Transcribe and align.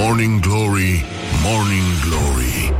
Morning 0.00 0.40
Glory, 0.40 1.04
Morning 1.44 1.88
Glory. 2.00 2.72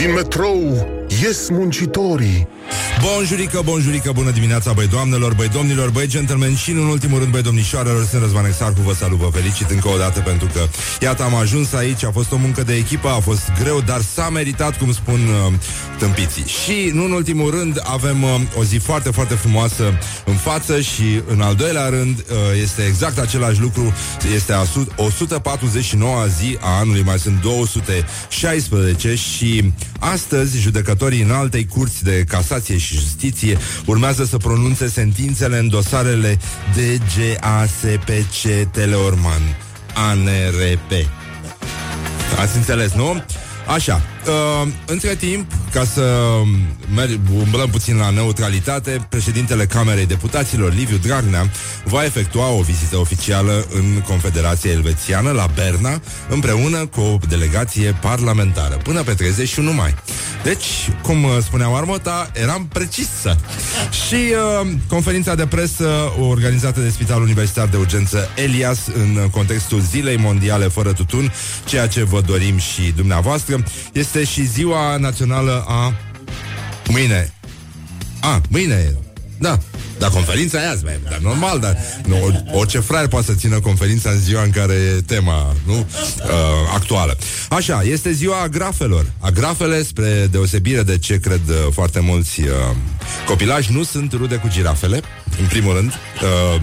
Din 0.00 0.16
metrou 0.16 0.72
ies 1.12 1.50
muncitorii 1.52 2.46
Bonjurică, 3.02 3.60
bonjurică, 3.64 4.12
bună 4.12 4.30
dimineața, 4.30 4.72
băi 4.72 4.86
doamnelor, 4.86 5.34
băi 5.34 5.48
domnilor, 5.48 5.90
băi 5.90 6.06
gentlemen 6.06 6.56
și, 6.56 6.70
în 6.70 6.86
ultimul 6.86 7.18
rând, 7.18 7.30
băi 7.30 7.42
domnișoarelor, 7.42 8.06
sunt 8.06 8.22
Răzvan 8.22 8.44
Exarcu, 8.44 8.80
vă 8.80 8.94
salut, 8.94 9.18
vă 9.18 9.28
felicit 9.32 9.70
încă 9.70 9.88
o 9.88 9.96
dată 9.96 10.20
pentru 10.20 10.48
că, 10.52 10.60
iată, 11.00 11.22
am 11.22 11.34
ajuns 11.34 11.72
aici, 11.72 12.04
a 12.04 12.10
fost 12.10 12.32
o 12.32 12.36
muncă 12.36 12.62
de 12.62 12.74
echipă, 12.74 13.08
a 13.08 13.20
fost 13.20 13.42
greu, 13.62 13.80
dar 13.80 14.00
s-a 14.14 14.28
meritat, 14.28 14.78
cum 14.78 14.92
spun 14.92 15.20
uh, 15.20 15.52
tâmpiții. 15.98 16.44
Și, 16.46 16.90
nu 16.94 17.04
în 17.04 17.10
ultimul 17.10 17.50
rând, 17.50 17.80
avem 17.84 18.22
uh, 18.22 18.40
o 18.58 18.64
zi 18.64 18.76
foarte, 18.76 19.10
foarte 19.10 19.34
frumoasă 19.34 19.98
în 20.24 20.34
față 20.34 20.80
și, 20.80 21.22
în 21.26 21.40
al 21.40 21.54
doilea 21.54 21.88
rând, 21.88 22.18
uh, 22.18 22.36
este 22.62 22.82
exact 22.82 23.18
același 23.18 23.60
lucru, 23.60 23.94
este 24.34 24.52
a 24.52 24.64
149 24.96 26.26
zi 26.26 26.58
a 26.60 26.78
anului, 26.78 27.02
mai 27.02 27.18
sunt 27.18 27.40
216 27.40 29.14
și 29.14 29.72
astăzi 29.98 30.58
judecătorii 30.58 31.22
în 31.22 31.30
altei 31.30 31.66
curți 31.66 32.04
de 32.04 32.24
casație 32.28 32.78
și 32.78 32.89
Justiție 32.94 33.58
urmează 33.86 34.24
să 34.24 34.36
pronunțe 34.36 34.88
sentințele 34.88 35.58
în 35.58 35.68
dosarele 35.68 36.38
DGASPC 36.74 38.70
Teleorman 38.70 39.42
ANRP. 39.94 41.08
Ați 42.40 42.56
înțeles, 42.56 42.92
nu? 42.92 43.24
Așa, 43.66 44.00
uh, 44.26 44.68
între 44.86 45.14
timp, 45.14 45.52
ca 45.72 45.84
să 45.84 46.02
merg, 46.94 47.18
umblăm 47.34 47.70
puțin 47.70 47.96
la 47.96 48.10
neutralitate, 48.10 49.06
președintele 49.08 49.66
Camerei 49.66 50.06
Deputaților, 50.06 50.74
Liviu 50.74 50.96
Dragnea, 50.96 51.50
va 51.84 52.04
efectua 52.04 52.48
o 52.48 52.60
vizită 52.60 52.96
oficială 52.96 53.66
în 53.74 54.00
Confederația 54.06 54.70
Elvețiană, 54.70 55.30
la 55.30 55.46
Berna, 55.54 56.00
împreună 56.28 56.86
cu 56.86 57.00
o 57.00 57.18
delegație 57.28 57.96
parlamentară, 58.00 58.76
până 58.76 59.02
pe 59.02 59.14
31 59.14 59.72
mai. 59.72 59.94
Deci, 60.42 60.66
cum 61.02 61.24
uh, 61.24 61.30
spunea 61.42 61.68
Marmota, 61.68 62.30
eram 62.34 62.66
precisă. 62.72 63.36
Și 64.06 64.14
uh, 64.14 64.70
conferința 64.88 65.34
de 65.34 65.46
presă 65.46 66.12
organizată 66.18 66.80
de 66.80 66.88
Spitalul 66.88 67.22
Universitar 67.22 67.66
de 67.68 67.76
Urgență 67.76 68.28
Elias 68.36 68.78
în 68.86 69.28
contextul 69.30 69.80
Zilei 69.80 70.16
Mondiale 70.16 70.68
fără 70.68 70.92
tutun, 70.92 71.32
ceea 71.64 71.86
ce 71.86 72.04
vă 72.04 72.20
dorim 72.20 72.58
și 72.58 72.92
dumneavoastră, 72.96 73.64
este 73.92 74.09
și 74.18 74.46
ziua 74.46 74.96
națională 74.96 75.64
a... 75.68 75.94
Mâine. 76.88 77.34
A, 78.20 78.40
mâine. 78.48 78.96
Da, 79.38 79.58
dar 79.98 80.10
conferința 80.10 80.62
e 80.62 80.68
azi, 80.68 80.84
mai, 80.84 81.00
dar 81.10 81.18
normal, 81.18 81.60
dar 81.60 81.76
nu, 82.06 82.44
orice 82.52 82.78
fraier 82.78 83.08
poate 83.08 83.26
să 83.26 83.34
țină 83.34 83.60
conferința 83.60 84.10
în 84.10 84.18
ziua 84.18 84.42
în 84.42 84.50
care 84.50 84.72
e 84.72 85.00
tema 85.00 85.54
nu? 85.66 85.74
Uh, 85.74 85.86
actuală. 86.74 87.16
Așa, 87.48 87.82
este 87.82 88.12
ziua 88.12 88.40
agrafelor. 88.40 89.06
Agrafele, 89.18 89.82
spre 89.82 90.28
deosebire 90.30 90.82
de 90.82 90.98
ce 90.98 91.18
cred 91.18 91.40
uh, 91.48 91.54
foarte 91.72 92.00
mulți 92.00 92.40
uh, 92.40 92.46
copilași, 93.26 93.72
nu 93.72 93.82
sunt 93.82 94.12
rude 94.12 94.36
cu 94.36 94.48
girafele, 94.48 95.00
în 95.40 95.46
primul 95.46 95.74
rând. 95.74 95.92
Uh, 96.22 96.62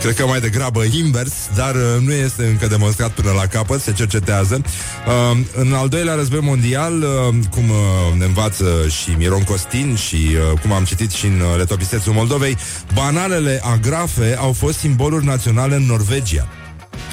Cred 0.00 0.16
că 0.16 0.26
mai 0.26 0.40
degrabă 0.40 0.82
invers, 0.82 1.32
dar 1.54 1.74
uh, 1.74 2.00
nu 2.00 2.12
este 2.12 2.44
încă 2.44 2.66
demonstrat 2.66 3.10
până 3.10 3.30
la 3.30 3.46
capăt, 3.46 3.80
se 3.80 3.92
cercetează. 3.92 4.60
Uh, 5.06 5.38
în 5.54 5.72
al 5.72 5.88
doilea 5.88 6.14
război 6.14 6.40
mondial, 6.42 7.02
uh, 7.02 7.34
cum 7.50 7.70
uh, 7.70 8.18
ne 8.18 8.24
învață 8.24 8.64
și 8.88 9.10
Miron 9.10 9.42
Costin 9.42 9.96
și 9.96 10.14
uh, 10.16 10.60
cum 10.60 10.72
am 10.72 10.84
citit 10.84 11.10
și 11.10 11.26
în 11.26 11.40
uh, 11.40 11.56
Letopistețul 11.56 12.12
Moldovei, 12.12 12.56
banalele 12.94 13.60
agrafe 13.64 14.36
au 14.38 14.52
fost 14.52 14.78
simboluri 14.78 15.24
naționale 15.24 15.74
în 15.74 15.86
Norvegia. 15.86 16.48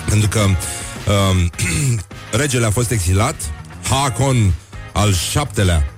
Pentru 0.09 0.27
că 0.27 0.39
uh, 0.39 1.45
regele 2.41 2.65
a 2.65 2.71
fost 2.71 2.91
exilat, 2.91 3.35
Hakon 3.89 4.53
al 4.93 5.13
șaptelea. 5.13 5.93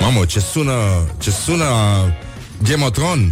Mamă, 0.00 0.24
ce 0.24 0.40
sună, 0.40 0.72
ce 1.18 1.30
sună 1.30 1.64
Game 2.62 2.84
of 2.84 2.90
Thrones. 2.90 3.28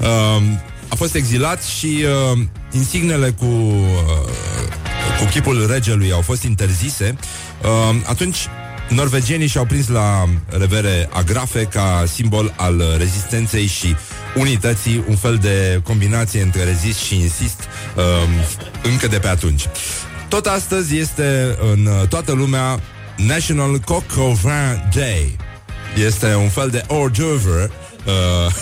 uh, 0.00 0.42
a 0.90 0.94
fost 0.94 1.14
exilat 1.14 1.62
și 1.62 2.04
uh, 2.32 2.38
insignele 2.70 3.30
cu, 3.30 3.44
uh, 3.44 4.38
cu 5.18 5.24
chipul 5.30 5.66
regelui 5.70 6.12
au 6.12 6.20
fost 6.20 6.42
interzise. 6.42 7.16
Uh, 7.62 7.96
atunci 8.04 8.36
norvegienii 8.88 9.46
și-au 9.46 9.64
prins 9.64 9.88
la 9.88 10.24
revere 10.48 11.08
agrafe 11.12 11.62
ca 11.64 12.04
simbol 12.12 12.54
al 12.56 12.82
rezistenței 12.98 13.66
și 13.66 13.96
unității, 14.36 15.04
un 15.08 15.16
fel 15.16 15.36
de 15.36 15.80
combinație 15.84 16.42
între 16.42 16.64
rezist 16.64 16.98
și 16.98 17.14
insist 17.14 17.60
uh, 17.96 18.02
încă 18.82 19.06
de 19.06 19.18
pe 19.18 19.28
atunci. 19.28 19.64
Tot 20.28 20.46
astăzi 20.46 20.96
este 20.96 21.56
în 21.72 21.88
toată 22.08 22.32
lumea 22.32 22.80
National 23.16 23.78
Coq 23.78 24.16
au 24.16 24.38
Vin 24.42 24.90
Day. 24.94 25.36
Este 26.06 26.34
un 26.34 26.48
fel 26.48 26.68
de 26.68 26.84
hors 26.88 27.12
d'oeuvre 27.18 27.70
uh, 28.04 28.52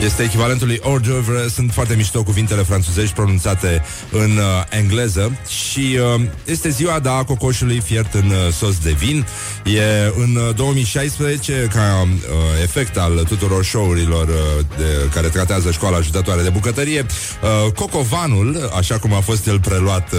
este 0.00 0.22
echivalentul 0.22 0.66
lui 0.66 0.80
hors 0.80 1.02
d'oeuvre. 1.02 1.48
Sunt 1.54 1.72
foarte 1.72 1.94
mișto 1.94 2.22
cuvintele 2.22 2.62
franțuzești 2.62 3.14
pronunțate 3.14 3.82
în 4.10 4.30
uh, 4.30 4.44
engleză 4.70 5.38
și 5.48 5.98
uh, 6.16 6.20
este 6.44 6.68
ziua 6.68 6.98
da 6.98 7.24
cocoșului 7.26 7.80
fiert 7.80 8.14
în 8.14 8.28
uh, 8.28 8.52
sos 8.52 8.78
de 8.78 8.90
vin. 8.90 9.26
E 9.64 10.12
în 10.16 10.36
uh, 10.36 10.54
2016 10.54 11.68
ca 11.74 12.02
uh, 12.02 12.08
efect 12.62 12.96
al 12.96 13.24
tuturor 13.28 13.64
show-urilor 13.64 14.28
uh, 14.28 14.34
de, 14.76 14.84
care 15.14 15.28
tratează 15.28 15.70
școala 15.70 15.96
ajutătoare 15.96 16.42
de 16.42 16.48
bucătărie. 16.48 17.06
Uh, 17.66 17.72
Cocovanul, 17.72 18.70
așa 18.76 18.98
cum 18.98 19.12
a 19.12 19.20
fost 19.20 19.46
el 19.46 19.60
preluat 19.60 20.12
uh, 20.12 20.18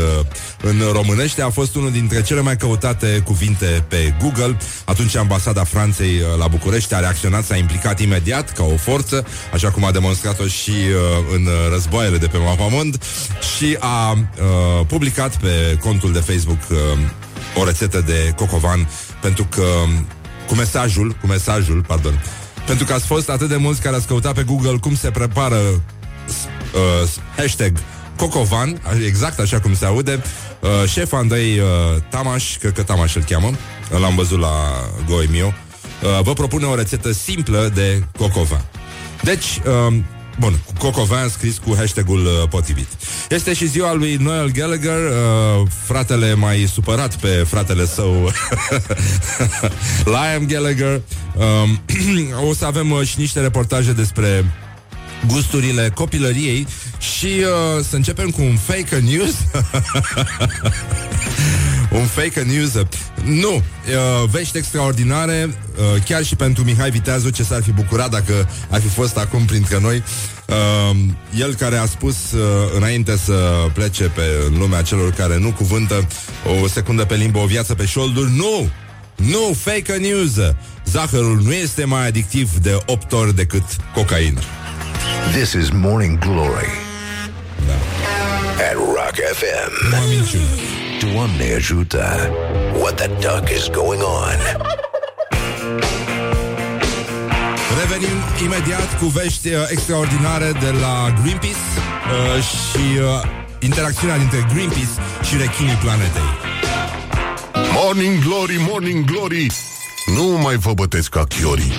în 0.62 0.82
românește, 0.92 1.42
a 1.42 1.50
fost 1.50 1.76
unul 1.76 1.92
dintre 1.92 2.22
cele 2.22 2.42
mai 2.42 2.58
căutate 2.58 3.22
cuvinte 3.26 3.86
pe 3.88 4.14
Google. 4.22 4.58
Atunci 4.86 5.16
ambasada 5.16 5.64
Franței 5.64 6.16
uh, 6.16 6.38
la 6.38 6.48
București 6.48 6.94
a 6.94 7.00
reacționat, 7.00 7.46
s-a 7.46 7.56
implicat 7.56 8.00
imediat 8.00 8.52
ca 8.52 8.64
o 8.64 8.76
forță, 8.78 9.26
așa 9.54 9.63
așa 9.64 9.72
cum 9.72 9.86
a 9.86 9.92
demonstrat-o 9.92 10.48
și 10.48 10.70
uh, 10.70 11.36
în 11.36 11.48
războaiele 11.72 12.18
de 12.18 12.28
pe 12.28 12.38
Mapamond 12.38 13.04
și 13.56 13.78
a 13.80 14.12
uh, 14.12 14.86
publicat 14.88 15.38
pe 15.38 15.78
contul 15.82 16.12
de 16.12 16.20
Facebook 16.20 16.60
uh, 16.70 16.78
o 17.56 17.66
rețetă 17.66 18.02
de 18.02 18.34
cocovan 18.36 18.90
pentru 19.22 19.48
că 19.50 19.66
cu 20.48 20.56
mesajul, 20.56 21.16
cu 21.22 21.28
mesajul, 21.28 21.84
pardon, 21.88 22.24
pentru 22.66 22.86
că 22.86 22.94
ați 22.94 23.06
fost 23.06 23.30
atât 23.30 23.50
de 23.50 23.56
mulți 23.56 23.82
care 23.82 23.96
ați 23.96 24.08
căutat 24.08 24.34
pe 24.34 24.44
Google 24.44 24.78
cum 24.82 24.96
se 24.96 25.12
prepară 25.12 25.60
uh, 25.60 27.10
hashtag 27.38 27.78
Cocovan, 28.18 28.82
exact 29.06 29.40
așa 29.40 29.60
cum 29.60 29.76
se 29.76 29.86
aude, 29.86 30.22
uh, 30.60 30.90
șef 30.90 31.14
Andrei 31.14 31.60
uh, 31.60 31.66
Tamaș, 32.10 32.58
cred 32.58 32.72
că 32.72 32.84
Tamaș 32.84 33.16
îl 33.16 33.24
cheamă, 33.24 33.52
l-am 34.00 34.16
văzut 34.16 34.40
la 34.40 34.54
Goemio, 35.06 35.46
uh, 35.46 36.24
vă 36.24 36.34
propune 36.34 36.66
o 36.66 36.76
rețetă 36.76 37.12
simplă 37.12 37.72
de 37.74 38.04
cocovan. 38.18 38.66
Deci, 39.24 39.62
um, 39.88 40.06
Bun, 40.40 40.60
cu 40.66 40.74
Cocovin 40.78 41.28
scris 41.30 41.58
cu 41.58 41.76
hashtagul 41.76 42.26
uh, 42.26 42.32
potrivit. 42.50 42.88
Este 43.30 43.54
și 43.54 43.68
ziua 43.68 43.94
lui 43.94 44.16
Noel 44.16 44.52
Gallagher, 44.52 45.10
uh, 45.10 45.68
fratele 45.86 46.34
mai 46.34 46.70
supărat 46.74 47.16
pe 47.16 47.28
fratele 47.28 47.86
său, 47.86 48.32
Liam 50.14 50.46
Gallagher. 50.48 51.02
Um, 51.36 51.82
o 52.50 52.54
să 52.54 52.66
avem 52.66 52.92
uh, 52.92 53.08
și 53.08 53.20
niște 53.20 53.40
reportaje 53.40 53.92
despre 53.92 54.46
gusturile 55.28 55.92
copilăriei 55.94 56.68
și 57.00 57.26
uh, 57.26 57.84
să 57.90 57.96
începem 57.96 58.30
cu 58.30 58.42
un 58.42 58.56
fake 58.56 59.00
news. 59.00 59.36
un 61.94 62.06
fake 62.06 62.42
news. 62.42 62.72
Nu, 63.24 63.54
uh, 63.56 64.30
vești 64.32 64.58
extraordinare, 64.58 65.50
uh, 65.78 66.02
chiar 66.06 66.24
și 66.24 66.36
pentru 66.36 66.64
Mihai 66.64 66.90
Viteazu, 66.90 67.30
ce 67.30 67.44
s-ar 67.44 67.64
fi 67.64 67.72
bucurat 67.72 68.10
dacă 68.10 68.50
ar 68.70 68.82
fi 68.82 68.88
fost 68.88 69.18
acum 69.18 69.46
printre 69.46 69.80
noi. 69.80 70.04
Uh, 70.48 70.98
el 71.40 71.54
care 71.56 71.78
a 71.78 71.86
spus 71.86 72.16
uh, 72.32 72.40
înainte 72.76 73.18
să 73.18 73.66
plece 73.74 74.04
pe 74.04 74.22
lumea 74.58 74.82
celor 74.82 75.12
care 75.12 75.38
nu 75.38 75.52
cuvântă 75.52 76.08
o 76.64 76.68
secundă 76.68 77.06
pe 77.06 77.16
limbă, 77.16 77.40
o 77.40 77.46
viață 77.46 77.74
pe 77.76 77.86
șolduri, 77.86 78.32
nu! 78.36 78.70
Nu, 79.16 79.56
fake 79.64 79.94
news! 79.94 80.32
Zahărul 80.86 81.42
nu 81.44 81.54
este 81.54 81.86
mai 81.86 82.08
adictiv 82.08 82.52
de 82.62 82.78
8 82.86 83.12
ori 83.12 83.36
decât 83.36 83.64
cocaina. 83.94 84.42
This 85.32 85.52
is 85.52 85.70
Morning 85.70 86.20
Glory 86.20 86.68
Da. 87.68 87.74
at 88.64 88.76
Rock 88.76 89.16
FM. 89.34 90.73
Nu 91.04 91.20
am 91.20 91.30
minciună. 91.30 91.42
Doamne 91.44 91.56
ajută! 91.56 92.30
What 92.80 92.96
the 92.96 93.08
duck 93.08 93.50
is 93.50 93.70
going 93.70 94.02
on? 94.02 94.40
Revenim 97.80 98.18
imediat 98.44 99.00
cu 99.00 99.06
vești 99.06 99.48
uh, 99.48 99.56
extraordinare 99.70 100.52
de 100.52 100.70
la 100.82 101.14
Greenpeace 101.22 101.66
uh, 101.78 102.44
și 102.44 103.00
uh, 103.00 103.30
interacțiunea 103.60 104.18
dintre 104.18 104.48
Greenpeace 104.54 104.96
și 105.28 105.38
rechinii 105.38 105.76
planetei. 105.84 106.30
Morning 107.74 108.24
Glory, 108.24 108.56
Morning 108.70 109.06
Glory! 109.06 109.48
Nu 110.06 110.24
mai 110.24 110.56
vă 110.56 110.74
bătesc 110.74 111.10
ca 111.10 111.24
chiorii. 111.24 111.74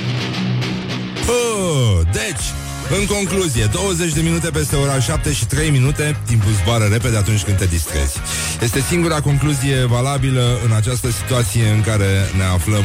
Uh, 1.29 2.01
deci, 2.13 2.45
În 2.91 3.07
concluzie, 3.07 3.65
20 3.73 4.13
de 4.13 4.21
minute 4.21 4.51
peste 4.51 4.77
ora 4.77 5.01
7 5.01 5.33
și 5.33 5.47
3 5.47 5.71
minute, 5.71 6.17
timpul 6.27 6.53
zboară 6.63 6.85
repede 6.85 7.17
atunci 7.17 7.43
când 7.43 7.57
te 7.57 7.67
distrezi. 7.67 8.17
Este 8.61 8.81
singura 8.81 9.21
concluzie 9.21 9.85
valabilă 9.85 10.59
în 10.65 10.73
această 10.73 11.11
situație 11.11 11.69
în 11.69 11.81
care 11.81 12.31
ne 12.37 12.43
aflăm. 12.43 12.85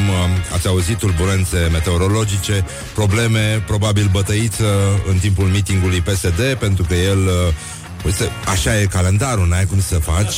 Ați 0.52 0.66
auzit 0.66 0.96
turbulențe 0.96 1.68
meteorologice, 1.72 2.64
probleme, 2.94 3.62
probabil 3.66 4.08
bătăiță 4.12 4.64
în 5.08 5.16
timpul 5.18 5.44
meetingului 5.44 6.00
PSD, 6.00 6.56
pentru 6.58 6.84
că 6.88 6.94
el 6.94 7.28
Uite, 8.04 8.28
așa 8.46 8.80
e 8.80 8.84
calendarul, 8.84 9.48
n-ai 9.48 9.64
cum 9.64 9.80
să 9.80 9.94
faci 9.98 10.34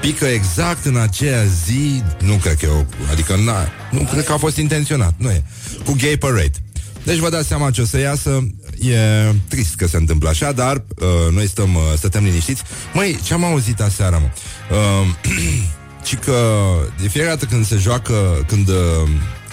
Pică 0.00 0.24
exact 0.24 0.84
în 0.84 0.96
aceea 0.96 1.44
zi 1.44 2.02
Nu 2.20 2.34
cred 2.34 2.54
că 2.54 2.64
e 2.64 2.68
o... 2.68 2.84
Adică 3.10 3.36
n-a, 3.44 3.68
nu 3.90 4.08
cred 4.10 4.24
că 4.24 4.32
a 4.32 4.36
fost 4.36 4.56
intenționat 4.56 5.14
Nu 5.16 5.30
e 5.30 5.42
Cu 5.84 5.96
gay 6.00 6.16
parade 6.16 6.50
Deci 7.02 7.16
vă 7.16 7.28
dați 7.28 7.48
seama 7.48 7.70
ce 7.70 7.80
o 7.80 7.84
să 7.84 7.98
iasă 7.98 8.46
E 8.80 9.32
trist 9.48 9.74
că 9.74 9.86
se 9.86 9.96
întâmplă 9.96 10.28
așa 10.28 10.52
Dar 10.52 10.76
uh, 10.76 11.32
noi 11.32 11.48
stăm, 11.48 11.74
uh, 11.74 11.82
stătem 11.96 12.24
liniștiți 12.24 12.62
Măi, 12.92 13.18
ce-am 13.22 13.44
auzit 13.44 13.80
aseară, 13.80 14.20
mă? 14.22 14.28
Uh, 14.76 15.32
ci 16.06 16.14
că 16.14 16.34
de 17.00 17.08
fiecare 17.08 17.34
dată 17.34 17.44
când 17.44 17.66
se 17.66 17.76
joacă 17.76 18.44
Când 18.46 18.68
uh, 18.68 18.76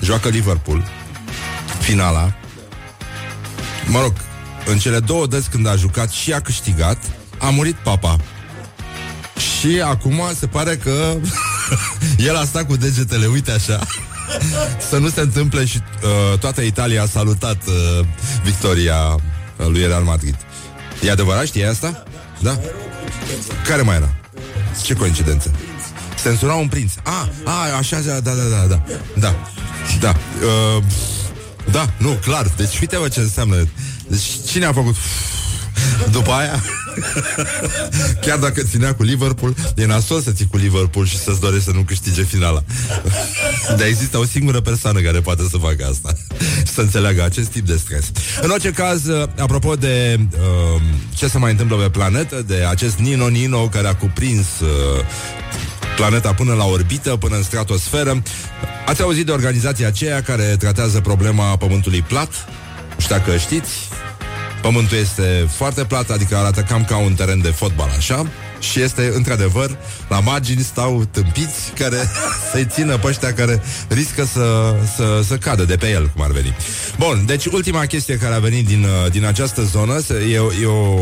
joacă 0.01 0.29
Liverpool 0.29 0.87
Finala 1.79 2.35
Mă 3.87 4.01
rog, 4.01 4.13
în 4.65 4.77
cele 4.77 4.99
două 4.99 5.27
dăți 5.27 5.49
când 5.49 5.67
a 5.67 5.75
jucat 5.75 6.09
și 6.09 6.33
a 6.33 6.39
câștigat 6.39 6.97
a 7.37 7.49
murit 7.49 7.75
papa. 7.75 8.17
Și 9.37 9.81
acum 9.81 10.21
se 10.39 10.47
pare 10.47 10.75
că 10.75 11.17
el 12.27 12.35
a 12.35 12.43
stat 12.43 12.67
cu 12.67 12.75
degetele, 12.75 13.25
uite 13.25 13.51
așa, 13.51 13.79
să 14.89 14.97
nu 14.97 15.09
se 15.09 15.21
întâmple 15.21 15.65
și 15.65 15.77
uh, 15.77 16.39
toată 16.39 16.61
Italia 16.61 17.01
a 17.03 17.05
salutat 17.05 17.57
uh, 17.67 18.05
victoria 18.43 19.15
lui 19.57 19.85
Real 19.87 20.03
Madrid. 20.03 20.35
E 21.01 21.11
adevărat, 21.11 21.45
știi 21.45 21.65
asta? 21.65 22.03
Da? 22.39 22.59
Care 23.67 23.81
mai 23.81 23.95
era? 23.95 24.13
Ce 24.83 24.93
coincidență? 24.93 25.51
Censura 26.23 26.53
un 26.53 26.67
prinț. 26.67 26.93
Ah, 27.03 27.27
a, 27.43 27.77
așa, 27.77 27.99
da, 27.99 28.19
da, 28.19 28.31
da, 28.31 28.65
da. 28.67 28.81
Da. 29.15 29.35
Da. 29.99 30.09
Uh, 30.09 30.83
da, 31.71 31.89
nu, 31.97 32.09
clar. 32.09 32.51
Deci 32.57 32.79
uite 32.79 32.97
ce 33.11 33.19
înseamnă. 33.19 33.67
Deci 34.07 34.29
cine 34.47 34.65
a 34.65 34.73
făcut 34.73 34.95
după 36.11 36.31
aia 36.31 36.63
Chiar 38.21 38.37
dacă 38.37 38.63
ținea 38.63 38.93
cu 38.93 39.03
Liverpool 39.03 39.55
E 39.75 39.85
nasol 39.85 40.21
să 40.21 40.31
ții 40.31 40.47
cu 40.47 40.57
Liverpool 40.57 41.05
Și 41.05 41.17
să-ți 41.17 41.39
dorești 41.39 41.63
să 41.65 41.71
nu 41.71 41.81
câștige 41.81 42.23
finala 42.23 42.63
Dar 43.67 43.87
există 43.87 44.17
o 44.17 44.25
singură 44.25 44.59
persoană 44.59 44.99
Care 44.99 45.19
poate 45.19 45.43
să 45.49 45.57
facă 45.57 45.87
asta 45.89 46.13
Să 46.73 46.81
înțeleagă 46.81 47.23
acest 47.23 47.47
tip 47.47 47.65
de 47.65 47.77
stres 47.77 48.11
În 48.41 48.49
orice 48.49 48.71
caz, 48.71 49.01
apropo 49.37 49.75
de 49.75 50.19
uh, 50.19 50.81
Ce 51.15 51.27
se 51.27 51.37
mai 51.37 51.51
întâmplă 51.51 51.75
pe 51.75 51.89
planetă 51.89 52.43
De 52.47 52.65
acest 52.69 52.97
Nino 52.97 53.27
Nino 53.27 53.67
care 53.67 53.87
a 53.87 53.95
cuprins 53.95 54.45
uh, 54.61 54.69
planeta 55.95 56.33
până 56.33 56.53
la 56.53 56.65
orbită, 56.65 57.15
până 57.15 57.35
în 57.35 57.43
stratosferă. 57.43 58.21
Ați 58.85 59.01
auzit 59.01 59.25
de 59.25 59.31
organizația 59.31 59.87
aceea 59.87 60.21
care 60.21 60.55
tratează 60.59 60.99
problema 60.99 61.57
Pământului 61.57 62.01
plat? 62.01 62.29
Nu 62.95 62.99
știu 62.99 63.15
dacă 63.15 63.37
știți, 63.37 63.69
Pământul 64.63 64.97
este 64.97 65.47
foarte 65.55 65.83
plat, 65.83 66.09
adică 66.09 66.35
arată 66.35 66.61
cam 66.61 66.85
ca 66.85 66.97
un 66.97 67.13
teren 67.13 67.41
de 67.41 67.47
fotbal, 67.49 67.89
așa? 67.97 68.27
Și 68.59 68.81
este, 68.81 69.11
într-adevăr, 69.15 69.77
la 70.09 70.19
margini 70.19 70.61
stau 70.61 71.03
tâmpiți 71.11 71.71
care 71.79 71.97
să-i 72.51 72.67
țină 72.69 72.97
pe 72.97 73.07
ăștia 73.07 73.33
care 73.33 73.61
riscă 73.87 74.25
să, 74.25 74.75
să, 74.95 75.21
să 75.27 75.37
cadă 75.37 75.63
de 75.63 75.75
pe 75.75 75.89
el, 75.89 76.09
cum 76.15 76.23
ar 76.23 76.31
veni. 76.31 76.55
Bun, 76.97 77.23
deci 77.25 77.45
ultima 77.45 77.85
chestie 77.85 78.17
care 78.17 78.33
a 78.33 78.39
venit 78.39 78.65
din, 78.65 78.85
din 79.11 79.25
această 79.25 79.61
zonă 79.61 79.99
e, 80.31 80.61
e 80.61 80.65
o 80.65 80.99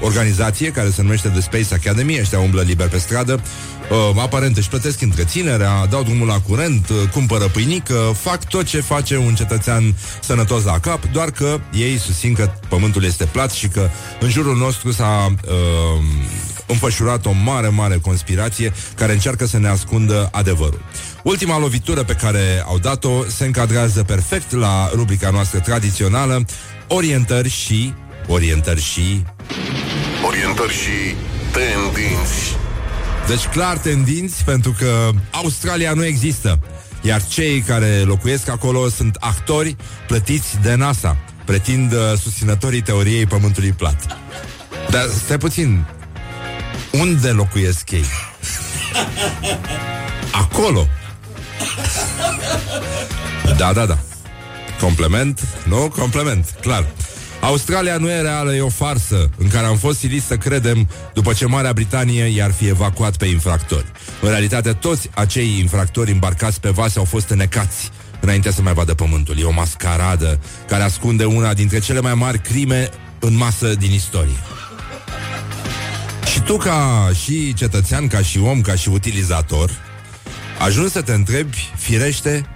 organizație 0.00 0.70
care 0.70 0.90
se 0.90 1.02
numește 1.02 1.28
The 1.28 1.40
Space 1.40 1.74
Academy, 1.74 2.20
ăștia 2.20 2.38
umblă 2.38 2.62
liber 2.62 2.88
pe 2.88 2.98
stradă, 2.98 3.40
uh, 3.90 4.22
aparent 4.22 4.56
își 4.56 4.68
plătesc 4.68 5.00
întreținerea, 5.00 5.86
dau 5.86 6.02
drumul 6.02 6.26
la 6.26 6.40
curent, 6.40 6.88
uh, 6.88 6.96
cumpără 7.12 7.44
pâinică, 7.44 8.16
fac 8.20 8.48
tot 8.48 8.64
ce 8.64 8.80
face 8.80 9.16
un 9.16 9.34
cetățean 9.34 9.94
sănătos 10.20 10.64
la 10.64 10.78
cap, 10.78 11.04
doar 11.12 11.30
că 11.30 11.60
ei 11.72 11.98
susțin 11.98 12.34
că 12.34 12.50
pământul 12.68 13.04
este 13.04 13.24
plat 13.24 13.50
și 13.50 13.68
că 13.68 13.88
în 14.20 14.28
jurul 14.28 14.56
nostru 14.56 14.92
s-a 14.92 15.34
uh, 15.44 16.02
înfășurat 16.66 17.26
o 17.26 17.32
mare, 17.44 17.68
mare 17.68 17.98
conspirație 18.02 18.72
care 18.94 19.12
încearcă 19.12 19.46
să 19.46 19.58
ne 19.58 19.68
ascundă 19.68 20.28
adevărul. 20.32 20.82
Ultima 21.22 21.58
lovitură 21.58 22.02
pe 22.02 22.12
care 22.12 22.64
au 22.66 22.78
dat-o 22.78 23.22
se 23.36 23.44
încadrează 23.44 24.02
perfect 24.02 24.52
la 24.52 24.90
rubrica 24.94 25.30
noastră 25.30 25.58
tradițională 25.58 26.44
Orientări 26.88 27.48
și... 27.48 27.92
Orientări 28.26 28.82
și... 28.82 29.24
Orientări 30.26 30.72
și 30.72 31.14
tendinți 31.52 32.57
deci 33.28 33.46
clar 33.46 33.78
tendinți 33.78 34.44
pentru 34.44 34.74
că 34.78 35.10
Australia 35.30 35.92
nu 35.92 36.04
există 36.04 36.58
Iar 37.02 37.26
cei 37.26 37.60
care 37.60 38.02
locuiesc 38.06 38.48
acolo 38.48 38.88
sunt 38.88 39.16
actori 39.20 39.76
plătiți 40.06 40.58
de 40.62 40.74
NASA 40.74 41.16
Pretind 41.44 41.92
uh, 41.92 41.98
susținătorii 42.20 42.82
teoriei 42.82 43.26
Pământului 43.26 43.72
plat 43.72 44.16
Dar 44.90 45.06
stai 45.24 45.38
puțin 45.38 45.84
Unde 46.92 47.28
locuiesc 47.28 47.90
ei? 47.90 48.04
Acolo 50.32 50.86
Da, 53.56 53.72
da, 53.72 53.86
da 53.86 53.98
Complement? 54.80 55.40
Nu? 55.66 55.92
Complement, 55.96 56.54
clar 56.60 56.86
Australia 57.40 57.96
nu 57.96 58.10
e 58.10 58.20
reală, 58.20 58.54
e 58.54 58.60
o 58.60 58.68
farsă 58.68 59.30
în 59.36 59.48
care 59.48 59.66
am 59.66 59.76
fost 59.76 59.98
siliți 59.98 60.26
să 60.26 60.36
credem 60.36 60.88
după 61.14 61.32
ce 61.32 61.46
Marea 61.46 61.72
Britanie 61.72 62.24
i-ar 62.24 62.52
fi 62.52 62.66
evacuat 62.66 63.16
pe 63.16 63.26
infractori. 63.26 63.86
În 64.20 64.28
realitate, 64.28 64.72
toți 64.72 65.10
acei 65.14 65.58
infractori 65.58 66.10
îmbarcați 66.10 66.60
pe 66.60 66.68
vase 66.68 66.98
au 66.98 67.04
fost 67.04 67.28
înecați 67.28 67.90
înainte 68.20 68.52
să 68.52 68.62
mai 68.62 68.72
vadă 68.72 68.94
pământul. 68.94 69.38
E 69.38 69.44
o 69.44 69.52
mascaradă 69.52 70.40
care 70.68 70.82
ascunde 70.82 71.24
una 71.24 71.54
dintre 71.54 71.78
cele 71.78 72.00
mai 72.00 72.14
mari 72.14 72.38
crime 72.38 72.90
în 73.18 73.36
masă 73.36 73.74
din 73.74 73.92
istorie. 73.92 74.38
Și 76.32 76.40
tu, 76.40 76.56
ca 76.56 77.10
și 77.24 77.54
cetățean, 77.54 78.06
ca 78.06 78.22
și 78.22 78.38
om, 78.38 78.60
ca 78.60 78.74
și 78.74 78.88
utilizator, 78.88 79.70
ajungi 80.58 80.92
să 80.92 81.02
te 81.02 81.12
întrebi, 81.12 81.72
firește, 81.76 82.46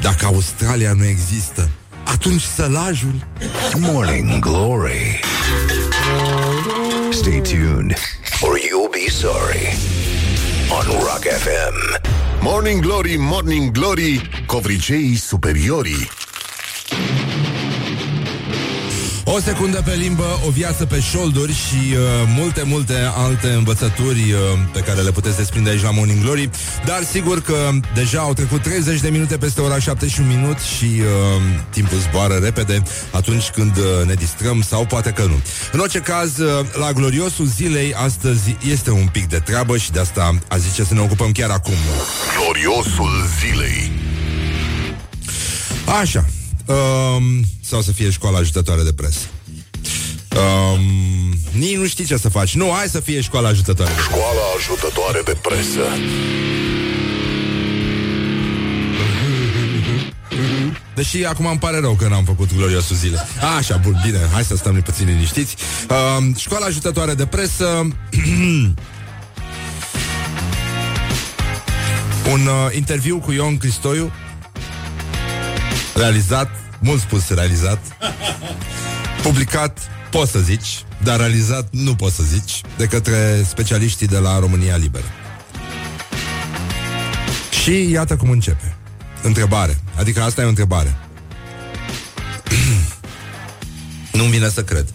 dacă 0.00 0.24
Australia 0.24 0.92
nu 0.92 1.04
există, 1.04 1.70
atunci 2.04 2.42
sălajul. 2.42 3.14
Morning 3.78 4.38
Glory. 4.38 5.20
Stay 7.10 7.40
tuned 7.40 7.94
Or 8.40 8.58
you'll 8.58 8.90
be 8.90 9.10
sorry. 9.10 9.66
On 10.70 10.86
Rock 11.04 11.24
FM 11.24 12.00
Morning 12.42 12.80
Glory, 12.82 13.16
Morning 13.18 13.72
Glory 13.72 14.20
Covriceii 14.46 15.16
superiorii 15.16 16.08
O 19.24 19.40
secundă 19.40 19.82
pe 19.84 19.94
limbă, 19.94 20.40
o 20.46 20.50
viață 20.50 20.86
pe 20.86 21.00
șolduri 21.00 21.52
și 21.52 21.94
uh, 21.94 21.98
multe, 22.36 22.62
multe 22.62 22.94
alte 23.16 23.48
învățături 23.48 24.32
uh, 24.32 24.38
pe 24.72 24.80
care 24.80 25.00
le 25.00 25.10
puteți 25.10 25.36
desprinde 25.36 25.70
aici 25.70 25.82
la 25.82 25.90
Morning 25.90 26.22
Glory. 26.22 26.50
Dar 26.84 27.02
sigur 27.10 27.42
că 27.42 27.70
deja 27.94 28.20
au 28.20 28.32
trecut 28.32 28.62
30 28.62 29.00
de 29.00 29.08
minute 29.08 29.36
peste 29.36 29.60
ora 29.60 29.78
7 29.78 30.08
și 30.08 30.20
un 30.20 30.26
minut 30.26 30.58
și 30.58 30.84
uh, 30.84 31.42
timpul 31.70 31.98
zboară 31.98 32.34
repede 32.34 32.82
atunci 33.10 33.48
când 33.48 33.76
uh, 33.76 34.06
ne 34.06 34.14
distrăm 34.14 34.62
sau 34.62 34.84
poate 34.84 35.10
că 35.10 35.22
nu. 35.22 35.40
În 35.72 35.80
orice 35.80 35.98
caz, 35.98 36.38
uh, 36.38 36.66
la 36.78 36.92
gloriosul 36.92 37.46
zilei 37.46 37.94
astăzi 37.94 38.56
este 38.70 38.90
un 38.90 39.06
pic 39.12 39.28
de 39.28 39.38
treabă 39.38 39.76
și 39.76 39.90
de 39.90 40.00
asta 40.00 40.38
a 40.48 40.56
zice 40.56 40.84
să 40.84 40.94
ne 40.94 41.00
ocupăm 41.00 41.32
chiar 41.32 41.50
acum. 41.50 41.74
Gloriosul 42.36 43.26
zilei 43.40 43.92
Așa, 46.00 46.24
Um, 46.66 47.44
sau 47.60 47.80
să 47.80 47.92
fie 47.92 48.10
școala 48.10 48.38
ajutătoare 48.38 48.82
de 48.82 48.92
presă. 48.92 49.18
Um, 50.36 50.80
nici 51.52 51.76
nu 51.76 51.86
știi 51.86 52.04
ce 52.04 52.16
să 52.16 52.28
faci. 52.28 52.54
Nu, 52.54 52.72
hai 52.76 52.88
să 52.88 53.00
fie 53.00 53.20
școala 53.20 53.48
ajutătoare. 53.48 53.92
Școala 54.02 54.42
ajutătoare 54.56 55.20
de 55.24 55.36
presă. 55.42 55.80
Deși 60.94 61.24
acum 61.24 61.46
îmi 61.46 61.58
pare 61.58 61.78
rău 61.80 61.94
că 61.94 62.08
n-am 62.08 62.24
făcut 62.24 62.54
gloriosul 62.56 62.96
zile. 62.96 63.26
Așa, 63.58 63.76
bun, 63.76 64.00
bine, 64.04 64.18
hai 64.32 64.44
să 64.44 64.56
stăm 64.56 64.82
puțin 64.82 65.06
liniștiți. 65.06 65.56
Uh, 65.90 66.36
școala 66.36 66.66
ajutătoare 66.66 67.14
de 67.14 67.26
presă... 67.26 67.66
Un 72.32 72.46
uh, 72.46 72.76
interviu 72.76 73.18
cu 73.18 73.32
Ion 73.32 73.56
Cristoiu 73.56 74.12
realizat, 75.94 76.50
mult 76.78 77.00
spus 77.00 77.28
realizat, 77.28 77.78
publicat, 79.22 79.78
poți 80.10 80.30
să 80.30 80.38
zici, 80.38 80.84
dar 81.02 81.18
realizat 81.18 81.68
nu 81.70 81.94
poți 81.94 82.14
să 82.14 82.22
zici, 82.22 82.60
de 82.76 82.86
către 82.86 83.42
specialiștii 83.48 84.06
de 84.06 84.18
la 84.18 84.38
România 84.38 84.76
Liberă. 84.76 85.04
Și 87.62 87.90
iată 87.90 88.16
cum 88.16 88.30
începe. 88.30 88.76
Întrebare. 89.22 89.80
Adică 89.96 90.22
asta 90.22 90.40
e 90.40 90.44
o 90.44 90.48
întrebare. 90.48 90.96
Nu-mi 94.12 94.30
vine 94.30 94.48
să 94.48 94.64
cred. 94.64 94.94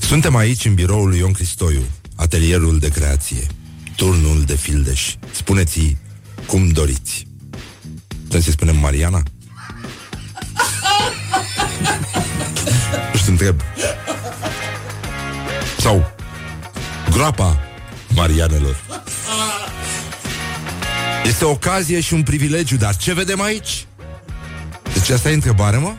Suntem 0.00 0.36
aici 0.36 0.64
în 0.64 0.74
biroul 0.74 1.08
lui 1.08 1.18
Ion 1.18 1.32
Cristoiu, 1.32 1.82
atelierul 2.16 2.78
de 2.78 2.88
creație, 2.88 3.46
turnul 3.96 4.42
de 4.42 4.56
fildeș. 4.56 5.14
Spuneți 5.32 5.96
cum 6.46 6.68
doriți. 6.68 7.26
Putem 8.32 8.46
să 8.46 8.52
spunem 8.52 8.76
Mariana? 8.76 9.22
Nu 13.12 13.18
știu, 13.18 13.32
întreb. 13.32 13.60
Sau 15.78 16.12
groapa 17.10 17.60
Marianelor. 18.14 18.76
Este 21.24 21.44
o 21.44 21.50
ocazie 21.50 22.00
și 22.00 22.14
un 22.14 22.22
privilegiu, 22.22 22.76
dar 22.76 22.96
ce 22.96 23.14
vedem 23.14 23.40
aici? 23.40 23.86
Deci 24.92 25.08
asta 25.08 25.30
e 25.30 25.34
întrebare, 25.34 25.76
mă? 25.76 25.92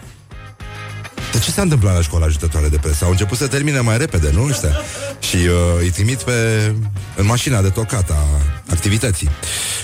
De 1.32 1.40
ce 1.40 1.52
s-a 1.52 1.62
întâmplat 1.62 1.96
la 1.96 2.02
școala 2.02 2.26
ajutătoare 2.26 2.68
de 2.68 2.78
presă? 2.78 3.06
Au 3.06 3.12
început 3.12 3.38
să 3.38 3.48
termine 3.48 3.80
mai 3.80 3.98
repede, 3.98 4.32
nu? 4.32 4.44
Ăștia. 4.44 4.72
Și 5.20 5.36
uh, 5.36 5.52
îi 5.80 5.90
trimit 5.90 6.22
pe, 6.22 6.32
în 7.16 7.26
mașina 7.26 7.62
de 7.62 7.70
tocat 7.70 8.10
a 8.10 8.26
activității. 8.70 9.30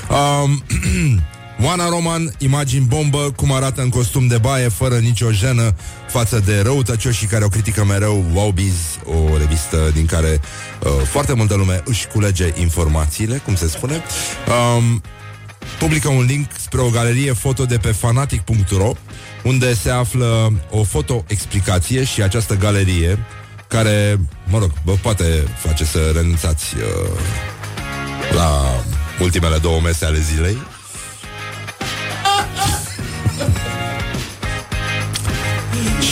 Um, 0.10 0.63
Oana 1.63 1.89
Roman, 1.89 2.34
imagini 2.38 2.86
bombă, 2.86 3.32
cum 3.36 3.51
arată 3.51 3.82
în 3.82 3.89
costum 3.89 4.28
de 4.28 4.38
baie, 4.38 4.68
fără 4.68 4.98
nicio 4.98 5.32
jenă 5.32 5.75
față 6.08 6.39
de 6.46 6.62
răutăcioșii 6.62 7.28
care 7.28 7.44
o 7.44 7.48
critică 7.48 7.86
mereu 7.86 8.25
Wowbiz, 8.34 8.75
o 9.04 9.38
revistă 9.38 9.92
din 9.94 10.06
care 10.06 10.42
uh, 10.84 10.92
foarte 11.06 11.34
multă 11.34 11.56
lume 11.56 11.82
își 11.86 12.08
culege 12.08 12.54
informațiile, 12.60 13.42
cum 13.46 13.56
se 13.56 13.68
spune. 13.68 14.04
Um, 14.48 15.01
publică 15.80 16.10
un 16.10 16.24
link 16.24 16.48
spre 16.60 16.82
o 16.82 16.89
galerie 16.89 17.34
foto 17.34 17.66
de 17.66 17.78
pe 17.78 17.92
fanatic.ro 17.92 18.92
unde 19.44 19.74
se 19.74 19.89
află 19.89 20.54
o 20.70 20.84
foto-explicație 20.84 22.04
și 22.04 22.22
această 22.22 22.56
galerie 22.56 23.25
care, 23.68 24.20
mă 24.48 24.60
rog, 24.60 24.72
vă 24.84 24.94
poate 25.01 25.44
face 25.58 25.86
să 25.86 26.12
renunțați 26.16 26.75
uh, 26.75 27.10
la 28.36 28.84
ultimele 29.22 29.58
două 29.58 29.82
mese 29.82 30.06
ale 30.06 30.20
zilei. 30.20 30.58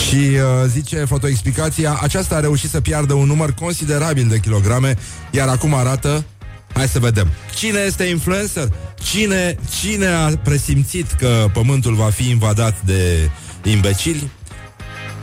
Și 0.08 0.14
uh, 0.14 0.40
zice 0.68 1.04
fotoexplicația 1.04 1.98
Aceasta 2.02 2.36
a 2.36 2.40
reușit 2.40 2.70
să 2.70 2.80
piardă 2.80 3.14
un 3.14 3.26
număr 3.26 3.52
considerabil 3.52 4.28
de 4.28 4.38
kilograme 4.38 4.96
Iar 5.30 5.48
acum 5.48 5.74
arată 5.74 6.24
Hai 6.72 6.88
să 6.88 6.98
vedem. 6.98 7.28
Cine 7.54 7.78
este 7.78 8.04
influencer? 8.04 8.68
Cine, 9.02 9.58
cine 9.80 10.06
a 10.06 10.36
presimțit 10.36 11.10
că 11.10 11.46
pământul 11.52 11.94
va 11.94 12.10
fi 12.10 12.30
invadat 12.30 12.82
de 12.84 13.30
imbecili? 13.62 14.30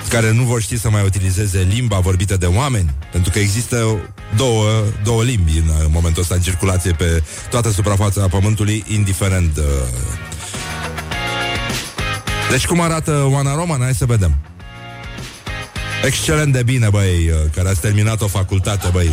care 0.10 0.32
nu 0.32 0.44
vor 0.44 0.62
ști 0.62 0.78
să 0.78 0.90
mai 0.90 1.04
utilizeze 1.06 1.68
limba 1.74 2.00
vorbită 2.00 2.38
de 2.38 2.46
oameni, 2.46 2.94
pentru 3.12 3.32
că 3.32 3.40
există 3.40 3.98
două, 4.36 4.84
două 5.04 5.24
limbi 5.24 5.58
în 5.58 5.88
momentul 5.88 6.22
ăsta 6.22 6.36
în 6.36 6.42
circulație 6.42 6.92
pe 6.92 7.24
toată 7.50 7.72
suprafața 7.72 8.28
Pământului, 8.28 8.84
indiferent. 8.88 9.58
Uh... 9.58 9.64
Deci 12.50 12.66
cum 12.66 12.82
arată 12.82 13.28
Oana 13.32 13.56
Roman? 13.56 13.82
Hai 13.82 13.94
să 13.94 14.06
vedem. 14.06 14.55
Excelent 16.04 16.54
de 16.54 16.64
bine, 16.64 16.90
băi, 16.90 17.30
uh, 17.30 17.36
care 17.56 17.70
ați 17.70 17.80
terminat 17.80 18.22
o 18.22 18.28
facultate, 18.28 18.88
băi. 18.92 19.12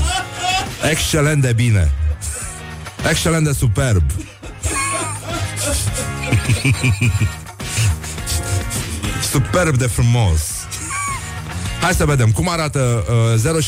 Excelent 0.91 1.43
de 1.43 1.53
bine. 1.53 1.93
Excelent 3.11 3.45
de 3.45 3.53
superb. 3.53 4.03
superb 9.33 9.77
de 9.77 9.87
frumos. 9.87 10.41
Hai 11.81 11.93
să 11.93 12.05
vedem 12.05 12.31
cum 12.31 12.49
arată 12.49 13.05
uh, 13.45 13.63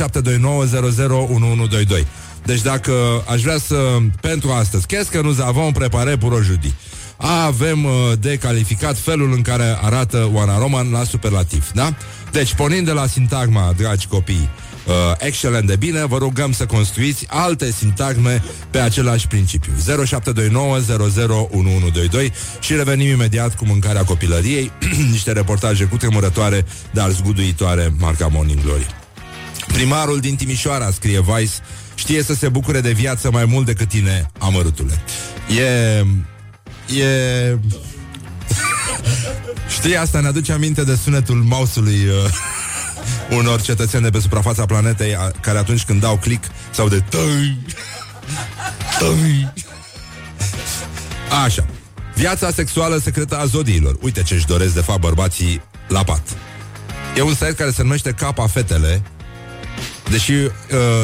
0729001122. 2.03 2.07
Deci 2.45 2.61
dacă 2.61 2.93
aș 3.29 3.43
vrea 3.43 3.59
să 3.59 3.77
pentru 4.21 4.51
astăzi, 4.51 4.87
qu'est-ce 4.87 5.11
que 5.11 5.23
nous 5.23 5.39
avons 5.39 5.73
préparé 5.73 6.17
pour 6.17 6.33
aujourd'hui? 6.33 6.75
Avem 7.17 7.85
uh, 7.85 7.93
de 8.19 8.37
calificat 8.37 8.99
felul 8.99 9.33
în 9.33 9.43
care 9.43 9.79
arată 9.83 10.31
Oana 10.33 10.59
Roman 10.59 10.91
la 10.91 11.05
superlativ, 11.05 11.71
da? 11.75 11.95
Deci, 12.35 12.55
pornind 12.55 12.87
de 12.87 12.93
la 12.93 13.07
sintagma, 13.07 13.75
dragi 13.77 14.07
copii, 14.07 14.49
uh, 14.87 14.93
excelent 15.19 15.67
de 15.67 15.77
bine, 15.77 16.05
vă 16.05 16.19
rugăm 16.19 16.53
să 16.53 16.67
construiți 16.67 17.27
alte 17.29 17.71
sintagme 17.71 18.43
pe 18.71 18.79
același 18.79 19.27
principiu. 19.27 19.73
0729001122 20.05 20.11
și 22.61 22.75
revenim 22.75 23.09
imediat 23.09 23.57
cu 23.57 23.65
mâncarea 23.65 24.05
copilăriei, 24.05 24.73
niște 25.11 25.33
reportaje 25.33 25.85
cu 25.85 25.97
tremurătoare, 25.97 26.65
dar 26.91 27.11
zguduitoare, 27.11 27.93
marca 27.99 28.27
Morning 28.27 28.63
Glory. 28.63 28.87
Primarul 29.73 30.21
din 30.21 30.35
Timișoara, 30.35 30.91
scrie 30.91 31.21
Vice, 31.21 31.53
știe 31.95 32.23
să 32.23 32.35
se 32.35 32.49
bucure 32.49 32.81
de 32.81 32.93
viață 32.93 33.31
mai 33.31 33.45
mult 33.45 33.67
decât 33.67 33.89
tine, 33.89 34.31
amărâtule. 34.39 35.03
E... 35.59 36.05
E... 37.01 37.59
Știi, 39.69 39.97
asta 39.97 40.21
ne 40.21 40.27
aduce 40.27 40.53
aminte 40.53 40.85
de 40.85 40.99
sunetul 41.03 41.37
mouse-ului 41.37 42.07
uh, 42.07 42.15
unor 43.39 43.61
cetățeni 43.61 44.03
de 44.03 44.11
pe 44.11 44.21
suprafața 44.21 44.67
planetei 44.67 45.17
a, 45.17 45.31
care 45.41 45.59
atunci 45.59 45.85
când 45.85 46.01
dau 46.01 46.17
click 46.17 46.45
sau 46.71 46.89
de 46.89 47.05
tăi, 47.09 47.59
tăi. 48.99 49.53
Așa. 51.45 51.67
Viața 52.15 52.51
sexuală 52.51 52.99
secretă 52.99 53.39
a 53.39 53.45
zodiilor. 53.45 53.97
Uite 54.01 54.23
ce 54.23 54.35
își 54.35 54.47
doresc 54.47 54.75
de 54.75 54.81
fapt 54.81 55.01
bărbații 55.01 55.63
la 55.89 56.03
pat. 56.03 56.23
E 57.17 57.21
un 57.21 57.35
site 57.35 57.55
care 57.55 57.71
se 57.71 57.83
numește 57.83 58.11
Capa 58.11 58.47
Fetele, 58.47 59.03
deși 60.11 60.33
uh, 60.33 60.51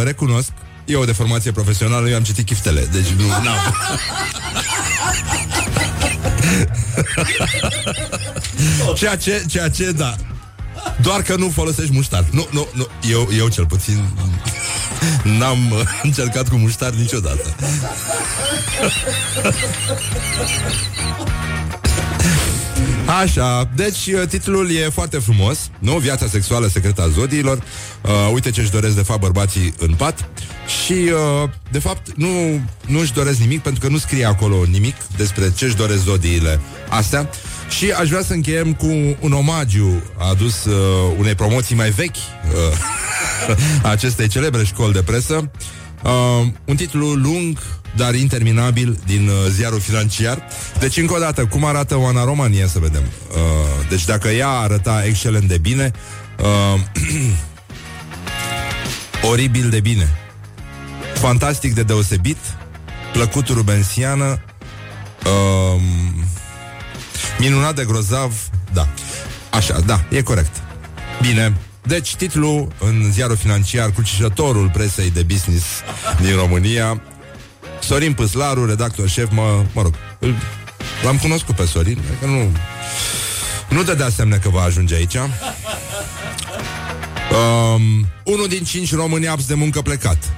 recunosc, 0.04 0.50
e 0.84 0.96
o 0.96 1.04
deformație 1.04 1.52
profesională, 1.52 2.08
eu 2.08 2.16
am 2.16 2.22
citit 2.22 2.46
chiftele, 2.46 2.88
deci 2.92 3.08
nu 3.08 3.32
am 3.32 3.44
ceea 8.98 9.16
ce, 9.16 9.44
ceea 9.48 9.68
ce, 9.68 9.90
da, 9.90 10.16
doar 11.02 11.22
că 11.22 11.36
nu 11.36 11.48
folosești 11.48 11.92
muștar. 11.92 12.24
Nu, 12.30 12.46
nu, 12.50 12.68
nu. 12.72 12.86
Eu, 13.10 13.28
eu 13.36 13.48
cel 13.48 13.66
puțin 13.66 14.08
n-am 15.38 15.70
uh, 15.70 15.80
încercat 16.02 16.48
cu 16.48 16.56
muștar 16.56 16.90
niciodată. 16.90 17.54
Așa, 23.18 23.68
deci 23.74 24.06
uh, 24.06 24.28
titlul 24.28 24.70
e 24.70 24.88
foarte 24.88 25.18
frumos, 25.18 25.70
nu? 25.78 25.96
Viața 25.96 26.26
sexuală 26.26 26.66
secretă 26.66 27.02
a 27.02 27.08
zodiilor. 27.08 27.56
Uh, 27.56 28.10
uite 28.32 28.50
ce 28.50 28.60
își 28.60 28.70
doresc 28.70 28.94
de 28.94 29.02
fapt 29.02 29.20
bărbații 29.20 29.74
în 29.78 29.94
pat. 29.94 30.28
Și, 30.84 30.92
uh, 30.92 31.50
de 31.70 31.78
fapt, 31.78 32.16
nu, 32.16 32.28
nu 32.86 32.98
își 32.98 33.12
doresc 33.12 33.38
nimic 33.38 33.62
pentru 33.62 33.80
că 33.80 33.88
nu 33.88 33.98
scrie 33.98 34.24
acolo 34.24 34.64
nimic 34.70 34.94
despre 35.16 35.52
ce 35.56 35.64
își 35.64 35.76
doresc 35.76 36.02
zodiile 36.02 36.60
astea. 36.88 37.30
Și 37.68 37.90
aș 37.90 38.08
vrea 38.08 38.22
să 38.22 38.32
încheiem 38.32 38.74
cu 38.74 39.16
un 39.20 39.32
omagiu 39.32 40.02
adus 40.30 40.64
uh, 40.64 40.74
unei 41.18 41.34
promoții 41.34 41.76
mai 41.76 41.90
vechi 41.90 42.16
uh, 42.16 43.56
acestei 43.92 44.28
celebre 44.28 44.64
școli 44.64 44.92
de 44.92 45.02
presă. 45.02 45.50
Uh, 46.02 46.46
un 46.64 46.76
titlu 46.76 47.12
lung, 47.12 47.58
dar 47.96 48.14
interminabil 48.14 48.98
din 49.06 49.28
uh, 49.28 49.34
ziarul 49.50 49.80
financiar. 49.80 50.42
Deci, 50.78 50.96
încă 50.96 51.14
o 51.14 51.18
dată, 51.18 51.46
cum 51.46 51.64
arată 51.64 51.98
Oana 51.98 52.24
Romania, 52.24 52.66
să 52.66 52.78
vedem. 52.78 53.02
Uh, 53.02 53.88
deci, 53.88 54.04
dacă 54.04 54.28
ea 54.28 54.48
arăta 54.48 55.04
excelent 55.04 55.48
de 55.48 55.58
bine, 55.58 55.90
uh, 56.38 56.80
oribil 59.30 59.68
de 59.68 59.80
bine, 59.80 60.08
fantastic 61.14 61.74
de 61.74 61.82
deosebit, 61.82 62.38
plăcut 63.12 63.48
rubensiană, 63.48 64.42
uh, 65.24 65.80
Minunat 67.40 67.74
de 67.74 67.84
grozav, 67.84 68.32
da. 68.72 68.88
Așa, 69.50 69.80
da, 69.80 70.04
e 70.08 70.22
corect. 70.22 70.62
Bine. 71.20 71.56
Deci, 71.82 72.14
titlul 72.14 72.72
în 72.78 73.12
ziarul 73.12 73.36
financiar, 73.36 73.90
crucișătorul 73.90 74.70
presei 74.72 75.10
de 75.10 75.22
business 75.22 75.64
din 76.20 76.36
România, 76.36 77.02
Sorin 77.90 78.12
Păslaru, 78.12 78.66
redactor 78.66 79.08
șef, 79.08 79.30
mă, 79.30 79.64
mă 79.72 79.82
rog, 79.82 79.94
îl, 80.18 80.34
l-am 81.02 81.18
cunoscut 81.18 81.54
pe 81.54 81.64
Sorin, 81.64 81.98
că 82.20 82.26
nu, 82.26 82.52
nu 83.70 83.82
dădea 83.82 84.08
semne 84.08 84.36
că 84.36 84.48
va 84.48 84.62
ajunge 84.62 84.94
aici. 84.94 85.14
Um, 85.14 85.30
unul 88.24 88.48
din 88.48 88.64
cinci 88.64 88.94
români 88.94 89.28
abs 89.28 89.46
de 89.46 89.54
muncă 89.54 89.80
plecat. 89.80 90.32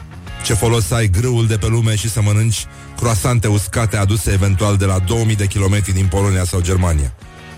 Ce 0.45 0.55
folos 0.55 0.87
să 0.87 0.95
ai 0.95 1.09
grâul 1.09 1.47
de 1.47 1.57
pe 1.57 1.67
lume 1.67 1.97
și 1.97 2.11
să 2.11 2.23
mănânci 2.23 2.67
croasante 2.97 3.47
uscate 3.47 3.97
aduse 3.97 4.33
eventual 4.33 4.77
de 4.77 4.85
la 4.85 4.99
2000 4.99 5.37
de 5.37 5.47
kilometri 5.47 5.93
din 5.93 6.07
Polonia 6.07 6.45
sau 6.45 6.61
Germania. 6.61 7.15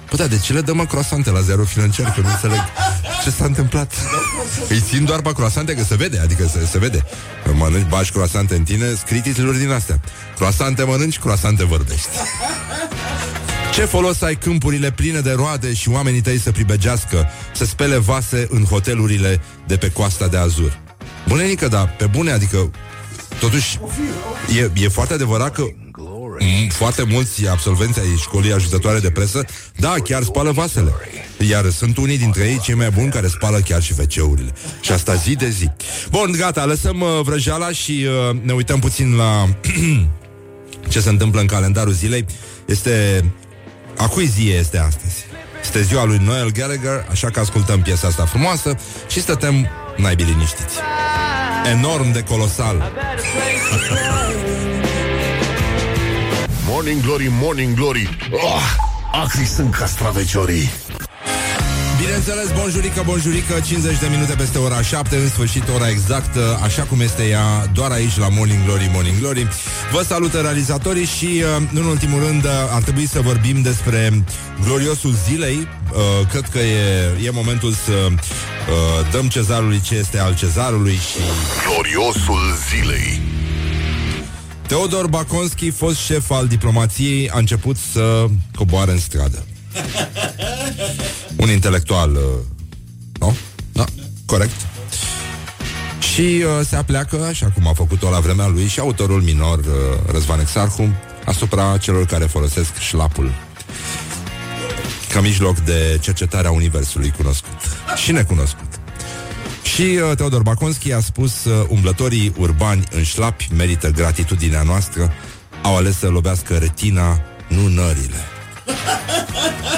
Păi 0.08 0.18
da, 0.18 0.26
de 0.26 0.38
ce 0.38 0.52
le 0.52 0.60
dăm 0.60 0.76
mă 0.76 0.86
croasante 0.86 1.30
la 1.30 1.40
zero 1.40 1.64
financiar? 1.64 2.12
Că 2.12 2.20
nu 2.20 2.28
înțeleg 2.28 2.60
ce 3.24 3.30
s-a 3.30 3.44
întâmplat. 3.44 3.92
Îi 4.68 4.80
țin 4.80 5.04
doar 5.04 5.20
pe 5.20 5.32
croasante, 5.32 5.74
că 5.74 5.84
se 5.84 5.94
vede, 5.94 6.18
adică 6.18 6.46
se, 6.46 6.66
se 6.70 6.78
vede. 6.78 7.04
Mănânci, 7.52 7.88
bași 7.88 8.12
croasante 8.12 8.54
în 8.54 8.62
tine, 8.62 8.94
scrii 8.94 9.20
titluri 9.20 9.58
din 9.58 9.70
astea. 9.70 10.00
Croasante 10.36 10.82
mănânci, 10.82 11.18
croasante 11.18 11.64
vorbești. 11.64 12.08
Ce 13.72 13.84
folos 13.84 14.22
ai 14.22 14.36
câmpurile 14.36 14.90
pline 14.90 15.20
de 15.20 15.32
roade 15.32 15.74
și 15.74 15.88
oamenii 15.88 16.20
tăi 16.20 16.38
să 16.38 16.52
pribegească, 16.52 17.30
să 17.54 17.64
spele 17.64 17.96
vase 17.96 18.46
în 18.50 18.64
hotelurile 18.64 19.40
de 19.66 19.76
pe 19.76 19.90
coasta 19.90 20.28
de 20.28 20.36
Azur? 20.36 20.78
Bunenică, 21.28 21.68
da, 21.68 21.86
pe 21.86 22.06
bune, 22.06 22.30
adică 22.30 22.70
Totuși, 23.40 23.78
e, 24.58 24.70
e 24.84 24.88
foarte 24.88 25.14
adevărat 25.14 25.54
că 25.54 25.64
foarte 26.68 27.02
mulți 27.02 27.48
absolvenți 27.48 28.00
ai 28.00 28.16
școlii 28.20 28.52
ajutătoare 28.52 28.98
de 28.98 29.10
presă, 29.10 29.44
da, 29.76 29.94
chiar 30.04 30.22
spală 30.22 30.50
vasele. 30.50 30.92
Iar 31.48 31.70
sunt 31.70 31.96
unii 31.96 32.18
dintre 32.18 32.44
ei 32.44 32.60
cei 32.62 32.74
mai 32.74 32.90
buni 32.90 33.10
care 33.10 33.26
spală 33.26 33.58
chiar 33.58 33.82
și 33.82 33.94
WC-urile. 33.98 34.52
Și 34.80 34.92
asta 34.92 35.14
zi 35.14 35.34
de 35.34 35.48
zi. 35.48 35.70
Bun, 36.10 36.34
gata, 36.38 36.64
lăsăm 36.64 37.00
uh, 37.00 37.20
vrăjeala 37.22 37.70
și 37.70 38.06
uh, 38.30 38.36
ne 38.42 38.52
uităm 38.52 38.78
puțin 38.80 39.14
la 39.14 39.48
ce 40.92 41.00
se 41.00 41.08
întâmplă 41.08 41.40
în 41.40 41.46
calendarul 41.46 41.92
zilei. 41.92 42.26
Este... 42.66 43.24
A 43.96 44.08
cui 44.08 44.26
zi 44.26 44.50
este 44.50 44.78
astăzi? 44.78 45.14
Este 45.62 45.82
ziua 45.82 46.04
lui 46.04 46.20
Noel 46.24 46.50
Gallagher, 46.52 47.06
așa 47.10 47.30
că 47.30 47.40
ascultăm 47.40 47.82
piesa 47.82 48.06
asta 48.06 48.24
frumoasă 48.24 48.76
și 49.08 49.20
stătem 49.20 49.68
naibii 49.96 50.24
liniștiți. 50.24 50.76
Enorm 51.72 52.12
de 52.12 52.22
colosal. 52.22 52.92
morning 56.84 57.04
Glory, 57.04 57.28
Morning 57.40 57.74
Glory. 57.74 58.08
Oh, 58.30 58.62
Acri 59.22 59.44
sunt 59.44 59.74
castraveciorii. 59.74 60.70
Bineînțeles, 62.00 62.52
bonjurică, 62.58 63.02
bonjurică 63.06 63.60
50 63.66 63.98
de 63.98 64.06
minute 64.10 64.34
peste 64.34 64.58
ora 64.58 64.82
7 64.82 65.16
În 65.16 65.28
sfârșit, 65.28 65.62
ora 65.74 65.88
exactă, 65.88 66.60
așa 66.62 66.82
cum 66.82 67.00
este 67.00 67.22
ea 67.22 67.66
Doar 67.74 67.90
aici 67.90 68.18
la 68.18 68.28
Morning 68.28 68.64
Glory, 68.64 68.90
Morning 68.92 69.18
Glory. 69.18 69.48
Vă 69.92 70.02
salută 70.02 70.40
realizatorii 70.40 71.04
și 71.04 71.42
uh, 71.58 71.66
În 71.74 71.84
ultimul 71.84 72.22
rând, 72.26 72.44
uh, 72.44 72.50
ar 72.70 72.82
trebui 72.82 73.06
să 73.06 73.20
vorbim 73.20 73.62
Despre 73.62 74.24
gloriosul 74.64 75.14
zilei. 75.28 75.68
Uh, 75.92 76.26
Cred 76.30 76.48
că 76.50 76.58
e, 76.58 77.16
e 77.24 77.30
momentul 77.30 77.72
să 77.72 78.08
Dăm 79.10 79.28
cezarului 79.28 79.80
ce 79.80 79.94
este 79.94 80.18
al 80.18 80.34
cezarului 80.34 80.94
și... 80.94 81.18
Gloriosul 81.66 82.56
zilei 82.68 83.20
Teodor 84.66 85.06
Baconski, 85.06 85.70
fost 85.70 85.96
șef 85.96 86.30
al 86.30 86.46
diplomației, 86.46 87.30
a 87.30 87.38
început 87.38 87.76
să 87.92 88.26
coboare 88.56 88.90
în 88.90 88.98
stradă. 88.98 89.44
Un 91.36 91.50
intelectual, 91.50 92.10
uh, 92.10 92.20
nu? 93.18 93.36
Da, 93.72 93.84
corect. 94.26 94.66
Și 95.98 96.20
uh, 96.20 96.66
se 96.66 96.76
apleacă, 96.76 97.24
așa 97.24 97.50
cum 97.54 97.66
a 97.66 97.72
făcut-o 97.72 98.10
la 98.10 98.20
vremea 98.20 98.46
lui, 98.46 98.66
și 98.66 98.80
autorul 98.80 99.22
minor, 99.22 99.58
uh, 99.58 99.64
Răzvan 100.12 100.40
Exarhu, 100.40 100.88
asupra 101.24 101.76
celor 101.78 102.06
care 102.06 102.24
folosesc 102.24 102.78
șlapul 102.78 103.32
ca 105.14 105.20
mijloc 105.20 105.58
de 105.58 105.98
cercetare 106.00 106.46
a 106.46 106.50
universului 106.50 107.12
cunoscut 107.16 107.60
și 107.96 108.12
necunoscut. 108.12 108.73
Și 109.64 109.82
uh, 109.82 110.16
Teodor 110.16 110.42
Baconski 110.42 110.92
a 110.92 111.00
spus 111.00 111.44
uh, 111.44 111.66
umblătorii 111.68 112.32
urbani 112.38 112.84
în 112.90 113.02
șlapi 113.02 113.48
merită 113.56 113.90
gratitudinea 113.90 114.62
noastră, 114.62 115.12
au 115.62 115.76
ales 115.76 115.98
să 115.98 116.08
lovească 116.08 116.56
retina, 116.56 117.20
nu 117.48 117.66
nările. 117.66 118.16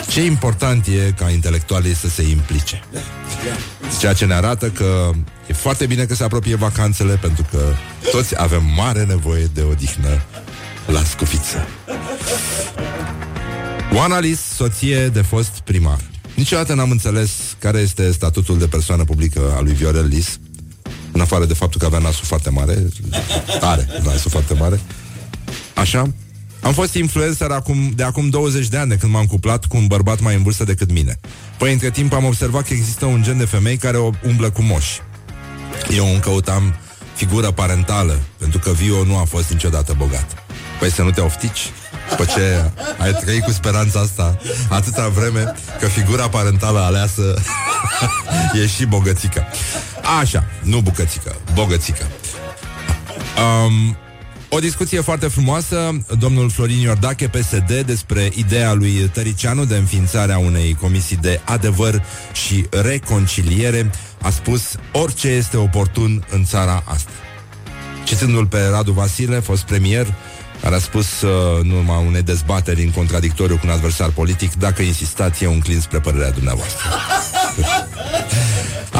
Ce 0.08 0.24
important 0.24 0.86
e 0.86 1.12
ca 1.18 1.30
intelectualii 1.30 1.94
să 1.94 2.08
se 2.08 2.22
implice. 2.22 2.82
Ceea 3.98 4.12
ce 4.12 4.24
ne 4.24 4.34
arată 4.34 4.68
că 4.68 5.10
e 5.46 5.52
foarte 5.52 5.86
bine 5.86 6.04
că 6.04 6.14
se 6.14 6.24
apropie 6.24 6.54
vacanțele, 6.54 7.14
pentru 7.14 7.46
că 7.50 7.58
toți 8.10 8.40
avem 8.40 8.62
mare 8.76 9.04
nevoie 9.04 9.44
de 9.54 9.62
odihnă 9.62 10.22
la 10.86 11.02
scufiță. 11.02 11.66
Oana 13.94 14.18
Lis, 14.18 14.40
soție 14.40 15.08
de 15.08 15.22
fost 15.22 15.60
primar. 15.64 15.98
Niciodată 16.36 16.74
n-am 16.74 16.90
înțeles 16.90 17.30
care 17.58 17.78
este 17.78 18.12
statutul 18.12 18.58
de 18.58 18.66
persoană 18.66 19.04
publică 19.04 19.54
a 19.56 19.60
lui 19.60 19.72
Viorel 19.72 20.06
Lis, 20.06 20.38
în 21.12 21.20
afară 21.20 21.44
de 21.44 21.54
faptul 21.54 21.80
că 21.80 21.86
avea 21.86 21.98
nasul 21.98 22.24
foarte 22.24 22.50
mare, 22.50 22.88
are 23.60 23.88
nasul 24.02 24.30
foarte 24.30 24.54
mare. 24.54 24.80
Așa? 25.74 26.12
Am 26.60 26.72
fost 26.72 26.94
influencer 26.94 27.50
acum, 27.50 27.92
de 27.94 28.02
acum 28.02 28.28
20 28.28 28.68
de 28.68 28.76
ani 28.76 28.88
de 28.88 28.96
când 28.96 29.12
m-am 29.12 29.26
cuplat 29.26 29.64
cu 29.64 29.76
un 29.76 29.86
bărbat 29.86 30.20
mai 30.20 30.34
în 30.34 30.42
vârstă 30.42 30.64
decât 30.64 30.92
mine. 30.92 31.18
Păi, 31.58 31.72
între 31.72 31.90
timp 31.90 32.12
am 32.12 32.24
observat 32.24 32.66
că 32.66 32.72
există 32.72 33.04
un 33.04 33.22
gen 33.22 33.38
de 33.38 33.44
femei 33.44 33.76
care 33.76 33.96
o 33.96 34.10
umblă 34.26 34.50
cu 34.50 34.62
moși. 34.62 35.00
Eu 35.96 36.06
încă 36.06 36.28
căutam 36.28 36.74
figură 37.14 37.50
parentală, 37.50 38.20
pentru 38.38 38.58
că 38.58 38.70
Vio 38.70 39.04
nu 39.04 39.16
a 39.16 39.24
fost 39.24 39.50
niciodată 39.50 39.94
bogat. 39.96 40.26
Păi 40.80 40.90
să 40.90 41.02
nu 41.02 41.10
te 41.10 41.20
oftici? 41.20 41.60
După 42.08 42.24
ce 42.24 42.70
ai 42.98 43.12
trăit 43.12 43.42
cu 43.42 43.50
speranța 43.50 44.00
asta 44.00 44.38
atâta 44.68 45.08
vreme 45.08 45.54
că 45.80 45.86
figura 45.86 46.28
parentală 46.28 46.78
aleasă 46.78 47.34
e 48.62 48.66
și 48.66 48.84
bogățică. 48.84 49.46
Așa, 50.20 50.44
nu 50.62 50.80
bucățică, 50.80 51.36
bogățică. 51.54 52.06
Um, 53.66 53.96
o 54.48 54.58
discuție 54.58 55.00
foarte 55.00 55.26
frumoasă, 55.26 55.98
domnul 56.18 56.50
Florin 56.50 56.78
Iordache, 56.78 57.28
PSD, 57.28 57.80
despre 57.86 58.30
ideea 58.34 58.72
lui 58.72 58.92
Tăricianu 59.12 59.64
de 59.64 59.76
înființarea 59.76 60.38
unei 60.38 60.76
comisii 60.80 61.16
de 61.16 61.40
adevăr 61.44 62.02
și 62.32 62.66
reconciliere, 62.70 63.90
a 64.22 64.30
spus 64.30 64.74
orice 64.92 65.28
este 65.28 65.56
oportun 65.56 66.26
în 66.30 66.44
țara 66.44 66.82
asta. 66.86 67.10
Citându-l 68.04 68.46
pe 68.46 68.58
Radu 68.70 68.92
Vasile, 68.92 69.40
fost 69.40 69.62
premier, 69.62 70.14
care 70.60 70.74
a 70.74 70.78
spus 70.78 71.20
uh, 71.20 71.30
în 71.60 71.70
urma 71.70 71.98
unei 71.98 72.22
dezbateri 72.22 72.82
în 72.82 72.90
contradictoriu 72.90 73.56
cu 73.56 73.62
un 73.64 73.70
adversar 73.70 74.10
politic, 74.10 74.54
dacă 74.54 74.82
insistați, 74.82 75.44
e 75.44 75.46
un 75.46 75.60
clin 75.60 75.80
spre 75.80 76.00
părerea 76.00 76.30
dumneavoastră. 76.30 76.88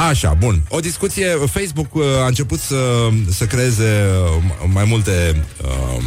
Așa, 0.09 0.35
bun. 0.39 0.63
O 0.69 0.81
discuție, 0.81 1.27
Facebook 1.27 1.95
uh, 1.95 2.03
a 2.23 2.27
început 2.27 2.61
să, 2.61 3.09
să 3.31 3.45
creeze 3.45 4.05
uh, 4.37 4.43
mai 4.73 4.85
multe 4.85 5.45
uh, 5.63 6.03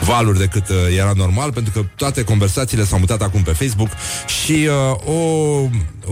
valuri 0.00 0.38
decât 0.38 0.68
uh, 0.68 0.76
era 0.98 1.12
normal, 1.16 1.52
pentru 1.52 1.72
că 1.72 1.84
toate 1.96 2.24
conversațiile 2.24 2.84
s-au 2.84 2.98
mutat 2.98 3.22
acum 3.22 3.42
pe 3.42 3.52
Facebook 3.52 3.88
și 4.42 4.68
uh, 5.06 5.14
o, 5.14 5.22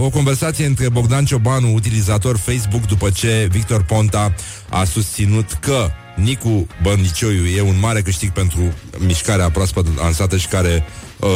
o 0.04 0.10
conversație 0.10 0.66
între 0.66 0.88
Bogdan 0.88 1.24
Ciobanu, 1.24 1.74
utilizator 1.74 2.36
Facebook, 2.36 2.86
după 2.86 3.10
ce 3.10 3.48
Victor 3.50 3.82
Ponta 3.82 4.34
a 4.68 4.84
susținut 4.84 5.52
că 5.52 5.90
Nicu 6.16 6.66
Băndicioiu 6.82 7.46
e 7.46 7.60
un 7.60 7.78
mare 7.80 8.02
câștig 8.02 8.30
pentru 8.30 8.60
mișcarea 8.98 9.50
proaspăt 9.50 9.96
lansată 9.96 10.36
și 10.36 10.46
care 10.46 10.84
uh, 11.20 11.28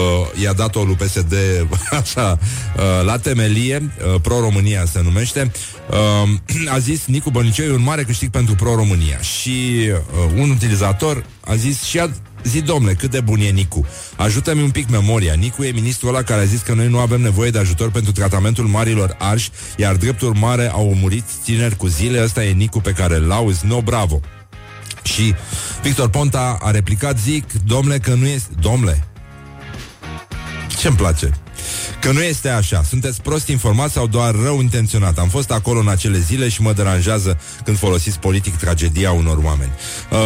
i-a 0.42 0.52
dat-o 0.52 0.84
lui 0.84 0.94
PSD 0.94 1.34
așa, 2.00 2.38
uh, 2.76 3.04
la 3.04 3.18
temelie, 3.18 3.92
uh, 4.14 4.20
Pro-România 4.20 4.84
se 4.84 5.00
numește, 5.02 5.52
uh, 5.90 6.68
a 6.74 6.78
zis 6.78 7.06
Nicu 7.06 7.30
Băndicioiu 7.30 7.74
un 7.74 7.82
mare 7.82 8.02
câștig 8.02 8.30
pentru 8.30 8.54
Pro-România 8.54 9.18
și 9.18 9.88
uh, 9.90 10.40
un 10.40 10.50
utilizator 10.50 11.24
a 11.40 11.54
zis 11.54 11.82
și 11.82 11.98
a 11.98 12.10
Zi, 12.44 12.60
domnule, 12.60 12.94
cât 12.94 13.10
de 13.10 13.20
bun 13.20 13.40
e 13.40 13.48
Nicu. 13.48 13.86
Ajută-mi 14.16 14.62
un 14.62 14.70
pic 14.70 14.90
memoria. 14.90 15.34
Nicu 15.34 15.62
e 15.62 15.70
ministrul 15.70 16.08
ăla 16.08 16.22
care 16.22 16.40
a 16.40 16.44
zis 16.44 16.60
că 16.60 16.74
noi 16.74 16.88
nu 16.88 16.98
avem 16.98 17.20
nevoie 17.20 17.50
de 17.50 17.58
ajutor 17.58 17.90
pentru 17.90 18.12
tratamentul 18.12 18.64
marilor 18.64 19.16
arși, 19.18 19.50
iar 19.76 19.96
drept 19.96 20.20
urmare 20.20 20.70
au 20.72 20.94
murit 20.94 21.24
tineri 21.44 21.76
cu 21.76 21.86
zile. 21.86 22.22
Ăsta 22.22 22.44
e 22.44 22.52
Nicu 22.52 22.80
pe 22.80 22.92
care 22.92 23.16
îl 23.16 23.32
auzi. 23.32 23.66
No, 23.66 23.80
bravo! 23.80 24.20
Și 25.02 25.34
Victor 25.82 26.08
Ponta 26.08 26.58
a 26.62 26.70
replicat, 26.70 27.18
zic, 27.18 27.44
domnule, 27.66 27.98
că 27.98 28.14
nu 28.14 28.26
este... 28.26 28.48
Domnule, 28.60 29.04
ce-mi 30.80 30.96
place? 30.96 31.30
Că 32.00 32.12
nu 32.12 32.22
este 32.22 32.48
așa. 32.48 32.82
Sunteți 32.88 33.22
prost 33.22 33.48
informați 33.48 33.92
sau 33.92 34.06
doar 34.06 34.34
rău 34.34 34.60
intenționat. 34.60 35.18
Am 35.18 35.28
fost 35.28 35.50
acolo 35.50 35.80
în 35.80 35.88
acele 35.88 36.18
zile 36.18 36.48
și 36.48 36.62
mă 36.62 36.72
deranjează 36.72 37.40
când 37.64 37.78
folosiți 37.78 38.18
politic 38.18 38.56
tragedia 38.56 39.12
unor 39.12 39.38
oameni. 39.44 39.70
Uh, 40.10 40.18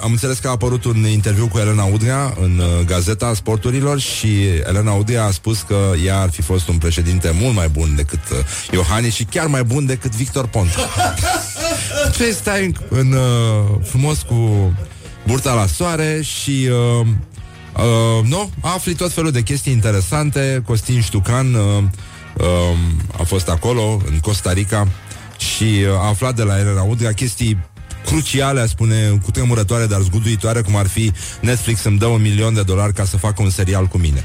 am 0.00 0.10
înțeles 0.10 0.38
că 0.38 0.48
a 0.48 0.50
apărut 0.50 0.84
un 0.84 1.06
interviu 1.06 1.48
cu 1.48 1.58
Elena 1.58 1.84
Udrea 1.84 2.34
în 2.40 2.58
uh, 2.58 2.84
Gazeta 2.86 3.34
Sporturilor 3.34 4.00
și 4.00 4.44
Elena 4.68 4.92
Udrea 4.92 5.24
a 5.24 5.30
spus 5.30 5.60
că 5.60 5.92
ea 6.04 6.20
ar 6.20 6.30
fi 6.30 6.42
fost 6.42 6.68
un 6.68 6.78
președinte 6.78 7.30
mult 7.40 7.54
mai 7.54 7.68
bun 7.68 7.94
decât 7.96 8.30
uh, 8.30 8.38
Iohannis 8.72 9.14
și 9.14 9.24
chiar 9.24 9.46
mai 9.46 9.64
bun 9.64 9.86
decât 9.86 10.14
Victor 10.14 10.46
Ponta. 10.46 10.88
Ce 12.16 12.32
stai 12.32 12.64
în, 12.64 12.74
în 12.88 13.12
uh, 13.12 13.78
frumos 13.82 14.22
cu 14.22 14.72
burta 15.26 15.54
la 15.54 15.66
soare 15.66 16.20
și 16.22 16.68
uh, 17.00 17.06
uh, 17.76 18.26
nu, 18.28 18.50
afli 18.60 18.94
tot 18.94 19.12
felul 19.12 19.30
de 19.30 19.42
chestii 19.42 19.72
interesante. 19.72 20.62
Costin 20.66 21.00
Ștucan 21.00 21.54
uh, 21.54 21.82
uh, 22.36 22.78
a 23.18 23.22
fost 23.22 23.48
acolo, 23.48 24.00
în 24.10 24.18
Costa 24.18 24.52
Rica 24.52 24.88
și 25.38 25.64
uh, 25.64 25.94
a 26.00 26.08
aflat 26.08 26.34
de 26.36 26.42
la 26.42 26.58
Elena 26.58 26.82
Udrea 26.82 27.12
chestii 27.12 27.58
cruciale, 28.04 28.66
spune, 28.66 29.20
cu 29.24 29.30
tremurătoare, 29.30 29.86
dar 29.86 30.00
zguduitoare, 30.00 30.60
cum 30.60 30.76
ar 30.76 30.86
fi 30.86 31.12
Netflix 31.40 31.84
îmi 31.84 31.98
dă 31.98 32.06
un 32.06 32.20
milion 32.20 32.54
de 32.54 32.62
dolari 32.62 32.92
ca 32.92 33.04
să 33.04 33.16
facă 33.16 33.42
un 33.42 33.50
serial 33.50 33.86
cu 33.86 33.98
mine. 33.98 34.24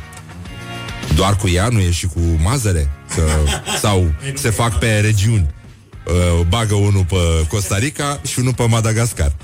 Doar 1.15 1.35
cu 1.35 1.47
ea, 1.47 1.67
nu 1.67 1.79
e 1.79 1.91
și 1.91 2.05
cu 2.05 2.19
mazăre? 2.43 2.91
Că, 3.15 3.21
sau 3.83 4.13
se 4.33 4.49
fac 4.49 4.79
pe 4.79 4.99
regiuni 4.99 5.55
uh, 6.09 6.45
bagă 6.47 6.75
unul 6.75 7.05
pe 7.05 7.45
Costa 7.47 7.77
Rica 7.77 8.21
și 8.27 8.39
unul 8.39 8.53
pe 8.53 8.63
Madagascar. 8.63 9.35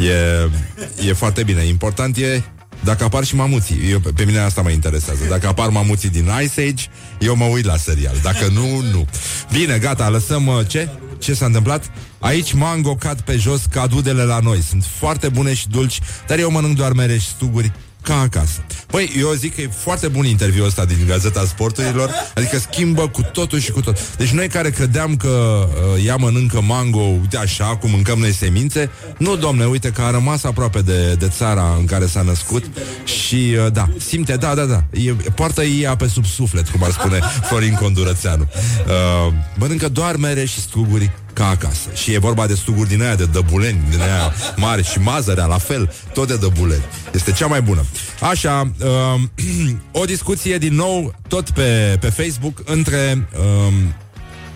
E, 0.00 1.08
e 1.08 1.12
foarte 1.12 1.42
bine. 1.42 1.62
Important 1.62 2.16
e 2.16 2.42
dacă 2.84 3.04
apar 3.04 3.24
și 3.24 3.34
mamuții. 3.34 3.90
Eu, 3.90 3.98
pe 3.98 4.24
mine 4.24 4.38
asta 4.38 4.62
mă 4.62 4.70
interesează. 4.70 5.24
Dacă 5.28 5.46
apar 5.46 5.68
mamuții 5.68 6.08
din 6.08 6.30
Ice 6.42 6.60
Age, 6.60 6.84
eu 7.18 7.36
mă 7.36 7.44
uit 7.44 7.64
la 7.64 7.76
serial. 7.76 8.14
Dacă 8.22 8.48
nu, 8.52 8.80
nu. 8.92 9.06
Bine, 9.52 9.78
gata, 9.78 10.08
lăsăm 10.08 10.46
uh, 10.46 10.66
ce? 10.66 10.88
Ce 11.18 11.34
s-a 11.34 11.44
întâmplat? 11.44 11.90
Aici 12.18 12.52
mango 12.52 12.94
cad 12.94 13.20
pe 13.20 13.36
jos 13.36 13.62
ca 13.70 13.86
dudele 13.86 14.22
la 14.22 14.38
noi. 14.38 14.62
Sunt 14.68 14.84
foarte 14.98 15.28
bune 15.28 15.54
și 15.54 15.68
dulci, 15.68 15.98
dar 16.26 16.38
eu 16.38 16.50
mănânc 16.50 16.76
doar 16.76 16.92
mere 16.92 17.18
și 17.18 17.26
stuguri 17.26 17.72
ca 18.02 18.20
acasă. 18.20 18.64
Păi, 18.86 19.12
eu 19.18 19.32
zic 19.32 19.54
că 19.54 19.60
e 19.60 19.70
foarte 19.76 20.08
bun 20.08 20.24
interviul 20.24 20.66
ăsta 20.66 20.84
din 20.84 20.96
Gazeta 21.06 21.44
Sporturilor, 21.46 22.10
adică 22.34 22.58
schimbă 22.58 23.08
cu 23.08 23.22
totul 23.22 23.58
și 23.58 23.70
cu 23.70 23.80
tot. 23.80 24.16
Deci 24.16 24.30
noi 24.30 24.48
care 24.48 24.70
credeam 24.70 25.16
că 25.16 25.68
uh, 25.94 26.04
ea 26.06 26.16
mănâncă 26.16 26.60
mango, 26.60 26.98
uite 26.98 27.36
așa, 27.36 27.64
cum 27.64 27.90
mâncăm 27.90 28.18
noi 28.18 28.32
semințe, 28.32 28.90
nu, 29.18 29.36
domne, 29.36 29.64
uite 29.64 29.90
că 29.90 30.02
a 30.02 30.10
rămas 30.10 30.44
aproape 30.44 30.80
de, 30.80 31.14
de 31.14 31.28
țara 31.28 31.74
în 31.78 31.84
care 31.84 32.06
s-a 32.06 32.22
născut 32.22 32.64
și, 33.04 33.56
uh, 33.64 33.72
da, 33.72 33.88
simte, 33.98 34.36
da, 34.36 34.54
da, 34.54 34.64
da, 34.64 34.84
e, 34.90 35.12
poartă 35.12 35.62
ea 35.62 35.96
pe 35.96 36.08
sub 36.08 36.24
suflet, 36.24 36.68
cum 36.68 36.82
ar 36.82 36.90
spune 36.90 37.20
Florin 37.42 37.74
Condurățeanu. 37.74 38.48
Uh, 38.86 39.32
mănâncă 39.56 39.88
doar 39.88 40.16
mere 40.16 40.44
și 40.44 40.60
struguri 40.60 41.10
ca 41.32 41.48
acasă. 41.48 41.88
Și 41.94 42.12
e 42.12 42.18
vorba 42.18 42.46
de 42.46 42.54
stuguri 42.54 42.88
din 42.88 43.02
aia 43.02 43.14
de 43.14 43.24
dăbuleni, 43.24 43.80
din 43.90 44.00
aia 44.00 44.32
mari 44.56 44.84
și 44.84 44.98
mazărea, 44.98 45.46
la 45.46 45.58
fel, 45.58 45.92
tot 46.12 46.28
de 46.28 46.36
dăbuleni. 46.36 46.84
Este 47.14 47.32
cea 47.32 47.46
mai 47.46 47.62
bună. 47.62 47.84
Așa, 48.20 48.70
uh, 48.80 49.20
o 50.02 50.04
discuție 50.04 50.58
din 50.58 50.74
nou, 50.74 51.14
tot 51.28 51.50
pe, 51.50 51.96
pe 52.00 52.08
Facebook, 52.08 52.62
între 52.64 53.28
uh, 53.38 53.72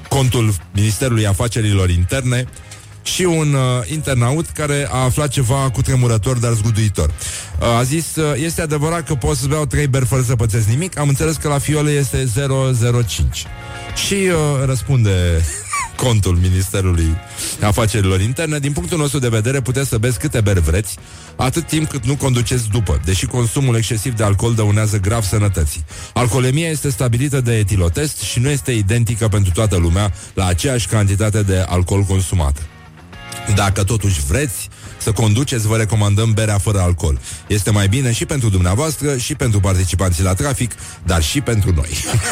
contul 0.08 0.54
Ministerului 0.72 1.26
Afacerilor 1.26 1.90
Interne 1.90 2.46
și 3.02 3.22
un 3.22 3.54
uh, 3.54 3.90
internaut 3.92 4.46
care 4.46 4.88
a 4.90 4.96
aflat 4.96 5.28
ceva 5.28 5.70
cu 5.72 5.82
tremurător, 5.82 6.36
dar 6.36 6.52
zguduitor. 6.52 7.10
Uh, 7.60 7.66
a 7.66 7.82
zis, 7.82 8.16
uh, 8.16 8.32
este 8.44 8.62
adevărat 8.62 9.06
că 9.06 9.14
pot 9.14 9.36
să 9.36 9.46
beau 9.46 9.66
trei 9.66 9.86
beri 9.86 10.06
fără 10.06 10.22
să 10.22 10.36
pățesc 10.36 10.66
nimic, 10.66 10.98
am 10.98 11.08
înțeles 11.08 11.36
că 11.36 11.48
la 11.48 11.58
fiole 11.58 11.90
este 11.90 12.26
005. 13.06 13.44
Și 14.06 14.14
uh, 14.14 14.64
răspunde 14.64 15.44
contul 15.96 16.36
Ministerului 16.36 17.16
Afacerilor 17.60 18.20
Interne. 18.20 18.58
Din 18.58 18.72
punctul 18.72 18.98
nostru 18.98 19.18
de 19.18 19.28
vedere, 19.28 19.60
puteți 19.60 19.88
să 19.88 19.98
beți 19.98 20.18
câte 20.18 20.40
beri 20.40 20.60
vreți, 20.60 20.96
atât 21.36 21.66
timp 21.66 21.88
cât 21.88 22.04
nu 22.04 22.16
conduceți 22.16 22.68
după, 22.68 23.00
deși 23.04 23.26
consumul 23.26 23.76
excesiv 23.76 24.14
de 24.14 24.22
alcool 24.22 24.54
dăunează 24.54 24.98
grav 24.98 25.22
sănătății. 25.22 25.84
Alcoolemia 26.12 26.68
este 26.68 26.90
stabilită 26.90 27.40
de 27.40 27.58
etilotest 27.58 28.20
și 28.20 28.38
nu 28.38 28.48
este 28.48 28.72
identică 28.72 29.28
pentru 29.28 29.52
toată 29.52 29.76
lumea 29.76 30.12
la 30.34 30.46
aceeași 30.46 30.86
cantitate 30.86 31.42
de 31.42 31.64
alcool 31.68 32.02
consumată. 32.02 32.60
Dacă 33.54 33.84
totuși 33.84 34.20
vreți 34.20 34.68
să 35.06 35.12
conduceți, 35.12 35.66
vă 35.66 35.76
recomandăm 35.76 36.32
berea 36.32 36.58
fără 36.58 36.80
alcool. 36.80 37.20
Este 37.46 37.70
mai 37.70 37.88
bine 37.88 38.12
și 38.12 38.26
pentru 38.26 38.48
dumneavoastră, 38.48 39.16
și 39.16 39.34
pentru 39.34 39.60
participanții 39.60 40.22
la 40.22 40.34
trafic, 40.34 40.72
dar 41.04 41.22
și 41.22 41.40
pentru 41.40 41.72
noi. 41.74 41.88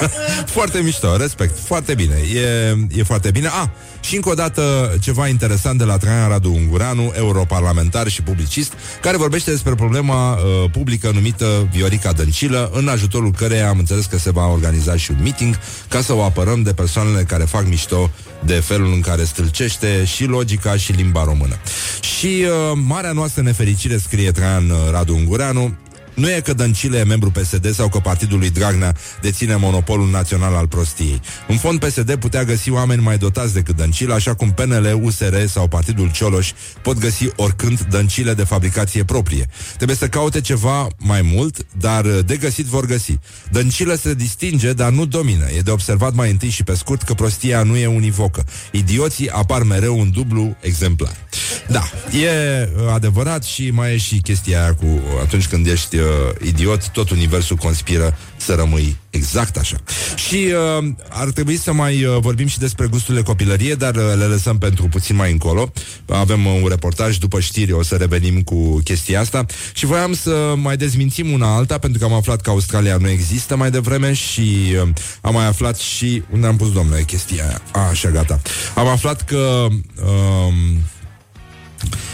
foarte 0.56 0.78
mișto, 0.80 1.16
respect, 1.16 1.58
foarte 1.58 1.94
bine. 1.94 2.14
E, 2.34 2.76
e 2.98 3.02
foarte 3.02 3.30
bine. 3.30 3.46
Ah, 3.46 3.68
și 4.04 4.14
încă 4.14 4.28
o 4.28 4.34
dată 4.34 4.94
ceva 5.00 5.28
interesant 5.28 5.78
de 5.78 5.84
la 5.84 5.96
Traian 5.96 6.28
Radu 6.28 6.52
Ungureanu, 6.52 7.12
europarlamentar 7.16 8.08
și 8.08 8.22
publicist, 8.22 8.72
care 9.00 9.16
vorbește 9.16 9.50
despre 9.50 9.74
problema 9.74 10.32
uh, 10.32 10.70
publică 10.70 11.10
numită 11.14 11.68
Viorica 11.72 12.12
Dăncilă, 12.12 12.70
în 12.74 12.88
ajutorul 12.88 13.30
căreia 13.30 13.68
am 13.68 13.78
înțeles 13.78 14.04
că 14.04 14.18
se 14.18 14.30
va 14.30 14.46
organiza 14.46 14.96
și 14.96 15.10
un 15.10 15.16
meeting 15.22 15.58
ca 15.88 16.00
să 16.00 16.14
o 16.14 16.22
apărăm 16.22 16.62
de 16.62 16.72
persoanele 16.72 17.22
care 17.22 17.44
fac 17.44 17.66
mișto 17.66 18.10
de 18.44 18.54
felul 18.54 18.92
în 18.92 19.00
care 19.00 19.24
stâlcește 19.24 20.04
și 20.04 20.24
logica 20.24 20.76
și 20.76 20.92
limba 20.92 21.24
română. 21.24 21.56
Și 22.00 22.26
uh, 22.26 22.78
marea 22.86 23.12
noastră 23.12 23.42
nefericire, 23.42 23.96
scrie 23.96 24.30
Traian 24.30 24.70
uh, 24.70 24.76
Radu 24.90 25.14
Ungureanu, 25.14 25.74
nu 26.14 26.31
e 26.31 26.40
că 26.40 26.53
Dăncilă 26.53 26.96
e 26.96 27.05
membru 27.05 27.31
PSD 27.31 27.74
sau 27.74 27.88
că 27.88 27.98
partidul 27.98 28.38
lui 28.38 28.50
Dragnea 28.50 28.96
deține 29.20 29.57
monopolul 29.57 30.11
național 30.11 30.55
al 30.55 30.68
prostiei. 30.68 31.20
În 31.48 31.57
fond, 31.57 31.79
PSD 31.79 32.14
putea 32.14 32.44
găsi 32.44 32.70
oameni 32.70 33.03
mai 33.03 33.18
dotați 33.18 33.55
decât 33.55 33.77
Dăncilă, 33.77 34.14
așa 34.14 34.35
cum 34.35 34.53
PNL, 34.53 34.98
USR 35.03 35.44
sau 35.46 35.68
partidul 35.68 36.11
Cioloș 36.11 36.53
pot 36.83 36.98
găsi 36.98 37.29
oricând 37.37 37.81
Dăncile 37.81 38.35
de 38.35 38.44
fabricație 38.44 39.05
proprie. 39.05 39.46
Trebuie 39.77 39.96
să 39.96 40.09
caute 40.09 40.40
ceva 40.40 40.88
mai 40.98 41.22
mult, 41.22 41.66
dar 41.79 42.07
de 42.07 42.37
găsit 42.37 42.66
vor 42.66 42.87
găsi. 42.87 43.18
Dăncilă 43.50 43.94
se 43.94 44.14
distinge, 44.14 44.72
dar 44.72 44.90
nu 44.90 45.07
domină. 45.07 45.44
E 45.57 45.61
de 45.61 45.70
observat 45.70 46.14
mai 46.14 46.31
întâi 46.31 46.48
și 46.48 46.64
pe 46.64 46.74
scurt 46.74 47.03
că 47.03 47.14
prostia 47.14 47.62
nu 47.62 47.77
e 47.77 47.87
univocă. 47.87 48.44
Idioții 48.70 49.31
apar 49.31 49.62
mereu 49.62 49.98
un 49.98 50.11
dublu 50.11 50.57
exemplar. 50.61 51.16
Da, 51.68 51.83
e 52.18 52.68
adevărat 52.92 53.44
și 53.44 53.70
mai 53.70 53.92
e 53.92 53.96
și 53.96 54.20
chestia 54.20 54.62
aia 54.62 54.74
cu 54.74 55.00
atunci 55.22 55.46
când 55.46 55.66
ești 55.66 55.96
uh, 56.04 56.46
idiot, 56.46 56.88
tot 56.88 57.10
universul 57.10 57.56
conspiră 57.56 58.16
să 58.36 58.54
rămâi 58.54 58.96
exact 59.10 59.56
așa. 59.56 59.76
Și 60.16 60.46
uh, 60.78 60.88
ar 61.08 61.30
trebui 61.30 61.56
să 61.56 61.72
mai 61.72 62.04
uh, 62.04 62.16
vorbim 62.20 62.46
și 62.46 62.58
despre 62.58 62.86
gusturile 62.86 63.22
copilărie, 63.22 63.74
dar 63.74 63.94
uh, 63.94 64.02
le 64.16 64.24
lăsăm 64.24 64.58
pentru 64.58 64.88
puțin 64.88 65.16
mai 65.16 65.32
încolo. 65.32 65.72
Avem 66.08 66.46
uh, 66.46 66.58
un 66.62 66.68
reportaj 66.68 67.16
după 67.16 67.40
știri, 67.40 67.72
o 67.72 67.82
să 67.82 67.96
revenim 67.96 68.42
cu 68.42 68.80
chestia 68.84 69.20
asta. 69.20 69.46
Și 69.74 69.86
voiam 69.86 70.14
să 70.14 70.54
mai 70.56 70.76
dezmințim 70.76 71.32
una 71.32 71.54
alta, 71.54 71.78
pentru 71.78 71.98
că 71.98 72.04
am 72.04 72.12
aflat 72.12 72.40
că 72.40 72.50
Australia 72.50 72.96
nu 72.96 73.08
există 73.08 73.56
mai 73.56 73.70
devreme 73.70 74.12
și 74.12 74.74
uh, 74.82 74.88
am 75.20 75.34
mai 75.34 75.46
aflat 75.46 75.76
și... 75.78 76.22
Unde 76.32 76.46
am 76.46 76.56
pus, 76.56 76.72
domnule, 76.72 77.02
chestia 77.02 77.44
aia? 77.44 77.60
A, 77.72 77.88
așa, 77.88 78.08
gata. 78.08 78.40
Am 78.74 78.86
aflat 78.86 79.24
că... 79.24 79.66
Uh, 80.04 80.54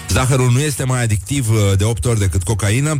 Zahărul 0.09 0.51
nu 0.51 0.61
este 0.61 0.85
mai 0.85 1.03
adictiv 1.03 1.51
uh, 1.51 1.57
de 1.77 1.85
8 1.85 2.05
ori 2.05 2.19
decât 2.19 2.43
cocaină. 2.43 2.99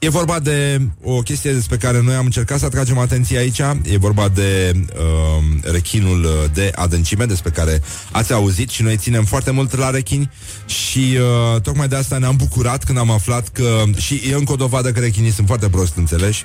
E 0.00 0.08
vorba 0.08 0.38
de 0.38 0.80
o 1.02 1.20
chestie 1.22 1.52
despre 1.52 1.76
care 1.76 2.00
noi 2.02 2.14
am 2.14 2.24
încercat 2.24 2.58
să 2.58 2.64
atragem 2.64 2.98
atenție 2.98 3.38
aici. 3.38 3.58
E 3.82 3.98
vorba 3.98 4.28
de 4.28 4.72
uh, 4.76 5.72
rechinul 5.72 6.50
de 6.54 6.72
adâncime 6.74 7.24
despre 7.24 7.50
care 7.50 7.82
ați 8.10 8.32
auzit 8.32 8.68
și 8.68 8.82
noi 8.82 8.96
ținem 8.96 9.24
foarte 9.24 9.50
mult 9.50 9.76
la 9.76 9.90
rechini 9.90 10.30
și 10.66 11.16
uh, 11.54 11.60
tocmai 11.60 11.88
de 11.88 11.96
asta 11.96 12.18
ne-am 12.18 12.36
bucurat 12.36 12.84
când 12.84 12.98
am 12.98 13.10
aflat 13.10 13.48
că 13.48 13.82
și 13.96 14.22
e 14.30 14.34
încă 14.34 14.52
o 14.52 14.56
dovadă 14.56 14.92
că 14.92 15.00
rechinii 15.00 15.30
sunt 15.30 15.46
foarte 15.46 15.68
prost 15.68 15.96
înțeleși 15.96 16.44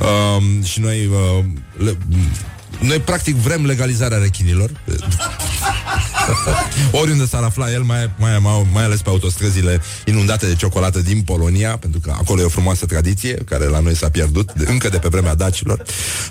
uh, 0.00 0.64
și 0.64 0.80
noi 0.80 1.06
uh, 1.06 1.44
le, 1.76 1.96
noi 2.80 3.00
practic 3.00 3.34
vrem 3.34 3.66
legalizarea 3.66 4.18
rechinilor 4.18 4.70
Oriunde 7.00 7.26
s-ar 7.26 7.42
afla 7.42 7.72
el, 7.72 7.82
mai, 7.82 8.10
mai, 8.18 8.38
mai, 8.38 8.66
mai 8.72 8.84
ales 8.84 9.00
pe 9.00 9.08
autostrăzile 9.08 9.80
inundate 10.04 10.46
de 10.46 10.54
ciocolată 10.54 11.00
din 11.00 11.22
Polonia, 11.22 11.76
pentru 11.76 12.00
că 12.00 12.14
acolo 12.18 12.40
e 12.40 12.44
o 12.44 12.48
frumoasă 12.48 12.86
tradiție, 12.86 13.34
care 13.34 13.64
la 13.64 13.78
noi 13.78 13.96
s-a 13.96 14.10
pierdut, 14.10 14.52
de, 14.52 14.64
încă 14.68 14.88
de 14.88 14.98
pe 14.98 15.08
vremea 15.08 15.34
dacilor, 15.34 15.82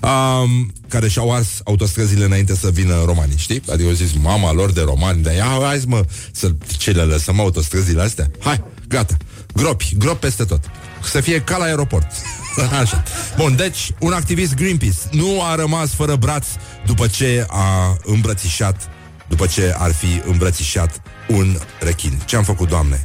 um, 0.02 0.74
care 0.88 1.08
și-au 1.08 1.34
ars 1.34 1.48
autostrăzile 1.64 2.26
înainte 2.26 2.56
să 2.56 2.70
vină 2.70 3.04
romanii, 3.06 3.38
știi? 3.38 3.62
Adică 3.72 3.90
au 3.90 3.96
zis, 3.96 4.10
mama 4.22 4.54
lor 4.54 4.72
de 4.72 4.82
romani, 4.82 5.22
de 5.22 5.34
ia, 5.36 5.58
hai 5.62 5.82
mă, 5.88 6.06
să 6.32 6.52
ce 6.78 6.92
le 6.92 7.02
lăsăm 7.02 7.40
autostrăzile 7.40 8.02
astea? 8.02 8.32
Hai, 8.40 8.64
gata, 8.88 9.18
gropi, 9.54 9.96
gropi 9.98 10.20
peste 10.20 10.44
tot. 10.44 10.70
Să 11.04 11.22
fie 11.22 11.42
ca 11.42 11.58
la 11.58 11.64
aeroport. 11.64 12.08
Așa. 12.82 13.04
Bun, 13.38 13.56
deci, 13.56 13.92
un 14.00 14.14
activist 14.14 14.56
Greenpeace 14.56 14.98
nu 15.12 15.42
a 15.44 15.56
rămas 15.56 15.94
fără 15.94 16.16
braț 16.16 16.46
după 16.86 17.08
ce 17.08 17.46
a 17.50 17.98
îmbrățișat 18.04 18.90
după 19.28 19.46
ce 19.46 19.76
ar 19.78 19.94
fi 19.94 20.22
îmbrățișat 20.26 21.02
un 21.28 21.58
rechin. 21.80 22.22
Ce 22.26 22.36
am 22.36 22.44
făcut, 22.44 22.70
Doamne? 22.70 23.04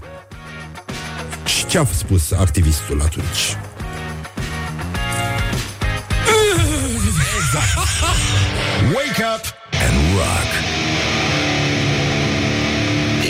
Și 1.45 1.67
ce 1.67 1.79
a 1.79 1.87
spus 1.97 2.33
activistul 2.33 3.01
atunci? 3.03 3.57
Exact. 7.39 7.89
Wake 8.97 9.23
up 9.35 9.45
and 9.85 10.17
rock. 10.17 10.51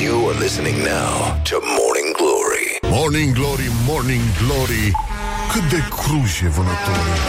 You 0.02 0.28
are 0.28 0.38
listening 0.38 0.76
now 0.76 1.40
to 1.44 1.60
Morning 1.78 2.14
Glory. 2.16 2.78
Morning 2.82 3.34
Glory, 3.34 3.68
Morning 3.86 4.22
Glory. 4.38 5.09
Cât 5.52 5.68
de 5.68 5.84
cruji 5.90 6.44
e 6.44 6.48
vânătorii 6.48 7.20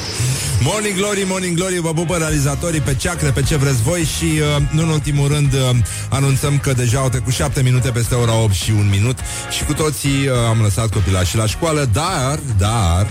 Morning 0.68 0.96
Glory, 0.96 1.24
Morning 1.26 1.56
Glory 1.56 1.80
Vă 1.80 1.92
pupă 1.92 2.16
realizatorii 2.16 2.80
pe 2.80 2.94
ceacre, 2.94 3.30
pe 3.30 3.42
ce 3.42 3.56
vreți 3.56 3.82
voi 3.82 4.04
Și 4.04 4.24
uh, 4.24 4.62
nu 4.70 4.82
în 4.82 4.88
ultimul 4.88 5.28
rând 5.28 5.52
uh, 5.52 5.76
Anunțăm 6.08 6.58
că 6.58 6.72
deja 6.72 6.98
au 6.98 7.08
trecut 7.08 7.32
7 7.32 7.62
minute 7.62 7.90
Peste 7.90 8.14
ora 8.14 8.42
8 8.42 8.52
și 8.52 8.70
1 8.70 8.82
minut 8.82 9.18
Și 9.56 9.64
cu 9.64 9.72
toții 9.72 10.26
uh, 10.26 10.34
am 10.48 10.60
lăsat 10.60 10.92
copilașii 10.92 11.38
la 11.38 11.46
școală 11.46 11.88
Dar, 11.92 12.38
dar 12.58 13.06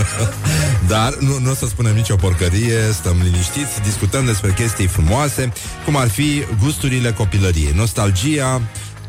Dar, 0.92 1.16
nu, 1.18 1.38
nu 1.38 1.50
o 1.50 1.54
să 1.54 1.66
spunem 1.66 1.94
nicio 1.94 2.16
porcărie 2.16 2.78
Stăm 2.92 3.16
liniștiți, 3.22 3.80
discutăm 3.82 4.24
despre 4.24 4.52
chestii 4.52 4.86
frumoase 4.86 5.52
Cum 5.84 5.96
ar 5.96 6.08
fi 6.08 6.44
gusturile 6.62 7.12
copilăriei. 7.12 7.72
Nostalgia 7.74 8.60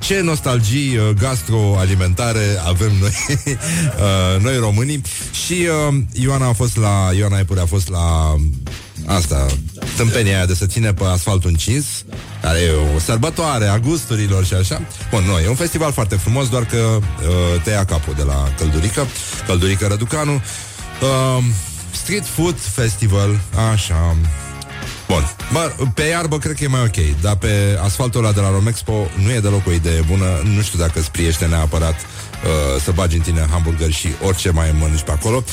ce 0.01 0.19
nostalgii 0.19 0.97
uh, 0.97 1.09
gastroalimentare 1.19 2.61
avem 2.65 2.91
noi, 2.99 3.13
uh, 3.37 4.41
noi 4.41 4.57
românii. 4.57 5.01
Și 5.45 5.67
uh, 5.89 5.95
Ioana 6.11 6.47
a 6.47 6.53
fost 6.53 6.77
la 6.77 7.09
Ioana 7.17 7.39
Epure 7.39 7.59
a 7.59 7.65
fost 7.65 7.89
la 7.89 8.35
Asta, 9.05 9.45
tâmpenia 9.95 10.35
aia 10.35 10.45
de 10.45 10.53
să 10.53 10.65
ține 10.65 10.93
pe 10.93 11.03
asfaltul 11.03 11.49
încins, 11.49 11.85
care 12.41 12.59
e 12.59 12.95
o 12.95 12.99
sărbătoare 12.99 13.65
a 13.65 13.79
gusturilor 13.79 14.45
și 14.45 14.53
așa. 14.53 14.81
Bun, 15.11 15.23
nu, 15.23 15.39
e 15.39 15.47
un 15.47 15.55
festival 15.55 15.91
foarte 15.91 16.15
frumos, 16.15 16.49
doar 16.49 16.65
că 16.65 16.77
uh, 16.77 17.61
te 17.63 17.69
ia 17.69 17.85
capul 17.85 18.13
de 18.13 18.23
la 18.23 18.53
Căldurică, 18.57 19.07
Căldurică 19.47 19.87
Răducanu. 19.87 20.33
Uh, 20.33 21.43
Street 21.91 22.25
Food 22.25 22.59
Festival, 22.59 23.39
așa, 23.71 24.15
Bun. 25.11 25.35
Bă, 25.51 25.71
pe 25.93 26.01
iarbă 26.01 26.37
cred 26.37 26.55
că 26.55 26.63
e 26.63 26.67
mai 26.67 26.81
ok, 26.81 27.21
dar 27.21 27.35
pe 27.35 27.79
asfaltul 27.83 28.23
ăla 28.23 28.33
de 28.33 28.39
la 28.39 28.49
Romexpo 28.51 29.07
nu 29.23 29.31
e 29.31 29.39
deloc 29.39 29.67
o 29.67 29.71
idee 29.71 30.01
bună. 30.07 30.25
Nu 30.55 30.61
știu 30.61 30.79
dacă 30.79 30.99
îți 30.99 31.11
priește 31.11 31.45
neapărat 31.45 31.95
uh, 31.95 32.81
să 32.81 32.91
bagi 32.91 33.15
în 33.15 33.21
tine 33.21 33.47
hamburger 33.49 33.91
și 33.91 34.07
orice 34.25 34.51
mai 34.51 34.75
mănânci 34.79 35.01
pe 35.01 35.11
acolo. 35.11 35.43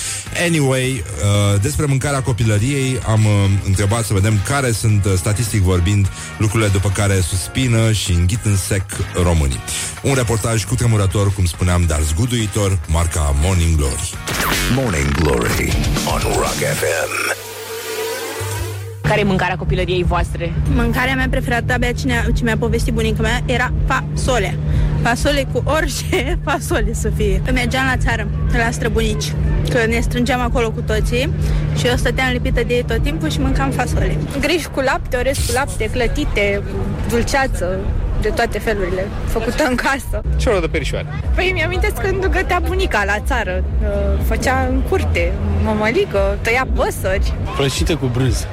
Anyway, 0.47 1.05
uh, 1.53 1.61
despre 1.61 1.85
mâncarea 1.87 2.23
copilăriei 2.23 3.01
am 3.07 3.25
uh, 3.25 3.33
întrebat 3.67 4.05
să 4.05 4.13
vedem 4.13 4.41
care 4.45 4.73
sunt, 4.73 5.05
uh, 5.05 5.13
statistic 5.17 5.63
vorbind, 5.63 6.09
lucrurile 6.39 6.69
după 6.69 6.89
care 6.89 7.21
suspină 7.21 7.93
și 7.93 8.13
înghit 8.13 8.45
în 8.45 8.57
sec 8.57 8.85
românii. 9.23 9.61
Un 10.03 10.15
reportaj 10.15 10.65
cu 10.65 10.75
tremurător, 10.75 11.33
cum 11.33 11.45
spuneam, 11.45 11.85
dar 11.87 12.01
zguduitor, 12.01 12.79
marca 12.87 13.35
Morning 13.41 13.77
Glory. 13.77 14.15
Morning 14.75 15.11
Glory 15.11 15.73
on 16.15 16.21
Rock 16.21 16.59
FM. 16.79 17.48
Care 19.09 19.21
e 19.21 19.25
mâncarea 19.25 19.57
copilăriei 19.57 20.03
voastre? 20.03 20.53
Mâncarea 20.75 21.15
mea 21.15 21.27
preferată, 21.31 21.73
abia 21.73 21.93
cine, 21.93 22.27
ce 22.37 22.45
mi-a 22.45 22.57
povestit 22.59 22.95
bunica 22.95 23.23
mea, 23.23 23.41
era 23.47 23.73
fasole. 23.87 24.59
Fasole 25.03 25.47
cu 25.53 25.63
orice 25.67 26.39
fasole 26.47 26.93
să 26.93 27.11
fie. 27.17 27.43
Mergeam 27.53 27.87
la 27.87 27.97
țară, 27.97 28.29
la 28.65 28.71
străbunici, 28.71 29.33
că 29.71 29.87
ne 29.87 30.01
strângeam 30.01 30.41
acolo 30.41 30.71
cu 30.71 30.81
toții 30.81 31.31
și 31.79 31.87
eu 31.87 31.97
stăteam 31.97 32.33
lipită 32.33 32.63
de 32.67 32.75
ei 32.75 32.85
tot 32.85 33.03
timpul 33.03 33.31
și 33.31 33.41
mâncam 33.41 33.71
fasole. 33.71 34.17
Griș 34.41 34.65
cu 34.65 34.81
lapte, 34.81 35.17
orez 35.17 35.37
cu 35.47 35.53
lapte, 35.55 35.91
clătite, 35.93 36.63
dulceață, 37.09 37.79
de 38.21 38.29
toate 38.29 38.59
felurile, 38.59 39.07
făcută 39.27 39.65
în 39.69 39.75
casă. 39.75 40.23
Ce 40.37 40.59
de 40.61 40.67
perișoare? 40.67 41.07
Păi 41.35 41.51
mi-amintesc 41.55 41.97
când 41.97 42.27
gătea 42.27 42.61
bunica 42.67 43.05
la 43.05 43.19
țară, 43.27 43.65
uh, 43.83 44.25
făcea 44.25 44.67
în 44.71 44.81
curte, 44.81 45.33
mămăligă, 45.65 46.39
tăia 46.41 46.67
păsări. 46.75 47.35
Prăjită 47.57 47.97
cu 47.97 48.07
brânză 48.07 48.47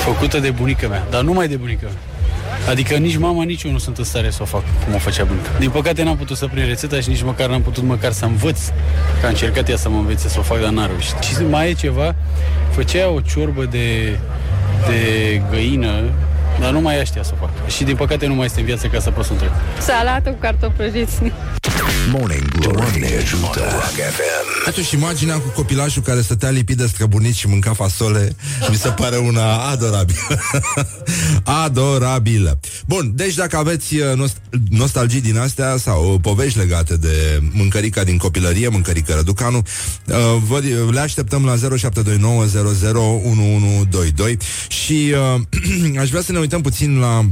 făcută 0.00 0.38
de 0.38 0.50
bunica 0.50 0.88
mea, 0.88 1.06
dar 1.10 1.22
nu 1.22 1.32
mai 1.32 1.48
de 1.48 1.56
bunica 1.56 1.82
mea. 1.84 1.96
Adică 2.68 2.96
nici 2.96 3.16
mama, 3.16 3.44
nici 3.44 3.62
eu 3.62 3.72
nu 3.72 3.78
sunt 3.78 3.98
în 3.98 4.04
stare 4.04 4.30
să 4.30 4.38
o 4.42 4.44
fac 4.44 4.62
cum 4.84 4.94
o 4.94 4.98
făcea 4.98 5.24
bunica. 5.24 5.48
Din 5.58 5.70
păcate 5.70 6.02
n-am 6.02 6.16
putut 6.16 6.36
să 6.36 6.46
prind 6.46 6.66
rețeta 6.66 7.00
și 7.00 7.08
nici 7.08 7.22
măcar 7.22 7.48
n-am 7.48 7.62
putut 7.62 7.82
măcar 7.82 8.12
să 8.12 8.24
învăț. 8.24 8.60
Că 9.20 9.26
a 9.26 9.28
încercat 9.28 9.68
ea 9.68 9.76
să 9.76 9.88
mă 9.88 9.98
învețe 9.98 10.28
să 10.28 10.38
o 10.38 10.42
fac, 10.42 10.60
dar 10.60 10.70
n-a 10.70 10.86
reușit. 10.86 11.16
Și 11.18 11.34
mai 11.50 11.68
e 11.68 11.72
ceva, 11.72 12.14
făcea 12.70 13.08
o 13.08 13.20
ciorbă 13.20 13.64
de, 13.64 14.18
de 14.86 15.42
găină, 15.50 16.02
dar 16.60 16.72
nu 16.72 16.80
mai 16.80 17.02
știa 17.04 17.22
să 17.22 17.30
o 17.34 17.36
fac. 17.46 17.68
Și 17.68 17.84
din 17.84 17.96
păcate 17.96 18.26
nu 18.26 18.34
mai 18.34 18.44
este 18.44 18.60
în 18.60 18.66
viață 18.66 18.86
ca 18.86 19.00
să 19.00 19.10
pot 19.10 19.24
să 19.24 19.32
întreb. 19.32 19.50
Salată 19.78 20.30
cu 20.30 20.36
cartofi 20.40 20.76
prăjiți. 20.76 21.18
Morning 22.12 22.48
Glory. 22.48 22.76
Doamne 22.76 23.16
ajută. 23.16 23.60
Rock 23.60 23.98
FM 24.16 24.50
Atunci 24.66 24.90
imaginea 24.90 25.34
cu 25.34 25.48
copilașul 25.48 26.02
care 26.02 26.20
stătea 26.20 26.50
lipit 26.50 26.76
de 26.76 26.86
străbunici 26.86 27.36
și 27.36 27.48
mânca 27.48 27.72
fasole? 27.72 28.36
Mi 28.70 28.76
se 28.76 28.88
pare 28.88 29.16
una 29.16 29.54
adorabilă. 29.54 30.40
Adorabilă. 31.64 32.60
Bun, 32.86 33.12
deci 33.14 33.34
dacă 33.34 33.56
aveți 33.56 33.96
uh, 33.96 34.12
nost- 34.14 34.40
nostalgii 34.70 35.20
din 35.20 35.38
astea 35.38 35.76
Sau 35.76 36.18
povești 36.22 36.58
legate 36.58 36.96
de 36.96 37.40
mâncărica 37.52 38.04
din 38.04 38.16
copilărie 38.16 38.68
Mâncărica 38.68 39.14
Răducanu 39.14 39.62
uh, 40.06 40.36
Le 40.90 41.00
așteptăm 41.00 41.44
la 41.44 41.54
0729001122 41.54 41.58
Și 44.68 45.14
uh, 45.34 45.98
aș 46.02 46.08
vrea 46.08 46.22
să 46.22 46.32
ne 46.32 46.38
uităm 46.38 46.49
puțin 46.58 46.98
la 46.98 47.24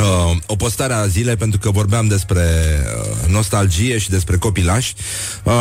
Uh, 0.00 0.36
o 0.46 0.56
postare 0.56 0.92
a 0.92 1.06
zilei 1.06 1.36
pentru 1.36 1.58
că 1.58 1.70
vorbeam 1.70 2.06
despre 2.06 2.40
uh, 2.40 3.28
nostalgie 3.28 3.98
și 3.98 4.10
despre 4.10 4.36
copilași. 4.36 4.94
Uh, 5.44 5.52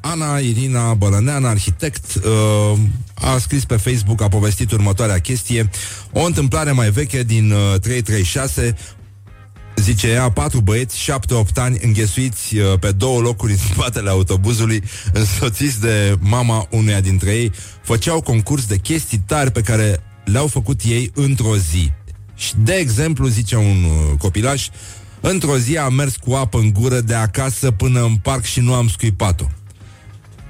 Ana 0.00 0.38
Irina 0.38 0.94
Bălănean, 0.94 1.44
arhitect, 1.44 2.14
uh, 2.14 2.78
a 3.14 3.38
scris 3.38 3.64
pe 3.64 3.76
Facebook, 3.76 4.22
a 4.22 4.28
povestit 4.28 4.72
următoarea 4.72 5.18
chestie. 5.18 5.70
O 6.12 6.24
întâmplare 6.24 6.72
mai 6.72 6.90
veche 6.90 7.22
din 7.22 7.50
uh, 7.50 7.80
336, 7.80 8.76
Zice 9.76 10.08
ea, 10.08 10.30
patru 10.30 10.60
băieți, 10.60 10.98
șapte-opt 10.98 11.58
ani, 11.58 11.78
înghesuiți 11.82 12.56
uh, 12.56 12.78
pe 12.78 12.90
două 12.90 13.20
locuri 13.20 13.52
în 13.52 13.58
spatele 13.58 14.10
autobuzului, 14.10 14.82
însoțiți 15.12 15.80
de 15.80 16.16
mama 16.18 16.66
unuia 16.70 17.00
dintre 17.00 17.30
ei, 17.30 17.52
făceau 17.82 18.20
concurs 18.20 18.66
de 18.66 18.76
chestii 18.76 19.22
tari 19.26 19.50
pe 19.50 19.60
care 19.60 20.02
le-au 20.24 20.46
făcut 20.46 20.80
ei 20.84 21.10
într-o 21.14 21.56
zi. 21.56 21.92
Și, 22.42 22.54
de 22.56 22.74
exemplu, 22.74 23.26
zice 23.26 23.56
un 23.56 23.84
uh, 23.84 24.18
copilaș, 24.18 24.68
într-o 25.20 25.58
zi 25.58 25.78
am 25.78 25.94
mers 25.94 26.16
cu 26.16 26.32
apă 26.32 26.58
în 26.58 26.72
gură 26.72 27.00
de 27.00 27.14
acasă 27.14 27.70
până 27.70 28.02
în 28.02 28.14
parc 28.14 28.44
și 28.44 28.60
nu 28.60 28.74
am 28.74 28.88
scuipat-o. 28.88 29.46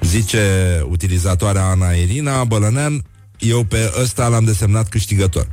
Zice 0.00 0.40
utilizatoarea 0.88 1.64
Ana 1.64 1.90
Irina 1.90 2.44
Bălănean, 2.44 3.04
eu 3.38 3.64
pe 3.64 3.92
ăsta 4.00 4.28
l-am 4.28 4.44
desemnat 4.44 4.88
câștigător. 4.88 5.48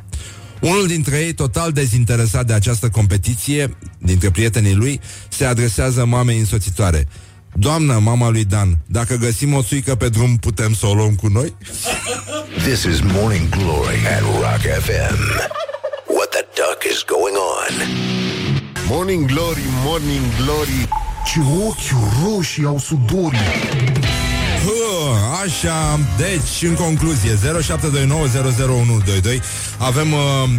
Unul 0.62 0.88
dintre 0.88 1.17
ei, 1.17 1.34
total 1.34 1.71
dezinteresat 1.71 2.45
de 2.45 2.54
această 2.54 2.89
competiție, 2.89 3.78
dintre 3.97 4.32
prietenii 4.32 4.75
lui, 4.75 4.99
se 5.30 5.45
adresează 5.45 6.06
mamei 6.06 6.39
însoțitoare. 6.39 7.08
Doamnă, 7.54 7.99
mama 7.99 8.30
lui 8.30 8.45
Dan, 8.45 8.78
dacă 8.86 9.15
găsim 9.15 9.54
o 9.54 9.62
țuică 9.62 9.95
pe 9.95 10.10
drum, 10.10 10.38
putem 10.38 10.73
să 10.73 10.86
o 10.86 10.93
luăm 10.93 11.15
cu 11.15 11.28
noi? 11.28 11.56
This 12.58 12.84
is 12.84 12.99
Morning 12.99 13.49
Glory 13.49 14.08
at 14.08 14.21
Rock 14.21 14.82
FM. 14.82 15.58
What 16.89 16.97
the 16.97 17.04
duck 17.04 17.04
is 17.04 17.04
going 17.04 17.36
on? 17.36 17.71
Morning 18.88 19.28
Glory, 19.28 19.63
Morning 19.84 20.21
Glory. 20.43 20.88
Ce 21.25 21.39
ochi 21.67 21.93
roșii 22.23 22.65
au 22.65 22.80
sudorii. 22.80 23.39
Așa, 25.43 25.99
deci, 26.17 26.69
în 26.69 26.73
concluzie 26.73 27.32
0729001122 27.32 27.38
Avem 29.78 30.13
uh, 30.13 30.19
uh, 30.19 30.49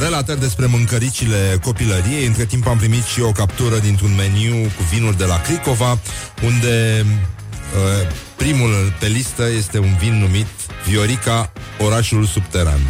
relatări 0.00 0.40
despre 0.40 0.66
mâncăricile 0.66 1.58
copilăriei. 1.62 2.26
Între 2.26 2.44
timp 2.44 2.66
am 2.66 2.78
primit 2.78 3.04
și 3.04 3.20
o 3.20 3.32
captură 3.32 3.78
dintr-un 3.78 4.14
meniu 4.14 4.54
cu 4.54 4.82
vinuri 4.90 5.16
de 5.16 5.24
la 5.24 5.40
Cricova 5.40 5.98
Unde 6.44 7.06
uh, 7.06 8.08
primul 8.36 8.94
pe 8.98 9.06
listă 9.06 9.48
este 9.56 9.78
un 9.78 9.96
vin 9.98 10.18
numit 10.18 10.46
Viorica, 10.86 11.52
orașul 11.78 12.24
subteran 12.24 12.80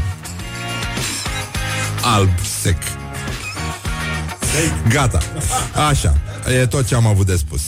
alb 2.02 2.30
sec. 2.62 2.76
Gata. 4.88 5.18
Așa. 5.88 6.20
E 6.60 6.66
tot 6.66 6.86
ce 6.86 6.94
am 6.94 7.06
avut 7.06 7.26
de 7.26 7.36
spus. 7.36 7.60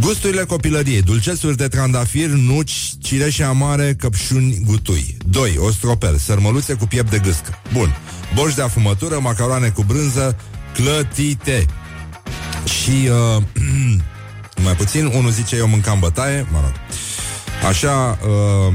Gusturile 0.00 0.44
copilăriei 0.44 1.02
Dulcețuri 1.02 1.56
de 1.56 1.68
trandafir, 1.68 2.28
nuci, 2.28 2.92
cireșe 2.98 3.42
amare, 3.42 3.94
căpșuni, 3.98 4.60
gutui 4.64 5.16
2. 5.26 5.56
Ostropel, 5.58 6.16
sărmăluțe 6.16 6.74
cu 6.74 6.86
piept 6.86 7.10
de 7.10 7.18
gâscă 7.18 7.58
Bun 7.72 7.96
Borș 8.34 8.54
de 8.54 8.62
afumătură, 8.62 9.18
macaroane 9.18 9.68
cu 9.68 9.82
brânză 9.82 10.36
Clătite 10.74 11.66
Și 12.64 13.08
uh, 13.36 13.42
Mai 14.64 14.74
puțin, 14.76 15.06
unul 15.06 15.30
zice 15.30 15.56
eu 15.56 15.66
mâncam 15.68 15.98
bătaie 15.98 16.46
Mă 16.52 16.58
rog 16.60 16.72
Așa 17.68 18.18
uh, 18.22 18.74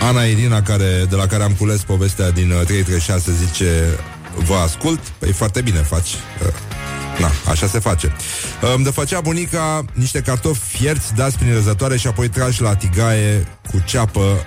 Ana 0.00 0.22
Irina, 0.22 0.62
care, 0.62 1.06
de 1.08 1.16
la 1.16 1.26
care 1.26 1.42
am 1.42 1.52
cules 1.52 1.82
povestea 1.82 2.30
din 2.30 2.48
336, 2.48 3.30
uh, 3.30 3.36
zice 3.46 3.98
Vă 4.36 4.54
ascult? 4.54 5.00
Păi 5.18 5.32
foarte 5.32 5.60
bine 5.60 5.78
faci. 5.78 6.08
Uh, 6.46 6.52
Na, 7.18 7.30
așa 7.50 7.66
se 7.66 7.78
face. 7.78 8.16
Îmi 8.74 8.84
de 8.84 8.90
făcea 8.90 9.20
bunica 9.20 9.84
niște 9.92 10.20
cartofi 10.20 10.76
fierți 10.76 11.14
dați 11.14 11.38
prin 11.38 11.52
răzătoare 11.52 11.96
și 11.96 12.06
apoi 12.06 12.28
trași 12.28 12.62
la 12.62 12.74
tigaie 12.74 13.46
cu 13.70 13.82
ceapă. 13.86 14.46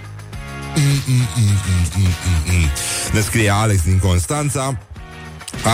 Ne 3.12 3.20
scrie 3.22 3.50
Alex 3.50 3.84
din 3.84 4.00
Constanța. 4.00 4.78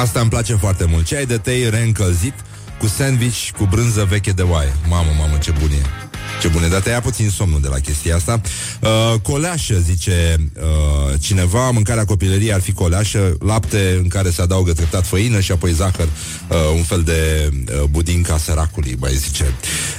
Asta 0.02 0.20
îmi 0.20 0.30
place 0.30 0.56
foarte 0.56 0.86
mult. 0.86 1.06
Ceai 1.06 1.26
de 1.26 1.38
tei 1.38 1.70
reîncălzit 1.70 2.34
cu 2.80 2.88
sandwich 2.88 3.50
cu 3.58 3.65
brânză 3.65 4.06
veche 4.10 4.32
de 4.32 4.42
oaie? 4.42 4.74
Mamă, 4.88 5.10
mamă, 5.20 5.38
ce 5.38 5.52
bun 5.60 5.70
e 5.70 6.09
ce 6.39 6.47
bune, 6.47 6.67
dar 6.67 6.82
te 6.82 6.89
ia 6.89 7.02
puțin 7.02 7.30
somnul 7.30 7.62
de 7.62 7.67
la 7.67 7.80
chestia 7.80 8.15
asta. 8.15 8.41
Uh, 8.82 9.19
coleașă, 9.21 9.80
zice 9.80 10.36
uh, 10.56 11.19
cineva, 11.19 11.69
mâncarea 11.69 12.06
copilăriei 12.06 12.54
ar 12.54 12.62
fi 12.62 12.71
coleașă, 12.73 13.38
lapte 13.39 13.99
în 14.02 14.08
care 14.08 14.30
se 14.30 14.41
adaugă 14.41 14.73
treptat 14.73 15.06
făină 15.06 15.39
și 15.39 15.52
apoi 15.52 15.71
zahăr, 15.71 16.08
uh, 16.08 16.58
un 16.75 16.84
fel 16.84 17.02
de 17.02 17.49
uh, 17.54 17.84
budinca 17.89 18.38
săracului, 18.38 18.95
mai 18.99 19.13
zice 19.13 19.54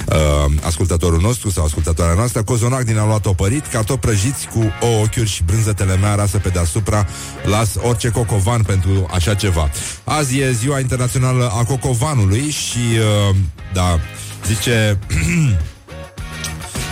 uh, 0.07 0.51
ascultătorul 0.61 1.21
nostru 1.21 1.49
sau 1.49 1.65
ascultătoarea 1.65 2.15
noastră. 2.15 2.43
Cozonac 2.43 2.83
din 2.83 2.97
aluat 2.97 3.25
opărit, 3.25 3.65
cartofi 3.65 3.99
prăjiți 3.99 4.47
cu 4.47 4.71
ouă, 4.81 5.03
ochiuri 5.03 5.29
și 5.29 5.43
brânză 5.43 5.73
telemea 5.73 6.15
rasă 6.15 6.37
pe 6.37 6.49
deasupra. 6.49 7.07
Las 7.43 7.69
orice 7.75 8.09
cocovan 8.09 8.61
pentru 8.61 9.07
așa 9.13 9.33
ceva. 9.33 9.69
Azi 10.03 10.39
e 10.39 10.51
ziua 10.51 10.79
internațională 10.79 11.51
a 11.53 11.63
cocovanului 11.63 12.49
și, 12.49 12.79
uh, 13.29 13.35
da, 13.73 13.99
zice... 14.47 14.99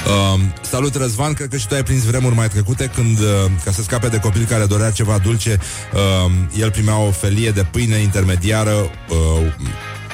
Uh, 0.09 0.39
salut 0.61 0.95
Răzvan, 0.95 1.33
cred 1.33 1.49
că 1.49 1.57
și 1.57 1.67
tu 1.67 1.73
ai 1.73 1.83
prins 1.83 2.03
vremuri 2.03 2.35
mai 2.35 2.47
trecute 2.47 2.91
când, 2.95 3.19
uh, 3.19 3.25
ca 3.63 3.71
să 3.71 3.81
scape 3.81 4.07
de 4.07 4.19
copil 4.19 4.45
care 4.45 4.65
dorea 4.65 4.91
ceva 4.91 5.17
dulce, 5.17 5.59
uh, 5.93 6.31
el 6.59 6.71
primea 6.71 6.97
o 6.97 7.11
felie 7.11 7.51
de 7.51 7.65
pâine 7.71 7.95
intermediară 7.95 8.71
uh, 8.71 9.53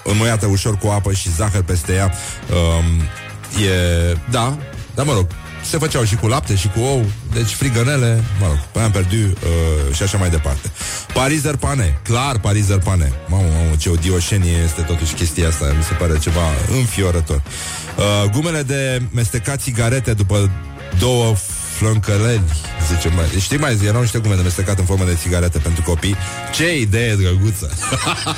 înmuiată 0.03 0.45
ușor 0.45 0.77
cu 0.77 0.87
apă 0.87 1.13
și 1.13 1.31
zahăr 1.31 1.61
peste 1.61 1.93
ea. 1.93 2.13
Uh, 2.49 3.63
e, 3.65 4.17
da, 4.29 4.57
dar 4.95 5.05
mă 5.05 5.13
rog, 5.13 5.27
se 5.69 5.77
făceau 5.77 6.03
și 6.03 6.15
cu 6.15 6.27
lapte 6.27 6.55
și 6.55 6.67
cu 6.67 6.79
ou, 6.79 7.05
deci 7.33 7.53
frigănele, 7.53 8.23
mă 8.39 8.45
rog, 8.47 8.59
pe 8.71 8.79
am 8.79 8.91
perdu 8.91 9.15
uh, 9.15 9.95
și 9.95 10.03
așa 10.03 10.17
mai 10.17 10.29
departe. 10.29 10.71
Parizer 11.13 11.55
pane, 11.55 11.99
clar 12.03 12.39
parizer 12.39 12.77
pane. 12.77 13.11
Mamă, 13.27 13.43
mamă, 13.43 13.75
ce 13.77 13.89
o 13.89 13.95
dioșenie 13.95 14.57
este 14.65 14.81
totuși 14.81 15.13
chestia 15.13 15.47
asta, 15.47 15.73
mi 15.77 15.83
se 15.83 15.93
pare 15.93 16.17
ceva 16.19 16.41
înfiorător. 16.77 17.41
Uh, 17.97 18.29
gumele 18.31 18.61
de 18.61 19.01
mestecat 19.11 19.61
țigarete 19.61 20.13
după 20.13 20.51
două 20.99 21.35
flâncăleli, 21.77 22.41
zice 22.93 23.09
mai. 23.15 23.25
Știi 23.39 23.57
mai 23.57 23.75
zi, 23.75 23.85
erau 23.85 24.01
niște 24.01 24.19
gume 24.19 24.35
de 24.35 24.41
mestecat 24.41 24.79
în 24.79 24.85
formă 24.85 25.05
de 25.05 25.17
țigarete 25.21 25.57
pentru 25.57 25.81
copii. 25.81 26.15
Ce 26.53 26.79
idee 26.79 27.15
drăguță! 27.15 27.71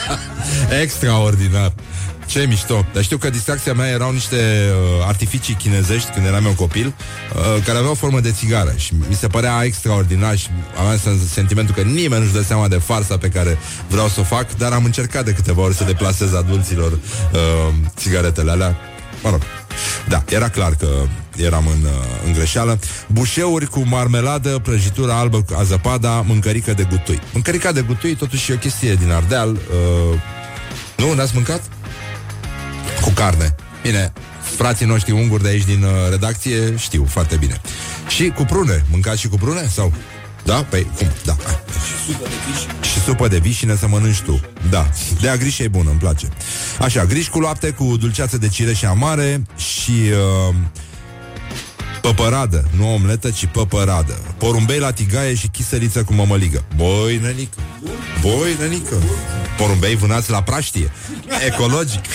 Extraordinar! 0.81 1.73
Ce 2.27 2.45
mișto! 2.47 2.85
Dar 2.93 3.03
știu 3.03 3.17
că 3.17 3.29
distracția 3.29 3.73
mea 3.73 3.87
erau 3.87 4.11
niște 4.11 4.35
uh, 4.35 5.05
artificii 5.07 5.53
chinezești 5.53 6.09
când 6.09 6.25
eram 6.25 6.45
eu 6.45 6.51
copil, 6.51 6.85
uh, 7.35 7.63
care 7.65 7.77
aveau 7.77 7.93
formă 7.93 8.19
de 8.19 8.31
țigară 8.31 8.73
și 8.77 8.93
mi 9.09 9.15
se 9.15 9.27
părea 9.27 9.63
extraordinar 9.63 10.37
și 10.37 10.47
aveam 10.79 10.97
sentimentul 11.33 11.75
că 11.75 11.81
nimeni 11.81 12.21
nu-și 12.21 12.33
dă 12.33 12.41
seama 12.41 12.67
de 12.67 12.75
farsa 12.77 13.17
pe 13.17 13.27
care 13.27 13.57
vreau 13.87 14.07
să 14.07 14.19
o 14.19 14.23
fac, 14.23 14.57
dar 14.57 14.71
am 14.71 14.83
încercat 14.83 15.25
de 15.25 15.31
câteva 15.31 15.61
ori 15.61 15.75
să 15.75 15.83
le 15.83 15.93
plasez 15.93 16.33
adulților 16.33 16.91
uh, 16.91 17.73
țigaretele 17.95 18.51
alea. 18.51 18.77
Mă 19.23 19.29
rog, 19.29 19.41
da, 20.07 20.23
era 20.29 20.49
clar 20.49 20.75
că 20.75 20.87
eram 21.35 21.67
în, 21.67 21.83
uh, 21.83 22.25
în 22.25 22.33
greșeală. 22.33 22.79
Bușeuri 23.07 23.65
cu 23.65 23.83
marmeladă, 23.85 24.59
prăjitură 24.63 25.11
albă, 25.11 25.45
azăpada, 25.57 26.23
mâncărică 26.25 26.73
de 26.73 26.83
gutui. 26.89 27.19
Mâncărica 27.33 27.71
de 27.71 27.81
gutui 27.81 28.15
totuși 28.15 28.51
e 28.51 28.53
o 28.53 28.57
chestie 28.57 28.93
din 28.93 29.11
Ardeal. 29.11 29.49
Uh, 29.49 30.19
nu? 30.97 31.13
N-ați 31.13 31.31
mâncat? 31.35 31.61
Cu 33.07 33.13
carne. 33.13 33.55
Bine, 33.81 34.13
frații 34.55 34.85
noștri 34.85 35.11
unguri 35.11 35.43
de 35.43 35.49
aici 35.49 35.65
din 35.65 35.83
uh, 35.83 35.89
redacție 36.09 36.75
știu 36.77 37.05
foarte 37.09 37.35
bine. 37.35 37.61
Și 38.07 38.29
cu 38.29 38.43
prune. 38.43 38.85
Mâncați 38.91 39.19
și 39.19 39.27
cu 39.27 39.37
prune? 39.37 39.67
Sau... 39.73 39.93
Da? 40.43 40.65
Păi, 40.69 40.91
cum? 40.97 41.07
Da. 41.25 41.35
Și 41.85 42.05
supă 42.05 42.27
de 42.27 42.35
vișine. 42.47 42.73
Și 42.81 42.99
supă 42.99 43.27
de 43.27 43.37
vișine 43.37 43.75
să 43.75 43.87
mănânci 43.87 44.19
tu. 44.19 44.41
Da. 44.69 44.89
De 45.21 45.29
agriș 45.29 45.59
e 45.59 45.67
bună, 45.67 45.89
îmi 45.89 45.99
place. 45.99 46.27
Așa, 46.79 47.05
griș 47.05 47.27
cu 47.27 47.39
lapte, 47.39 47.69
cu 47.69 47.97
dulceață 47.97 48.37
de 48.37 48.47
cireșe 48.47 48.85
amare 48.85 49.41
și... 49.57 49.91
Uh, 50.49 50.55
Păpăradă, 52.01 52.69
nu 52.77 52.93
omletă, 52.93 53.29
ci 53.29 53.45
păpăradă 53.45 54.13
Porumbei 54.37 54.79
la 54.79 54.91
tigaie 54.91 55.35
și 55.35 55.47
chisăriță 55.47 56.03
cu 56.03 56.13
mămăligă 56.13 56.63
Boi, 56.75 57.17
nenică 57.17 57.59
Boi, 58.21 58.55
nenică 58.59 58.95
Porumbei 59.57 59.95
vânați 59.95 60.29
la 60.31 60.43
praștie 60.43 60.91
Ecologic 61.45 62.05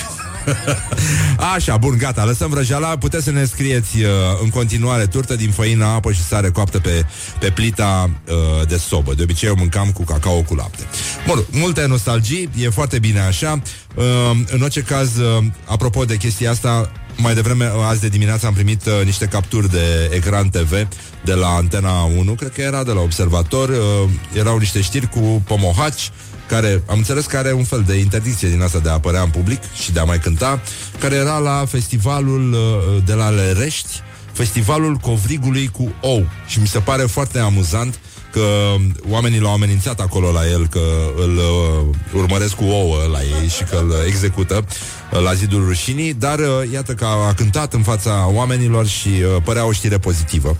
Așa, 1.54 1.76
bun, 1.76 1.96
gata, 1.98 2.24
lăsăm 2.24 2.50
vrăjeala. 2.50 2.96
Puteți 2.96 3.24
să 3.24 3.30
ne 3.30 3.44
scrieți 3.44 4.02
uh, 4.02 4.08
în 4.42 4.48
continuare 4.48 5.06
Turtă 5.06 5.36
din 5.36 5.50
făină, 5.50 5.84
apă 5.84 6.12
și 6.12 6.22
sare 6.22 6.50
coaptă 6.50 6.78
Pe, 6.78 7.04
pe 7.38 7.50
plita 7.50 8.10
uh, 8.28 8.68
de 8.68 8.76
sobă. 8.76 9.14
De 9.14 9.22
obicei 9.22 9.48
eu 9.48 9.54
mâncam 9.58 9.90
cu 9.90 10.04
cacao 10.04 10.42
cu 10.42 10.54
lapte. 10.54 10.82
Bun, 11.26 11.44
multe 11.50 11.86
nostalgii, 11.86 12.48
e 12.58 12.68
foarte 12.68 12.98
bine 12.98 13.20
așa. 13.20 13.62
Uh, 13.94 14.04
În 14.46 14.62
orice 14.62 14.80
caz, 14.80 15.16
uh, 15.16 15.44
apropo 15.64 16.04
de 16.04 16.16
chestia 16.16 16.50
asta 16.50 16.90
mai 17.16 17.34
devreme, 17.34 17.64
uh, 17.64 17.84
azi 17.88 18.00
de 18.00 18.08
dimineață 18.08 18.46
am 18.46 18.52
primit 18.52 18.86
uh, 18.86 19.04
niște 19.04 19.26
capturi 19.26 19.70
de 19.70 20.10
ecran 20.14 20.48
TV 20.48 20.88
de 21.24 21.34
la 21.34 21.48
Antena 21.48 22.02
1, 22.02 22.32
cred 22.32 22.52
că 22.52 22.60
era 22.60 22.84
de 22.84 22.92
la 22.92 23.00
Observator, 23.00 23.68
uh, 23.68 24.10
erau 24.34 24.58
niște 24.58 24.80
știri 24.80 25.08
cu 25.08 25.42
pomohaci 25.46 26.10
care, 26.48 26.82
am 26.86 26.96
înțeles 26.96 27.26
că 27.26 27.36
are 27.36 27.52
un 27.52 27.64
fel 27.64 27.82
de 27.86 27.94
interdicție 27.94 28.48
din 28.48 28.62
asta 28.62 28.78
de 28.78 28.88
a 28.88 28.92
apărea 28.92 29.22
în 29.22 29.30
public 29.30 29.60
și 29.82 29.92
de 29.92 30.00
a 30.00 30.04
mai 30.04 30.18
cânta, 30.18 30.60
care 30.98 31.14
era 31.14 31.38
la 31.38 31.64
festivalul 31.68 32.52
uh, 32.52 33.02
de 33.04 33.12
la 33.12 33.28
Lerești, 33.28 34.00
festivalul 34.32 34.94
covrigului 34.94 35.68
cu 35.68 35.94
ou. 36.00 36.26
Și 36.46 36.60
mi 36.60 36.66
se 36.66 36.78
pare 36.78 37.02
foarte 37.02 37.38
amuzant 37.38 37.98
că 38.32 38.74
oamenii 39.08 39.40
l-au 39.40 39.52
amenințat 39.52 40.00
acolo 40.00 40.32
la 40.32 40.48
el, 40.48 40.66
că 40.66 40.80
îl 41.16 41.36
uh, 41.36 41.96
urmăresc 42.14 42.54
cu 42.54 42.64
ouă 42.64 42.96
la 43.12 43.18
ei 43.22 43.48
și 43.48 43.64
că 43.64 43.76
îl 43.76 43.94
execută 44.06 44.64
uh, 45.12 45.20
la 45.20 45.34
zidul 45.34 45.64
rușinii, 45.64 46.14
dar 46.14 46.38
uh, 46.38 46.46
iată 46.72 46.94
că 46.94 47.04
a, 47.04 47.26
a 47.28 47.34
cântat 47.34 47.72
în 47.72 47.82
fața 47.82 48.28
oamenilor 48.32 48.86
și 48.86 49.08
uh, 49.08 49.42
părea 49.44 49.66
o 49.66 49.72
știre 49.72 49.98
pozitivă. 49.98 50.56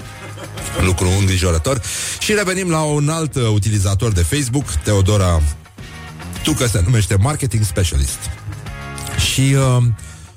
Lucru 0.84 1.08
îngrijorător. 1.18 1.80
Și 2.18 2.32
revenim 2.32 2.70
la 2.70 2.82
un 2.82 3.08
alt 3.08 3.34
uh, 3.34 3.42
utilizator 3.52 4.12
de 4.12 4.22
Facebook, 4.22 4.64
Teodora 4.64 5.40
tu 6.42 6.52
că 6.52 6.66
se 6.66 6.82
numește 6.84 7.16
Marketing 7.16 7.64
Specialist. 7.64 8.18
Și 9.32 9.40
uh, 9.40 9.84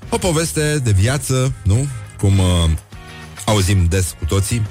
o 0.09 0.17
poveste 0.17 0.79
de 0.83 0.91
viață, 0.91 1.53
nu? 1.63 1.87
Cum 2.17 2.39
uh, 2.39 2.69
auzim 3.45 3.85
des 3.89 4.15
cu 4.19 4.25
toții. 4.25 4.61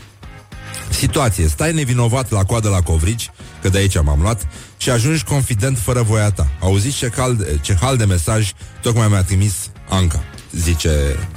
Situație. 0.90 1.48
Stai 1.48 1.72
nevinovat 1.72 2.30
la 2.30 2.44
coadă 2.44 2.68
la 2.68 2.80
covrigi, 2.80 3.30
că 3.62 3.68
de 3.68 3.78
aici 3.78 4.02
m-am 4.02 4.20
luat, 4.20 4.46
și 4.76 4.90
ajungi 4.90 5.24
confident 5.24 5.78
fără 5.78 6.02
voia 6.02 6.30
ta. 6.30 6.46
Auziți 6.60 6.96
ce, 6.96 7.08
cal, 7.08 7.46
ce 7.60 7.76
hal 7.80 7.96
de 7.96 8.04
mesaj 8.04 8.52
tocmai 8.80 9.08
mi-a 9.08 9.22
trimis 9.22 9.54
Anca. 9.88 10.22
Zice, 10.52 10.90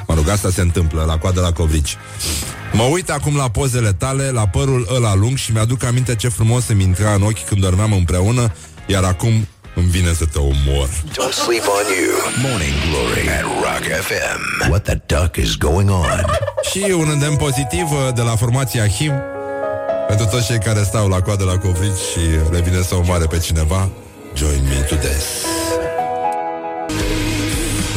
mă 0.08 0.14
rog, 0.14 0.30
asta 0.30 0.50
se 0.50 0.62
întâmplă 0.62 1.04
la 1.04 1.18
coadă 1.18 1.42
la 1.42 1.52
covrigi. 1.52 1.96
Mă 2.74 2.84
uit 2.84 3.10
acum 3.10 3.36
la 3.36 3.50
pozele 3.50 3.94
tale, 3.94 4.30
la 4.30 4.48
părul 4.48 4.88
ăla 4.96 5.16
lung 5.16 5.38
și 5.38 5.52
mi-aduc 5.52 5.84
aminte 5.84 6.16
ce 6.16 6.28
frumos 6.28 6.68
îmi 6.68 6.84
intra 6.84 7.14
în 7.14 7.22
ochi 7.22 7.46
când 7.46 7.62
dormeam 7.62 7.94
împreună, 7.94 8.52
iar 8.86 9.04
acum 9.04 9.48
îmi 9.80 9.90
vine 9.98 10.14
să 10.14 10.26
te 10.26 10.40
omor. 10.40 10.88
Don't 11.20 11.36
sleep 11.46 11.66
on 11.78 11.86
you. 12.00 12.14
Morning 12.48 12.76
Glory 12.88 13.26
at 13.38 13.46
Rock 13.66 13.84
FM. 14.08 14.40
What 14.74 14.84
the 14.90 14.98
duck 15.14 15.32
is 15.46 15.52
going 15.68 15.90
on? 15.90 16.20
Și 16.70 16.82
un 17.04 17.08
îndemn 17.16 17.36
pozitiv 17.46 17.88
uh, 17.92 18.14
de 18.16 18.22
la 18.22 18.36
formația 18.36 18.88
HIM 18.88 19.14
pentru 20.08 20.26
toți 20.26 20.46
cei 20.46 20.60
care 20.60 20.82
stau 20.84 21.08
la 21.08 21.20
coadă 21.22 21.44
la 21.44 21.58
covrigi 21.58 22.02
și 22.12 22.24
le 22.52 22.60
vine 22.62 22.82
să 22.82 22.96
omoare 22.96 23.26
pe 23.26 23.38
cineva. 23.40 23.90
Join 24.36 24.62
me 24.70 24.76
to 24.90 24.96
death. 24.96 25.28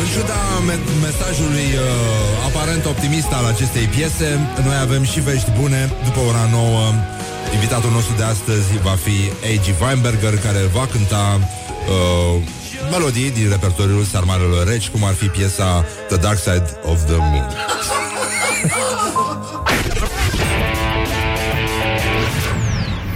În 0.03 0.07
ciuda 0.15 0.41
me- 0.67 0.85
mesajului 1.07 1.69
uh, 1.75 2.49
aparent 2.49 2.85
optimist 2.85 3.31
al 3.39 3.45
acestei 3.55 3.87
piese, 3.95 4.29
noi 4.67 4.77
avem 4.87 5.03
și 5.13 5.21
vești 5.21 5.51
bune. 5.61 5.81
După 6.05 6.21
ora 6.29 6.45
9, 6.51 6.81
invitatul 7.57 7.91
nostru 7.91 8.15
de 8.17 8.23
astăzi 8.35 8.69
va 8.89 8.97
fi 9.05 9.17
A.G. 9.51 9.67
Weinberger, 9.83 10.35
care 10.47 10.61
va 10.77 10.85
cânta 10.93 11.25
uh, 11.89 12.43
melodii 12.91 13.31
din 13.31 13.49
repertoriul 13.49 14.05
Sarmarelor 14.05 14.67
Reci, 14.67 14.89
cum 14.89 15.05
ar 15.05 15.15
fi 15.15 15.27
piesa 15.27 15.85
The 16.09 16.17
Dark 16.17 16.39
Side 16.39 16.79
of 16.85 17.05
the 17.05 17.17
Moon. 17.17 17.47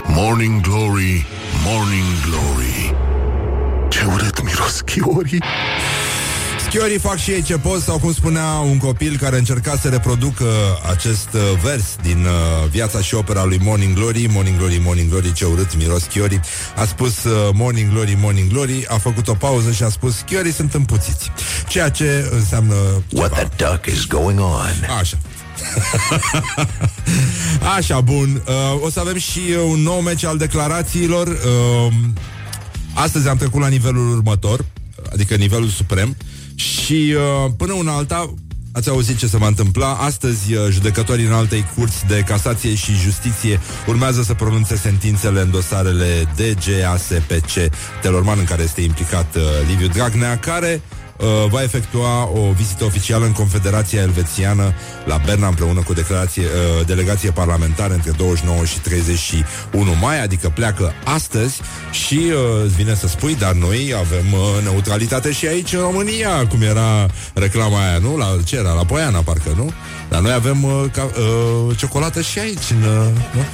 Morning 0.07 0.61
Glory, 0.61 1.27
Morning 1.67 2.07
Glory. 2.27 2.97
Ce 3.89 4.05
urât 4.05 4.43
miros 4.43 4.83
chiorii. 4.87 5.43
Schiorii 6.75 6.99
fac 6.99 7.17
și 7.17 7.31
ei 7.31 7.43
ce 7.43 7.59
pot 7.59 7.81
Sau 7.81 7.99
cum 7.99 8.13
spunea 8.13 8.47
un 8.55 8.79
copil 8.79 9.17
care 9.17 9.39
încerca 9.39 9.77
să 9.81 9.89
reproducă 9.89 10.45
Acest 10.91 11.29
uh, 11.33 11.41
vers 11.63 11.97
din 12.03 12.25
uh, 12.25 12.69
Viața 12.71 13.01
și 13.01 13.15
opera 13.15 13.45
lui 13.45 13.59
Morning 13.63 13.95
Glory. 13.95 14.27
Morning 14.31 14.57
Glory, 14.57 14.81
Morning 14.85 15.11
Glory, 15.11 15.33
ce 15.33 15.45
urât 15.45 15.77
miros 15.77 16.03
Schiorii 16.03 16.41
A 16.77 16.85
spus 16.85 17.25
uh, 17.25 17.51
Morning 17.53 17.91
Glory, 17.93 18.17
Morning 18.21 18.51
Glory 18.51 18.87
A 18.89 18.99
făcut 18.99 19.29
o 19.29 19.35
pauză 19.35 19.73
și 19.73 19.83
a 19.83 19.89
spus 19.89 20.17
Schiorii 20.17 20.53
sunt 20.53 20.75
împuțiți. 20.75 21.31
Ceea 21.69 21.89
ce 21.89 22.29
înseamnă 22.33 22.75
ceva. 23.09 23.23
What 23.23 23.33
the 23.33 23.67
duck 23.67 23.87
is 23.87 24.07
going 24.07 24.41
on? 24.41 24.89
Așa. 24.99 25.19
Așa, 27.77 28.01
bun. 28.01 28.43
Uh, 28.47 28.81
O 28.83 28.91
să 28.91 29.01
avem 29.01 29.19
și 29.19 29.41
uh, 29.49 29.71
un 29.71 29.81
nou 29.81 30.01
meci 30.01 30.25
al 30.25 30.37
declarațiilor. 30.37 31.27
Uh, 31.27 31.93
Astăzi 32.95 33.29
am 33.29 33.37
trecut 33.37 33.61
la 33.61 33.69
nivelul 33.69 34.11
următor 34.11 34.65
Adică 35.13 35.35
nivelul 35.35 35.69
suprem 35.69 36.17
Și 36.55 37.15
uh, 37.17 37.53
până 37.57 37.73
una 37.73 37.97
alta 37.97 38.35
Ați 38.77 38.89
auzit 38.89 39.17
ce 39.17 39.27
se 39.27 39.37
va 39.37 39.47
întâmpla? 39.47 39.93
Astăzi, 39.93 40.55
uh, 40.55 40.67
judecătorii 40.71 41.25
în 41.25 41.33
altei 41.33 41.65
curți 41.77 42.07
de 42.07 42.25
casație 42.27 42.75
și 42.75 42.93
justiție 42.93 43.61
urmează 43.87 44.23
să 44.23 44.35
pronunțe 44.35 44.77
sentințele 44.77 45.41
în 45.41 45.51
dosarele 45.51 46.29
DGASPC 46.37 47.75
Telorman, 48.03 48.39
în 48.39 48.45
care 48.45 48.63
este 48.63 48.81
implicat 48.81 49.35
uh, 49.35 49.43
Liviu 49.69 49.87
Dragnea, 49.87 50.39
care 50.39 50.83
uh, 51.17 51.27
va 51.51 51.63
efectua 51.63 52.29
o 52.29 52.53
vizită 52.57 52.85
oficială 52.85 53.25
în 53.25 53.33
Confederația 53.33 54.01
Elvețiană 54.01 54.75
la 55.05 55.21
Berna 55.25 55.49
împreună 55.49 55.83
cu 55.83 55.93
declarație, 55.93 56.43
uh, 56.43 56.87
delegație 56.87 57.31
parlamentară 57.31 57.95
între 57.95 58.11
29 58.11 58.65
și 58.65 58.81
31 58.81 59.95
mai, 60.01 60.23
adică 60.23 60.49
pleacă 60.49 60.93
astăzi 61.05 61.61
și 61.91 62.21
uh, 62.27 62.65
îți 62.65 62.75
vine 62.75 62.95
să 62.95 63.09
spui, 63.09 63.35
dar 63.35 63.53
noi 63.53 63.95
avem 63.99 64.33
uh, 64.33 64.63
neutralitate 64.63 65.33
și 65.33 65.47
aici 65.47 65.73
în 65.73 65.81
România, 65.81 66.47
cum 66.47 66.63
era 66.63 67.07
reclama 67.35 67.89
aia, 67.89 67.99
nu? 67.99 68.17
La 68.17 68.37
ce 68.45 68.57
era? 68.57 68.73
La 68.73 68.85
Poiana, 68.85 69.19
parcă, 69.19 69.53
nu? 69.57 69.73
Dar 70.15 70.23
noi 70.23 70.33
avem 70.33 70.65
uh, 70.65 70.85
ca, 70.93 71.03
uh, 71.05 71.77
ciocolată 71.77 72.21
și 72.21 72.39
aici, 72.39 72.71
în, 72.71 72.83
uh, 72.83 73.07
nu? 73.35 73.45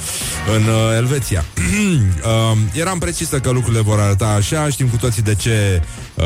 în 0.55 0.63
uh, 0.63 0.95
Elveția. 0.97 1.45
uh, 1.57 2.57
eram 2.73 2.99
precisă 2.99 3.39
că 3.39 3.49
lucrurile 3.49 3.81
vor 3.81 3.99
arăta 3.99 4.27
așa, 4.27 4.69
știm 4.69 4.87
cu 4.87 4.95
toții 4.95 5.21
de 5.21 5.35
ce 5.35 5.81
uh, 6.15 6.23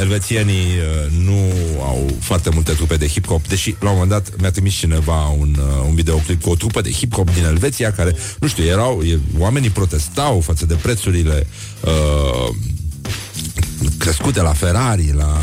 elvețienii 0.00 0.54
uh, 0.54 1.24
nu 1.24 1.50
au 1.80 2.16
foarte 2.20 2.50
multe 2.52 2.72
trupe 2.72 2.96
de 2.96 3.08
hip-hop, 3.08 3.48
deși 3.48 3.74
la 3.80 3.90
un 3.90 3.92
moment 3.92 4.10
dat 4.10 4.40
mi-a 4.40 4.50
trimis 4.50 4.74
cineva 4.74 5.26
un, 5.28 5.56
uh, 5.58 5.84
un 5.88 5.94
videoclip 5.94 6.42
cu 6.42 6.50
o 6.50 6.54
trupă 6.54 6.80
de 6.80 6.90
hip-hop 6.90 7.34
din 7.34 7.44
Elveția, 7.44 7.92
care, 7.92 8.16
nu 8.40 8.48
știu, 8.48 8.64
erau, 8.64 9.02
e, 9.02 9.18
oamenii 9.38 9.70
protestau 9.70 10.40
față 10.40 10.66
de 10.66 10.74
prețurile 10.74 11.46
uh, 11.80 12.54
crescute 13.98 14.42
la 14.42 14.52
Ferrari, 14.52 15.12
la 15.16 15.40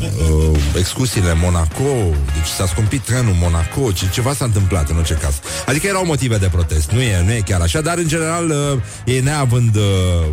uh, 0.00 0.58
excursiile 0.76 1.34
Monaco, 1.34 2.14
deci 2.34 2.46
s-a 2.56 2.66
scumpit 2.66 3.00
trenul 3.00 3.34
Monaco, 3.40 3.92
ce, 3.92 4.08
ceva 4.12 4.34
s-a 4.34 4.44
întâmplat 4.44 4.88
în 4.90 4.96
orice 4.96 5.14
caz. 5.14 5.40
Adică 5.66 5.86
erau 5.86 6.04
motive 6.04 6.36
de 6.36 6.46
protest, 6.46 6.90
nu 6.90 7.00
e, 7.00 7.22
nu 7.24 7.32
e 7.32 7.42
chiar 7.44 7.60
așa, 7.60 7.80
dar 7.80 7.98
în 7.98 8.08
general 8.08 8.50
uh, 8.50 8.80
ei 9.04 9.20
neavând, 9.20 9.76
uh, 9.76 9.82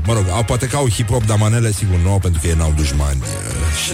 mă 0.06 0.14
rog, 0.14 0.26
au, 0.32 0.44
poate 0.44 0.68
că 0.68 0.76
au 0.76 0.90
hip-hop, 0.90 1.26
dar 1.26 1.38
manele 1.38 1.72
sigur 1.72 1.98
nu, 2.04 2.20
pentru 2.22 2.42
că 2.42 2.48
ei 2.48 2.56
n-au 2.58 2.74
dușmani 2.76 3.22
uh, 3.22 3.78
și 3.84 3.92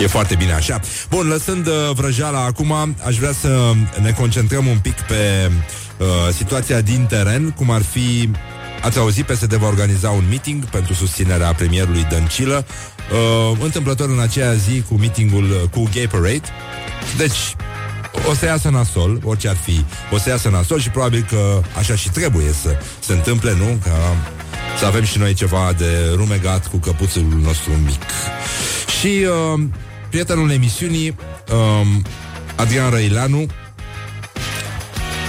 e, 0.00 0.04
e 0.04 0.06
foarte 0.06 0.34
bine 0.34 0.52
așa. 0.52 0.80
Bun, 1.10 1.26
lăsând 1.26 1.66
uh, 1.66 1.90
vrăjeala 1.94 2.44
acum, 2.44 2.72
aș 3.06 3.16
vrea 3.16 3.32
să 3.40 3.72
ne 4.02 4.10
concentrăm 4.10 4.66
un 4.66 4.78
pic 4.78 5.00
pe 5.00 5.50
uh, 5.98 6.06
situația 6.36 6.80
din 6.80 7.06
teren, 7.08 7.50
cum 7.50 7.70
ar 7.70 7.82
fi 7.82 8.30
Ați 8.84 8.98
auzit, 8.98 9.24
PSD 9.24 9.54
va 9.54 9.66
organiza 9.66 10.10
un 10.10 10.24
meeting 10.28 10.64
pentru 10.64 10.94
susținerea 10.94 11.52
premierului 11.52 12.06
Dăncilă, 12.10 12.66
uh, 13.12 13.58
întâmplător 13.62 14.08
în 14.08 14.20
aceea 14.20 14.52
zi 14.52 14.82
cu 14.88 14.94
meetingul 14.94 15.44
uh, 15.44 15.68
cu 15.70 15.88
Gay 15.94 16.06
Parade. 16.06 16.48
Deci, 17.16 17.56
o 18.30 18.34
să 18.34 18.44
iasă 18.44 18.68
nasol, 18.68 19.20
orice 19.24 19.48
ar 19.48 19.56
fi, 19.56 19.84
o 20.12 20.18
să 20.18 20.28
iasă 20.28 20.48
nasol 20.48 20.80
și 20.80 20.90
probabil 20.90 21.26
că 21.28 21.60
așa 21.78 21.94
și 21.94 22.10
trebuie 22.10 22.52
să 22.62 22.76
se 22.98 23.12
întâmple, 23.12 23.54
nu? 23.58 23.78
Ca 23.84 24.16
să 24.78 24.86
avem 24.86 25.04
și 25.04 25.18
noi 25.18 25.34
ceva 25.34 25.72
de 25.76 26.12
rumegat 26.14 26.66
cu 26.66 26.76
căpuțul 26.76 27.40
nostru 27.42 27.70
mic. 27.84 28.02
Și 29.00 29.26
uh, 29.54 29.62
prietenul 30.08 30.50
emisiunii, 30.50 31.16
uh, 31.52 31.86
Adrian 32.56 32.90
Răileanu, 32.90 33.46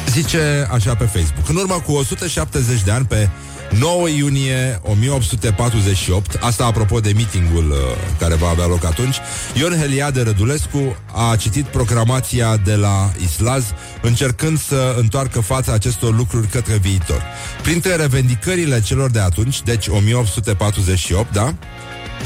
zice 0.09 0.67
așa 0.71 0.95
pe 0.95 1.03
Facebook. 1.03 1.49
În 1.49 1.55
urmă 1.55 1.83
cu 1.85 1.91
170 1.91 2.81
de 2.81 2.91
ani, 2.91 3.05
pe 3.05 3.29
9 3.71 4.07
iunie 4.09 4.79
1848, 4.83 6.37
asta 6.41 6.65
apropo 6.65 6.99
de 6.99 7.11
meetingul 7.15 7.69
uh, 7.71 7.77
care 8.19 8.35
va 8.35 8.49
avea 8.49 8.65
loc 8.65 8.85
atunci, 8.85 9.15
Ion 9.53 9.77
Heliade 9.79 10.21
Rădulescu 10.21 10.97
a 11.13 11.35
citit 11.35 11.65
proclamația 11.65 12.57
de 12.57 12.75
la 12.75 13.11
Islaz, 13.23 13.63
încercând 14.01 14.59
să 14.59 14.95
întoarcă 14.97 15.39
fața 15.39 15.73
acestor 15.73 16.15
lucruri 16.15 16.47
către 16.47 16.77
viitor. 16.77 17.23
Printre 17.61 17.95
revendicările 17.95 18.81
celor 18.81 19.09
de 19.09 19.19
atunci, 19.19 19.61
deci 19.63 19.87
1848, 19.87 21.33
da? 21.33 21.53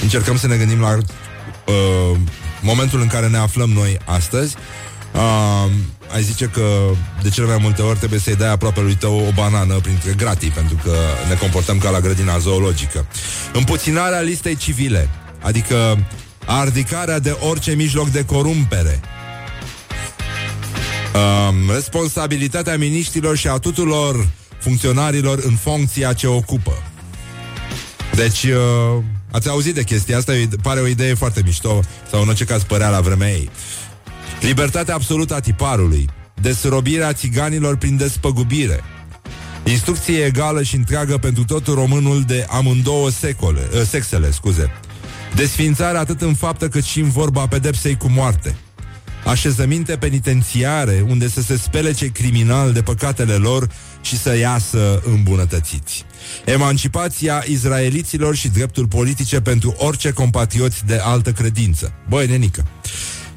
Încercăm 0.02 0.38
să 0.38 0.48
ne 0.48 0.56
gândim 0.56 0.80
la 0.80 0.98
uh, 0.98 2.18
momentul 2.62 3.02
în 3.02 3.08
care 3.08 3.28
ne 3.28 3.38
aflăm 3.38 3.70
noi 3.70 3.98
astăzi. 4.06 4.56
Uh, 5.14 5.72
ai 6.14 6.24
zice 6.24 6.46
că 6.46 6.90
de 7.22 7.30
cele 7.30 7.48
mai 7.48 7.58
multe 7.62 7.82
ori 7.82 7.98
trebuie 7.98 8.20
să-i 8.20 8.36
dai 8.36 8.52
aproape 8.52 8.82
lui 8.82 8.96
tău 8.96 9.26
o 9.28 9.32
banană 9.32 9.74
printre 9.74 10.14
gratii, 10.14 10.50
pentru 10.50 10.76
că 10.84 10.96
ne 11.30 11.36
comportăm 11.36 11.78
ca 11.78 11.90
la 11.90 12.00
grădina 12.00 12.38
zoologică. 12.38 13.06
Împuținarea 13.54 14.20
listei 14.20 14.56
civile, 14.56 15.10
adică 15.42 16.06
ardicarea 16.46 17.20
de 17.20 17.38
orice 17.40 17.72
mijloc 17.72 18.10
de 18.10 18.26
corumpere, 18.26 19.00
um, 21.14 21.74
responsabilitatea 21.74 22.78
miniștrilor 22.78 23.38
și 23.38 23.48
a 23.48 23.58
tuturor 23.58 24.28
funcționarilor 24.60 25.40
în 25.44 25.56
funcția 25.56 26.14
ce 26.14 26.28
ocupă. 26.28 26.84
Deci, 28.16 28.44
uh, 28.44 29.04
ați 29.32 29.50
auzit 29.50 29.74
de 29.74 29.84
chestia 29.84 30.18
asta, 30.18 30.34
pare 30.62 30.80
o 30.80 30.88
idee 30.88 31.14
foarte 31.14 31.42
mișto, 31.46 31.80
sau 32.12 32.22
în 32.22 32.28
orice 32.28 32.44
caz 32.44 32.64
părea 32.64 32.90
la 32.90 33.00
vremea 33.02 33.32
ei. 33.32 33.50
Libertatea 34.42 34.94
absolută 34.94 35.36
a 35.36 35.40
tiparului, 35.40 36.10
desrobirea 36.42 37.14
țiganilor 37.14 37.78
prin 37.78 37.98
despăgubire, 37.98 38.84
instrucție 39.64 40.24
egală 40.24 40.64
și 40.64 40.76
întreagă 40.76 41.18
pentru 41.18 41.46
tot 41.46 41.68
românul 41.68 42.22
de 42.22 42.46
amândouă 42.50 43.10
secole, 43.10 43.68
uh, 43.74 43.82
sexele, 43.82 44.32
scuze, 44.32 44.72
desfințarea 45.36 46.00
atât 46.00 46.22
în 46.22 46.34
faptă 46.34 46.68
cât 46.68 46.84
și 46.84 47.00
în 47.00 47.10
vorba 47.10 47.48
pedepsei 47.48 47.98
cu 47.98 48.10
moarte, 48.10 48.56
așezăminte 49.26 49.98
penitențiare 49.98 51.06
unde 51.08 51.30
să 51.30 51.42
se 51.42 51.58
spele 51.58 51.92
cei 51.92 52.10
criminali 52.10 52.74
de 52.74 52.82
păcatele 52.82 53.34
lor 53.34 53.70
și 54.02 54.18
să 54.18 54.38
iasă 54.38 55.02
îmbunătățiți. 55.06 56.06
Emancipația 56.46 57.44
izraeliților 57.48 58.36
și 58.36 58.48
dreptul 58.48 58.88
politice 58.88 59.42
pentru 59.42 59.76
orice 59.78 60.12
compatrioți 60.12 60.86
de 60.86 61.00
altă 61.04 61.32
credință. 61.32 61.94
Băi, 62.10 62.28
nenică! 62.28 62.66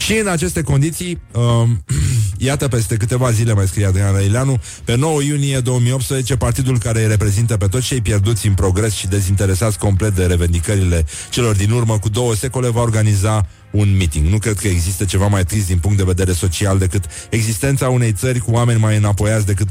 Și 0.05 0.16
în 0.16 0.26
aceste 0.26 0.62
condiții, 0.62 1.20
um, 1.32 1.84
iată 2.48 2.68
peste 2.68 2.96
câteva 2.96 3.30
zile, 3.30 3.53
mai 3.53 3.66
scrie 3.66 3.86
Adrian 3.86 4.12
Răileanu, 4.12 4.61
pe 4.84 4.96
9 4.96 5.22
iunie 5.22 5.61
2018, 5.61 6.36
partidul 6.36 6.78
care 6.78 7.03
îi 7.03 7.09
reprezintă 7.09 7.57
pe 7.57 7.66
toți 7.66 7.86
cei 7.86 8.00
pierduți 8.00 8.46
în 8.46 8.55
progres 8.55 8.94
și 8.94 9.07
dezinteresați 9.07 9.78
complet 9.78 10.14
de 10.14 10.26
revendicările 10.26 11.05
celor 11.30 11.57
din 11.57 11.70
urmă 11.70 11.98
cu 11.98 12.09
două 12.09 12.34
secole 12.34 12.68
va 12.68 12.80
organiza 12.80 13.46
un 13.70 13.96
meeting. 13.96 14.26
Nu 14.26 14.38
cred 14.38 14.59
că 14.59 14.68
există 14.68 15.05
ceva 15.05 15.26
mai 15.26 15.44
trist 15.44 15.66
din 15.66 15.78
punct 15.78 15.96
de 15.96 16.05
vedere 16.05 16.32
social 16.32 16.78
decât 16.78 17.05
existența 17.30 17.88
unei 17.88 18.12
țări 18.12 18.38
cu 18.38 18.50
oameni 18.50 18.80
mai 18.80 18.96
înapoiați 18.96 19.46
decât 19.46 19.68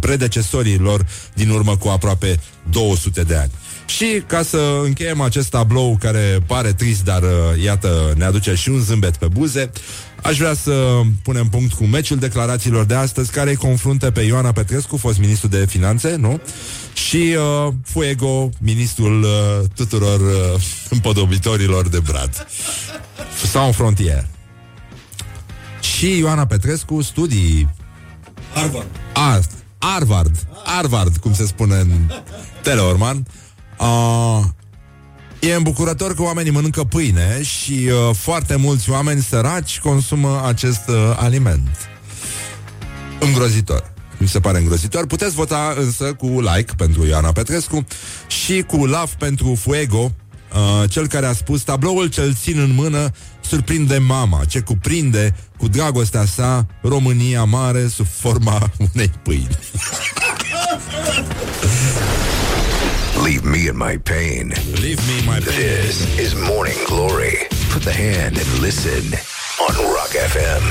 predecesorii 0.00 0.78
lor 0.78 1.06
din 1.34 1.48
urmă 1.50 1.76
cu 1.76 1.88
aproape 1.88 2.40
200 2.70 3.22
de 3.22 3.36
ani. 3.36 3.50
Și 3.86 4.22
ca 4.26 4.42
să 4.42 4.80
încheiem 4.84 5.20
acest 5.20 5.50
tablou 5.50 5.96
care 6.00 6.38
pare 6.46 6.72
trist, 6.72 7.04
dar 7.04 7.22
uh, 7.22 7.62
iată, 7.64 8.12
ne 8.16 8.24
aduce 8.24 8.54
și 8.54 8.68
un 8.68 8.80
zâmbet 8.80 9.16
pe 9.16 9.26
buze, 9.26 9.70
Aș 10.22 10.38
vrea 10.38 10.54
să 10.54 11.00
punem 11.22 11.48
punct 11.48 11.72
cu 11.72 11.84
meciul 11.84 12.18
declarațiilor 12.18 12.84
de 12.84 12.94
astăzi 12.94 13.30
care 13.30 13.50
îi 13.50 13.56
confruntă 13.56 14.10
pe 14.10 14.20
Ioana 14.20 14.52
Petrescu, 14.52 14.96
fost 14.96 15.18
ministru 15.18 15.48
de 15.48 15.66
finanțe, 15.66 16.16
nu? 16.16 16.40
Și 16.92 17.36
uh, 17.66 17.72
Fuego, 17.84 18.48
ministrul 18.60 19.22
uh, 19.22 19.68
tuturor 19.74 20.20
uh, 20.20 20.62
împodobitorilor 20.94 21.88
de 21.88 22.00
brad. 22.00 22.46
Sau 23.50 23.66
în 23.66 23.72
frontier. 23.72 24.26
Și 25.80 26.18
Ioana 26.18 26.46
Petrescu, 26.46 27.02
studii... 27.02 27.68
Harvard. 28.54 28.88
Art, 29.12 29.50
Harvard. 29.78 30.36
Harvard, 30.64 31.16
cum 31.16 31.34
se 31.34 31.46
spune 31.46 31.74
în 31.76 31.90
Teleorman. 32.62 33.26
Uh, 33.82 34.44
E 35.42 35.54
îmbucurător 35.54 36.14
că 36.14 36.22
oamenii 36.22 36.50
mănâncă 36.50 36.84
pâine 36.84 37.42
și 37.42 37.72
uh, 37.72 38.14
foarte 38.16 38.56
mulți 38.56 38.90
oameni 38.90 39.22
săraci 39.22 39.78
consumă 39.78 40.42
acest 40.46 40.88
uh, 40.88 40.94
aliment. 41.16 41.68
Îngrozitor. 43.20 43.92
Mi 44.18 44.28
se 44.28 44.40
pare 44.40 44.58
îngrozitor. 44.58 45.06
Puteți 45.06 45.34
vota 45.34 45.74
însă 45.78 46.12
cu 46.12 46.26
like 46.26 46.72
pentru 46.76 47.06
Ioana 47.06 47.32
Petrescu 47.32 47.86
și 48.26 48.62
cu 48.62 48.76
love 48.76 49.12
pentru 49.18 49.54
Fuego, 49.54 50.12
uh, 50.52 50.90
cel 50.90 51.06
care 51.06 51.26
a 51.26 51.32
spus 51.32 51.62
tabloul 51.62 52.06
cel 52.06 52.34
țin 52.34 52.58
în 52.58 52.74
mână 52.74 53.10
surprinde 53.40 53.98
mama, 53.98 54.44
ce 54.44 54.60
cuprinde 54.60 55.34
cu 55.58 55.68
dragostea 55.68 56.24
sa 56.24 56.66
România 56.82 57.44
mare 57.44 57.88
sub 57.88 58.06
forma 58.06 58.70
unei 58.94 59.10
pâini. 59.22 59.58
Leave 63.32 63.46
me 63.46 63.68
in 63.68 63.78
my 63.78 63.96
pain. 63.96 64.52
Leave 64.82 65.00
me 65.08 65.20
in 65.20 65.24
my 65.24 65.40
pain. 65.40 65.56
This 65.86 66.18
is 66.18 66.34
Morning 66.34 66.76
Glory. 66.86 67.36
Put 67.72 67.82
the 67.82 67.92
hand 68.04 68.36
and 68.36 68.50
listen 68.60 69.04
on 69.64 69.74
Rock 69.96 70.12
FM. 70.32 70.64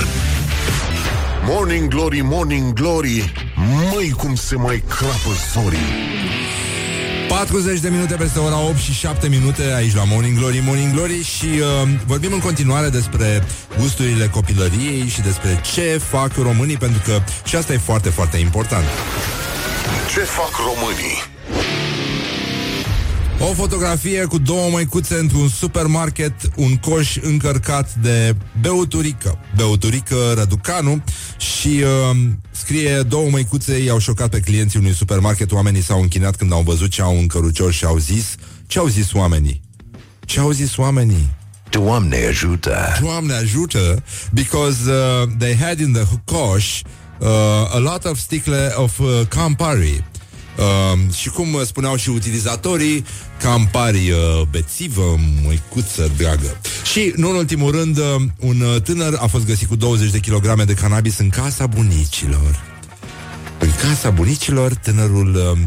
Morning 1.45 1.89
Glory, 1.89 2.21
Morning 2.21 2.73
Glory, 2.73 3.33
măi 3.93 4.09
cum 4.09 4.35
se 4.35 4.55
mai 4.55 4.83
crapă 4.89 5.31
zorii. 5.53 5.91
40 7.27 7.79
de 7.79 7.89
minute 7.89 8.15
peste 8.15 8.39
ora 8.39 8.59
8 8.59 8.77
și 8.77 8.93
7 8.93 9.27
minute 9.27 9.73
aici 9.75 9.95
la 9.95 10.03
Morning 10.03 10.37
Glory, 10.37 10.61
Morning 10.65 10.93
Glory 10.93 11.23
și 11.23 11.45
uh, 11.45 11.89
vorbim 12.05 12.33
în 12.33 12.39
continuare 12.39 12.89
despre 12.89 13.43
gusturile 13.79 14.27
copilăriei 14.27 15.07
și 15.07 15.21
despre 15.21 15.61
ce 15.73 16.01
fac 16.09 16.31
românii, 16.35 16.77
pentru 16.77 17.01
că 17.05 17.21
și 17.43 17.55
asta 17.55 17.73
e 17.73 17.77
foarte, 17.77 18.09
foarte 18.09 18.37
important. 18.37 18.85
Ce 20.13 20.19
fac 20.19 20.51
românii? 20.57 21.39
O 23.49 23.53
fotografie 23.53 24.25
cu 24.25 24.37
două 24.37 24.69
măicuțe 24.69 25.15
într-un 25.15 25.47
supermarket, 25.49 26.33
un 26.55 26.77
coș 26.77 27.17
încărcat 27.21 27.95
de 27.95 28.35
beuturică. 28.61 29.39
Beuturică 29.55 30.15
Răducanu 30.35 31.03
și 31.37 31.67
uh, 31.67 32.17
scrie 32.51 33.01
două 33.01 33.29
măicuțe 33.29 33.83
i-au 33.83 33.97
șocat 33.97 34.29
pe 34.29 34.39
clienții 34.39 34.79
unui 34.79 34.93
supermarket. 34.93 35.51
Oamenii 35.51 35.81
s-au 35.81 36.01
închinat 36.01 36.35
când 36.35 36.51
au 36.53 36.61
văzut 36.61 36.89
ce 36.89 37.01
au 37.01 37.17
în 37.17 37.27
cărucior 37.27 37.71
și 37.71 37.85
au 37.85 37.97
zis... 37.97 38.35
Ce 38.67 38.79
au 38.79 38.87
zis 38.87 39.13
oamenii? 39.13 39.61
Ce 40.19 40.39
au 40.39 40.51
zis 40.51 40.77
oamenii? 40.77 41.29
Doamne 41.69 42.25
ajută! 42.27 42.77
Doamne 43.01 43.33
ajută! 43.33 44.03
Because 44.31 44.89
uh, 44.89 45.27
they 45.37 45.55
had 45.55 45.79
in 45.79 45.91
the 45.91 46.03
coș 46.25 46.81
uh, 47.19 47.27
a 47.73 47.77
lot 47.77 48.05
of 48.05 48.17
sticle 48.17 48.73
of 48.75 48.99
uh, 48.99 49.21
Campari. 49.27 50.03
Uh, 50.57 51.13
și 51.13 51.29
cum 51.29 51.61
spuneau 51.65 51.95
și 51.95 52.09
utilizatorii, 52.09 53.05
Campari 53.39 54.11
uh, 54.11 54.41
bețivă, 54.49 55.19
măicuță 55.43 56.11
dragă. 56.17 56.57
Și, 56.91 57.13
nu 57.15 57.29
în 57.29 57.35
ultimul 57.35 57.71
rând, 57.71 57.97
uh, 57.97 58.15
un 58.39 58.61
uh, 58.61 58.81
tânăr 58.81 59.17
a 59.21 59.27
fost 59.27 59.45
găsit 59.45 59.67
cu 59.67 59.75
20 59.75 60.11
de 60.11 60.19
kilograme 60.19 60.63
de 60.63 60.73
cannabis 60.73 61.17
în 61.17 61.29
casa 61.29 61.67
bunicilor. 61.67 62.63
În 63.59 63.69
casa 63.81 64.09
bunicilor, 64.09 64.73
tânărul 64.73 65.35
uh, 65.35 65.59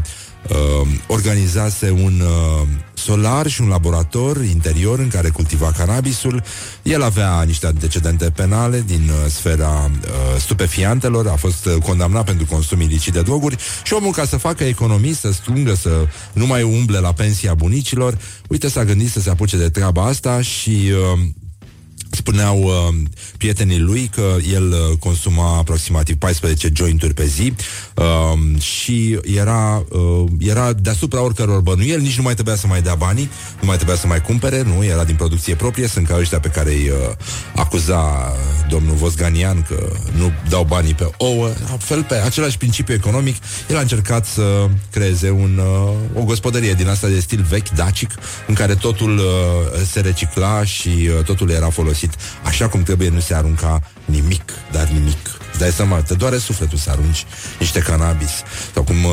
uh, 0.49 0.87
organizase 1.07 1.89
un 1.89 2.19
uh, 2.19 2.67
solar 2.93 3.47
și 3.47 3.61
un 3.61 3.67
laborator 3.67 4.43
interior 4.43 4.99
în 4.99 5.07
care 5.07 5.29
cultiva 5.29 5.71
cannabisul. 5.77 6.43
El 6.83 7.01
avea 7.01 7.43
niște 7.43 7.65
antecedente 7.65 8.29
penale 8.29 8.83
din 8.85 9.09
uh, 9.09 9.31
sfera 9.31 9.91
uh, 9.91 10.11
stupefiantelor, 10.39 11.27
a 11.27 11.35
fost 11.35 11.65
uh, 11.65 11.73
condamnat 11.83 12.25
pentru 12.25 12.45
consum 12.45 12.81
ilicit 12.81 13.13
de 13.13 13.21
droguri 13.21 13.57
și 13.83 13.93
omul 13.93 14.11
ca 14.11 14.25
să 14.25 14.37
facă 14.37 14.63
economii, 14.63 15.13
să 15.13 15.31
strungă, 15.31 15.73
să 15.73 16.07
nu 16.33 16.45
mai 16.45 16.63
umble 16.63 16.99
la 16.99 17.13
pensia 17.13 17.53
bunicilor, 17.53 18.17
uite 18.47 18.69
s-a 18.69 18.83
gândit 18.83 19.11
să 19.11 19.19
se 19.19 19.29
apuce 19.29 19.57
de 19.57 19.69
treaba 19.69 20.05
asta 20.05 20.41
și 20.41 20.91
uh, 21.13 21.19
Spuneau 22.15 22.61
uh, 22.63 22.95
prietenii 23.37 23.79
lui 23.79 24.09
că 24.13 24.35
el 24.51 24.67
uh, 24.71 24.97
consuma 24.99 25.57
aproximativ 25.57 26.15
14 26.15 26.69
jointuri 26.73 27.13
pe 27.13 27.25
zi 27.25 27.53
uh, 27.95 28.61
și 28.61 29.19
era, 29.23 29.85
uh, 29.89 30.23
era 30.39 30.73
deasupra 30.73 31.21
oricăror 31.21 31.61
bănuieli, 31.61 32.01
nici 32.01 32.17
nu 32.17 32.23
mai 32.23 32.33
trebuia 32.33 32.55
să 32.55 32.67
mai 32.67 32.81
dea 32.81 32.95
banii, 32.95 33.29
nu 33.59 33.67
mai 33.67 33.75
trebuia 33.75 33.97
să 33.97 34.07
mai 34.07 34.21
cumpere, 34.21 34.61
nu, 34.61 34.83
era 34.83 35.03
din 35.03 35.15
producție 35.15 35.55
proprie, 35.55 35.87
sunt 35.87 36.07
ca 36.07 36.17
ăștia 36.19 36.39
pe 36.39 36.47
care 36.47 36.69
îi 36.69 36.89
uh, 36.89 37.15
acuza 37.55 38.33
domnul 38.69 38.95
Vosganian 38.95 39.61
că 39.61 39.89
nu 40.17 40.31
dau 40.49 40.63
banii 40.63 40.93
pe 40.93 41.09
ouă, 41.17 41.47
la 41.47 41.77
fel 41.77 42.03
pe 42.03 42.15
același 42.15 42.57
principiu 42.57 42.93
economic, 42.93 43.35
el 43.69 43.77
a 43.77 43.79
încercat 43.79 44.25
să 44.25 44.67
creeze 44.91 45.29
un, 45.29 45.59
uh, 46.13 46.21
o 46.21 46.23
gospodărie 46.23 46.73
din 46.73 46.87
asta 46.87 47.07
de 47.07 47.19
stil 47.19 47.45
vechi, 47.49 47.69
dacic, 47.69 48.11
în 48.47 48.53
care 48.53 48.75
totul 48.75 49.17
uh, 49.17 49.23
se 49.91 49.99
recicla 49.99 50.63
și 50.63 50.89
uh, 50.89 51.23
totul 51.23 51.49
era 51.49 51.69
folosit 51.69 52.04
folosit 52.05 52.19
așa 52.43 52.67
cum 52.67 52.83
trebuie, 52.83 53.09
nu 53.09 53.19
se 53.19 53.33
arunca 53.33 53.81
nimic, 54.05 54.51
dar 54.71 54.87
nimic. 54.87 55.27
Îți 55.49 55.59
dai 55.59 55.71
seama, 55.71 56.01
te 56.01 56.13
doare 56.13 56.37
sufletul 56.37 56.77
să 56.77 56.89
arunci 56.89 57.25
niște 57.59 57.79
cannabis. 57.79 58.31
Sau 58.73 58.83
cum 58.83 59.03
uh, 59.03 59.11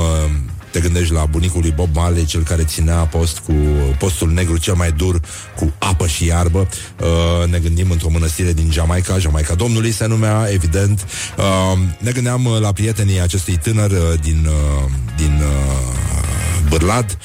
te 0.71 0.81
gândești 0.81 1.13
la 1.13 1.25
bunicul 1.25 1.61
lui 1.61 1.71
Bob 1.71 1.95
Marley, 1.95 2.25
cel 2.25 2.43
care 2.43 2.65
ținea 2.65 2.97
post 2.97 3.39
cu 3.39 3.53
postul 3.99 4.31
negru 4.33 4.57
cel 4.57 4.75
mai 4.75 4.93
dur, 4.93 5.21
cu 5.57 5.73
apă 5.79 6.07
și 6.07 6.27
iarbă. 6.27 6.69
Uh, 7.01 7.49
ne 7.49 7.59
gândim 7.59 7.91
într-o 7.91 8.11
mănăstire 8.11 8.53
din 8.53 8.71
Jamaica, 8.71 9.19
Jamaica 9.19 9.55
Domnului 9.55 9.93
se 9.93 10.07
numea, 10.07 10.47
evident. 10.51 11.07
Uh, 11.37 11.79
ne 11.99 12.11
gândeam 12.11 12.45
uh, 12.45 12.61
la 12.61 12.73
prietenii 12.73 13.21
acestui 13.21 13.57
tânăr 13.57 13.91
uh, 13.91 14.21
din, 14.21 14.49
uh, 14.49 14.91
din 15.17 15.41
uh, 15.41 16.69
Bârlad, 16.69 17.19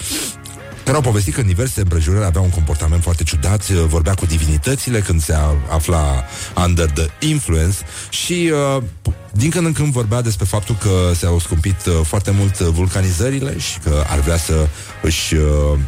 care 0.88 1.00
au 1.00 1.06
povestit 1.06 1.34
că 1.34 1.40
în 1.40 1.48
diverse 1.48 1.82
împrejurări 1.82 2.26
avea 2.26 2.42
un 2.42 2.50
comportament 2.50 3.04
foarte 3.04 3.24
ciudat, 3.24 3.68
uh, 3.70 3.84
vorbea 3.88 4.14
cu 4.14 4.26
divinitățile 4.26 5.00
când 5.00 5.22
se 5.22 5.36
afla 5.70 6.24
under 6.66 6.90
the 6.90 7.28
influence 7.28 7.78
și 8.10 8.52
uh, 8.76 8.84
din 9.32 9.50
când 9.50 9.66
în 9.66 9.74
când 9.74 9.92
vorbea 9.92 10.22
despre 10.22 10.46
faptul 10.46 10.76
că 10.76 11.12
s-au 11.16 11.40
scumpit 11.40 11.86
uh, 11.86 11.94
foarte 12.04 12.32
mult 12.32 12.60
vulcanizările 12.60 13.58
și 13.58 13.80
că 13.80 14.04
ar 14.10 14.20
vrea 14.20 14.38
să 14.38 14.68
își 15.02 15.36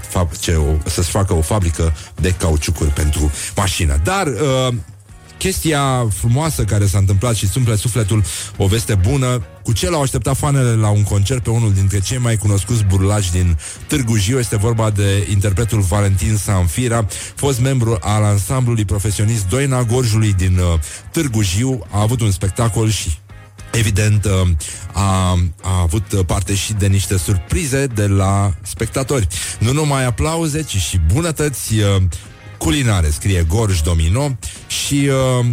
face 0.09 0.55
o, 0.55 0.89
să-și 0.89 1.09
facă 1.09 1.33
o 1.33 1.41
fabrică 1.41 1.93
de 2.15 2.31
cauciucuri 2.31 2.89
pentru 2.89 3.31
mașină. 3.55 3.99
Dar 4.03 4.27
chestia 5.39 6.07
frumoasă 6.09 6.63
care 6.63 6.85
s-a 6.85 6.97
întâmplat 6.97 7.35
și 7.35 7.47
sumple 7.47 7.75
sufletul, 7.75 8.23
o 8.57 8.67
veste 8.67 8.95
bună, 8.95 9.45
cu 9.63 9.73
ce 9.73 9.89
l-au 9.89 10.01
așteptat 10.01 10.37
fanele 10.37 10.73
la 10.73 10.89
un 10.89 11.03
concert 11.03 11.43
pe 11.43 11.49
unul 11.49 11.73
dintre 11.73 11.99
cei 11.99 12.17
mai 12.17 12.37
cunoscuți 12.37 12.83
burlași 12.83 13.31
din 13.31 13.57
Târgu 13.87 14.17
Jiu. 14.17 14.39
Este 14.39 14.57
vorba 14.57 14.89
de 14.89 15.27
interpretul 15.31 15.79
Valentin 15.79 16.37
Sanfira, 16.37 17.05
fost 17.35 17.59
membru 17.59 17.97
al 18.01 18.23
ansamblului 18.23 18.85
profesionist 18.85 19.47
Doina 19.47 19.83
Gorjului 19.83 20.33
din 20.33 20.57
uh, 20.57 20.79
Târgu 21.11 21.41
Jiu. 21.41 21.85
A 21.91 22.01
avut 22.01 22.21
un 22.21 22.31
spectacol 22.31 22.89
și 22.89 23.17
Evident, 23.71 24.25
uh, 24.25 24.31
a, 24.93 25.31
a 25.61 25.79
avut 25.81 26.23
parte 26.25 26.55
și 26.55 26.73
de 26.73 26.87
niște 26.87 27.17
surprize 27.17 27.85
de 27.85 28.07
la 28.07 28.53
spectatori. 28.61 29.27
Nu 29.59 29.71
numai 29.71 30.05
aplauze, 30.05 30.61
ci 30.61 30.75
și 30.77 30.99
bunătăți 31.13 31.73
uh, 31.73 32.01
culinare, 32.59 33.09
scrie 33.09 33.45
Gorj 33.47 33.81
Domino 33.81 34.37
și 34.67 35.09
uh, 35.39 35.45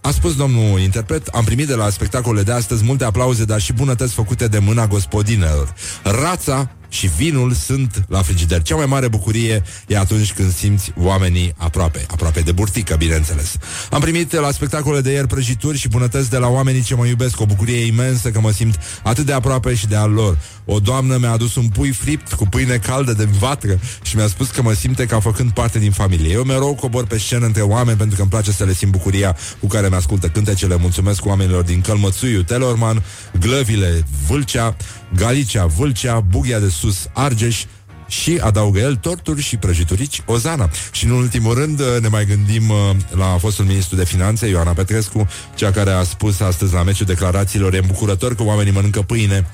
a 0.00 0.10
spus 0.10 0.36
domnul 0.36 0.80
interpret, 0.80 1.26
am 1.26 1.44
primit 1.44 1.66
de 1.66 1.74
la 1.74 1.90
spectacolele 1.90 2.42
de 2.42 2.52
astăzi 2.52 2.84
multe 2.84 3.04
aplauze, 3.04 3.44
dar 3.44 3.60
și 3.60 3.72
bunătăți 3.72 4.14
făcute 4.14 4.48
de 4.48 4.58
mâna 4.58 4.86
gospodinelor. 4.86 5.74
Rața 6.02 6.70
și 6.94 7.06
vinul 7.16 7.52
sunt 7.52 8.04
la 8.08 8.22
frigider. 8.22 8.62
Cea 8.62 8.76
mai 8.76 8.86
mare 8.86 9.08
bucurie 9.08 9.62
e 9.86 9.98
atunci 9.98 10.32
când 10.32 10.52
simți 10.52 10.92
oamenii 10.96 11.54
aproape, 11.56 12.06
aproape 12.10 12.40
de 12.40 12.52
burtică, 12.52 12.94
bineînțeles. 12.96 13.56
Am 13.90 14.00
primit 14.00 14.32
la 14.32 14.50
spectacole 14.50 15.00
de 15.00 15.10
ieri 15.10 15.26
prăjituri 15.26 15.78
și 15.78 15.88
bunătăți 15.88 16.30
de 16.30 16.36
la 16.36 16.48
oamenii 16.48 16.82
ce 16.82 16.94
mă 16.94 17.06
iubesc, 17.06 17.40
o 17.40 17.46
bucurie 17.46 17.84
imensă 17.84 18.30
că 18.30 18.40
mă 18.40 18.50
simt 18.50 18.78
atât 19.02 19.26
de 19.26 19.32
aproape 19.32 19.74
și 19.74 19.86
de 19.86 19.96
al 19.96 20.10
lor. 20.10 20.38
O 20.64 20.80
doamnă 20.80 21.16
mi-a 21.16 21.30
adus 21.30 21.54
un 21.54 21.68
pui 21.68 21.90
fript 21.90 22.32
cu 22.32 22.46
pâine 22.46 22.76
caldă 22.76 23.12
de 23.12 23.28
vatră 23.38 23.78
și 24.02 24.16
mi-a 24.16 24.26
spus 24.26 24.50
că 24.50 24.62
mă 24.62 24.72
simte 24.72 25.06
ca 25.06 25.20
făcând 25.20 25.50
parte 25.50 25.78
din 25.78 25.90
familie. 25.90 26.32
Eu 26.32 26.42
mereu 26.42 26.74
cobor 26.74 27.06
pe 27.06 27.18
scenă 27.18 27.46
între 27.46 27.62
oameni 27.62 27.96
pentru 27.98 28.16
că 28.16 28.22
îmi 28.22 28.30
place 28.30 28.52
să 28.52 28.64
le 28.64 28.72
simt 28.72 28.92
bucuria 28.92 29.36
cu 29.60 29.66
care 29.66 29.88
mi 29.88 29.94
ascultă 29.94 30.28
cântecele. 30.28 30.76
Mulțumesc 30.76 31.26
oamenilor 31.26 31.62
din 31.62 31.80
Călmățuiu, 31.80 32.42
Telorman, 32.42 33.02
Glăvile, 33.40 34.04
Vâlcea, 34.28 34.76
Galicia, 35.16 35.66
Vâlcea, 35.66 36.20
Bughia 36.20 36.58
de 36.58 36.68
Sus, 36.84 37.08
Argeș, 37.12 37.64
și 38.08 38.38
adaugă 38.42 38.78
el 38.78 38.96
torturi 38.96 39.42
și 39.42 39.56
prăjiturici 39.56 40.22
Ozana. 40.26 40.70
Și 40.92 41.04
în 41.04 41.10
ultimul 41.10 41.54
rând 41.54 41.82
ne 42.00 42.08
mai 42.08 42.26
gândim 42.26 42.68
uh, 42.68 42.76
la 43.10 43.36
fostul 43.38 43.64
ministru 43.64 43.96
de 43.96 44.04
finanțe, 44.04 44.46
Ioana 44.46 44.70
Petrescu, 44.70 45.28
cea 45.54 45.70
care 45.70 45.90
a 45.90 46.02
spus 46.02 46.40
astăzi 46.40 46.74
la 46.74 46.82
meciul 46.82 47.06
declarațiilor, 47.06 47.74
e 47.74 47.78
îmbucurător 47.78 48.34
că 48.34 48.42
oamenii 48.42 48.72
mănâncă 48.72 49.02
pâine 49.02 49.46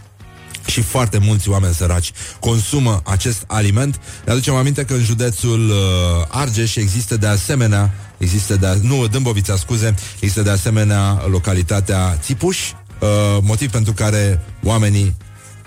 și 0.66 0.81
foarte 0.83 1.18
mulți 1.18 1.49
oameni 1.49 1.74
săraci 1.74 2.12
consumă 2.41 3.01
acest 3.05 3.45
aliment. 3.47 4.01
Ne 4.24 4.33
aducem 4.33 4.55
aminte 4.55 4.85
că 4.85 4.95
în 4.95 5.03
județul 5.03 5.68
uh, 5.68 5.76
Argeș 6.28 6.76
există 6.76 7.16
de 7.16 7.26
asemenea, 7.26 7.95
există 8.18 8.57
de, 8.57 8.78
nu, 8.83 9.07
Dâmbovița, 9.07 9.57
scuze, 9.57 9.95
există 10.14 10.43
de 10.43 10.51
asemenea 10.51 11.22
localitatea 11.31 12.18
Țipuș, 12.20 12.59
uh, 12.99 13.09
motiv 13.43 13.70
pentru 13.70 13.93
care 13.93 14.41
oamenii, 14.62 15.16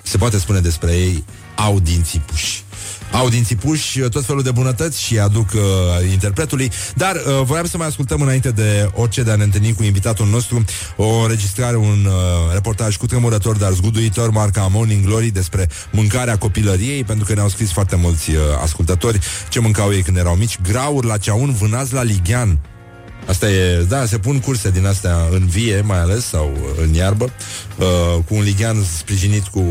se 0.01 0.17
poate 0.17 0.37
spune 0.37 0.59
despre 0.59 0.91
ei, 0.91 1.23
au 1.55 1.79
dinții 1.79 2.23
puși. 2.25 2.63
Au 3.11 3.29
dinții 3.29 3.55
puși, 3.55 3.99
tot 3.99 4.25
felul 4.25 4.41
de 4.41 4.51
bunătăți 4.51 5.01
și 5.01 5.19
aduc 5.19 5.49
uh, 5.53 5.61
interpretului, 6.11 6.71
dar 6.95 7.15
uh, 7.15 7.41
voiam 7.43 7.65
să 7.65 7.77
mai 7.77 7.87
ascultăm 7.87 8.21
înainte 8.21 8.51
de 8.51 8.89
orice 8.93 9.23
de 9.23 9.31
a 9.31 9.35
ne 9.35 9.43
întâlni 9.43 9.73
cu 9.73 9.83
invitatul 9.83 10.27
nostru 10.27 10.63
o 10.95 11.21
înregistrare, 11.21 11.75
un 11.75 12.05
uh, 12.05 12.53
reportaj 12.53 12.97
cu 12.97 13.05
tremurător, 13.05 13.57
dar 13.57 13.71
zguduitor, 13.71 14.29
marca 14.29 14.67
Morning 14.71 15.05
Glory 15.05 15.29
despre 15.29 15.69
mâncarea 15.91 16.37
copilăriei, 16.37 17.03
pentru 17.03 17.25
că 17.25 17.33
ne-au 17.33 17.49
scris 17.49 17.71
foarte 17.71 17.95
mulți 17.95 18.31
uh, 18.31 18.37
ascultători 18.61 19.19
ce 19.49 19.59
mâncau 19.59 19.93
ei 19.93 20.01
când 20.01 20.17
erau 20.17 20.35
mici, 20.35 20.61
grauri 20.61 21.07
la 21.07 21.17
ceaun, 21.17 21.53
vânați 21.53 21.93
la 21.93 22.03
lighean, 22.03 22.59
Asta 23.27 23.49
e, 23.49 23.85
da, 23.87 24.05
se 24.05 24.17
pun 24.17 24.39
curse 24.39 24.69
din 24.69 24.85
astea 24.85 25.17
în 25.31 25.47
vie, 25.47 25.81
mai 25.81 25.99
ales, 25.99 26.25
sau 26.25 26.51
în 26.81 26.93
iarbă, 26.93 27.23
uh, 27.77 28.23
cu 28.27 28.35
un 28.35 28.43
lighean 28.43 28.83
sprijinit 28.97 29.43
cu 29.43 29.63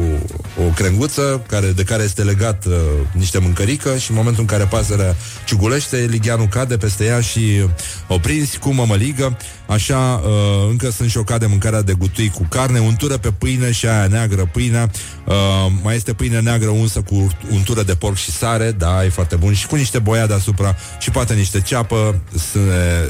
o 0.66 0.72
crenguță, 0.74 1.42
care, 1.48 1.66
de 1.66 1.82
care 1.82 2.02
este 2.02 2.22
legat 2.22 2.64
uh, 2.66 2.74
niște 3.12 3.38
mâncărică 3.38 3.96
și 3.96 4.10
în 4.10 4.16
momentul 4.16 4.40
în 4.40 4.46
care 4.46 4.64
pasărea 4.64 5.16
ciugulește, 5.44 6.06
ligheanul 6.10 6.46
cade 6.46 6.76
peste 6.76 7.04
ea 7.04 7.20
și 7.20 7.64
o 8.08 8.18
prinzi 8.18 8.58
cu 8.58 8.72
mămăligă. 8.72 9.36
Așa, 9.66 10.22
uh, 10.24 10.68
încă 10.70 10.90
sunt 10.90 11.10
șocat 11.10 11.40
de 11.40 11.46
mâncarea 11.46 11.82
de 11.82 11.92
gutui 11.92 12.28
cu 12.28 12.46
carne, 12.48 12.78
untură 12.78 13.16
pe 13.16 13.30
pâine 13.30 13.72
și 13.72 13.86
aia 13.86 14.06
neagră 14.06 14.48
pâinea. 14.52 14.90
Uh, 15.26 15.34
mai 15.82 15.94
este 15.94 16.12
pâine 16.12 16.40
neagră 16.40 16.68
unsă 16.68 17.00
cu 17.00 17.30
untură 17.50 17.82
de 17.82 17.94
porc 17.94 18.16
și 18.16 18.30
sare, 18.30 18.70
da, 18.70 19.04
e 19.04 19.08
foarte 19.08 19.36
bun, 19.36 19.52
și 19.54 19.66
cu 19.66 19.76
niște 19.76 19.98
boia 19.98 20.26
deasupra 20.26 20.76
și 21.00 21.10
poate 21.10 21.34
niște 21.34 21.60
ceapă, 21.60 22.20
se, 22.52 22.58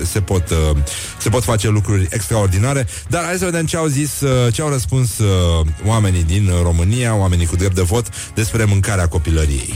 se 0.04 0.20
pot, 0.32 0.50
uh, 0.50 0.76
se 1.18 1.28
pot 1.28 1.44
face 1.44 1.68
lucruri 1.68 2.08
extraordinare. 2.10 2.86
Dar 3.08 3.24
hai 3.24 3.36
să 3.36 3.44
vedem 3.44 3.66
ce 3.66 3.76
au 3.76 3.86
zis, 3.86 4.20
uh, 4.20 4.52
ce 4.52 4.62
au 4.62 4.68
răspuns 4.68 5.18
uh, 5.18 5.66
oamenii 5.86 6.24
din 6.24 6.50
România, 6.62 7.16
oamenii 7.16 7.46
cu 7.46 7.56
drept 7.56 7.74
de 7.74 7.82
vot, 7.82 8.06
despre 8.34 8.64
mâncarea 8.64 9.06
copilăriei. 9.06 9.74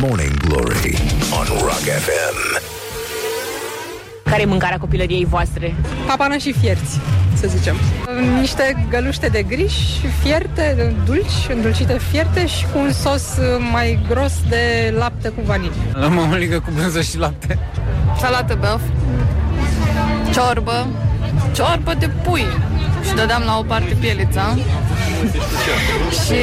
Morning 0.00 0.36
Glory 0.36 0.98
on 1.38 1.46
Rock 1.60 1.86
FM. 2.06 2.60
Care 4.24 4.42
e 4.42 4.44
mâncarea 4.44 4.78
copilăriei 4.78 5.24
voastre? 5.24 5.74
Papană 6.06 6.36
și 6.36 6.52
fierți, 6.52 6.98
să 7.40 7.46
zicem. 7.56 7.76
Niște 8.40 8.86
găluște 8.90 9.26
de 9.26 9.42
griș, 9.42 9.74
fierte, 10.22 10.94
dulci, 11.04 11.48
îndulcite 11.54 11.98
fierte 12.10 12.46
și 12.46 12.64
cu 12.72 12.78
un 12.78 12.92
sos 12.92 13.22
mai 13.72 13.98
gros 14.08 14.32
de 14.48 14.94
lapte 14.98 15.28
cu 15.28 15.40
vanilie. 15.44 15.82
La 15.92 16.08
mămăligă 16.08 16.60
cu 16.60 16.70
brânză 16.74 17.00
și 17.00 17.18
lapte. 17.18 17.58
Salată 18.20 18.56
băf, 18.60 18.80
ciorbă, 20.32 20.86
ciorbă 21.52 21.92
de 21.98 22.08
pui 22.08 22.46
și 23.06 23.14
dădeam 23.14 23.42
la 23.46 23.58
o 23.58 23.62
parte 23.62 23.96
pielița. 24.00 24.56
și 26.24 26.40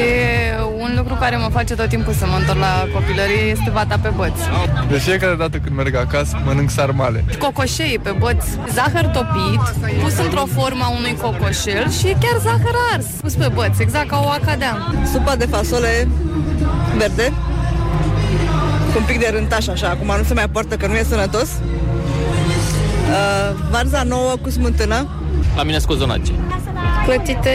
un 0.78 0.94
lucru 0.96 1.14
care 1.14 1.36
mă 1.36 1.48
face 1.52 1.74
tot 1.74 1.88
timpul 1.88 2.12
să 2.12 2.26
mă 2.26 2.36
întorc 2.38 2.58
la 2.58 2.86
copilărie 2.94 3.42
este 3.50 3.70
vata 3.72 3.98
pe 4.02 4.10
băți. 4.16 4.42
De 4.88 4.98
fiecare 4.98 5.34
dată 5.34 5.56
când 5.58 5.76
merg 5.76 5.94
acasă, 5.94 6.40
mănânc 6.44 6.70
sarmale. 6.70 7.24
Cocoșei 7.38 7.98
pe 8.02 8.14
băți, 8.18 8.48
zahăr 8.72 9.06
topit, 9.06 9.62
pus 10.02 10.18
într-o 10.18 10.44
formă 10.56 10.84
a 10.84 10.88
unui 10.98 11.16
cocoșel 11.22 11.90
și 11.90 12.04
chiar 12.04 12.36
zahăr 12.42 12.74
ars, 12.92 13.06
pus 13.20 13.34
pe 13.34 13.48
băți, 13.54 13.82
exact 13.82 14.08
ca 14.08 14.20
o 14.24 14.28
acadea. 14.28 14.76
Supa 15.12 15.36
de 15.36 15.46
fasole 15.46 16.08
verde, 16.96 17.32
cu 18.92 18.98
un 18.98 19.04
pic 19.06 19.18
de 19.18 19.30
rântaș 19.32 19.66
așa, 19.66 19.88
acum 19.88 20.06
nu 20.16 20.24
se 20.24 20.34
mai 20.34 20.48
poartă 20.48 20.76
că 20.76 20.86
nu 20.86 20.94
e 20.94 21.02
sănătos. 21.08 21.48
Uh, 23.10 23.56
varza 23.70 24.02
nouă 24.02 24.36
cu 24.42 24.50
smântână. 24.50 25.08
La 25.56 25.62
mine 25.62 25.78
scozonace. 25.78 26.32
Clătite 27.04 27.52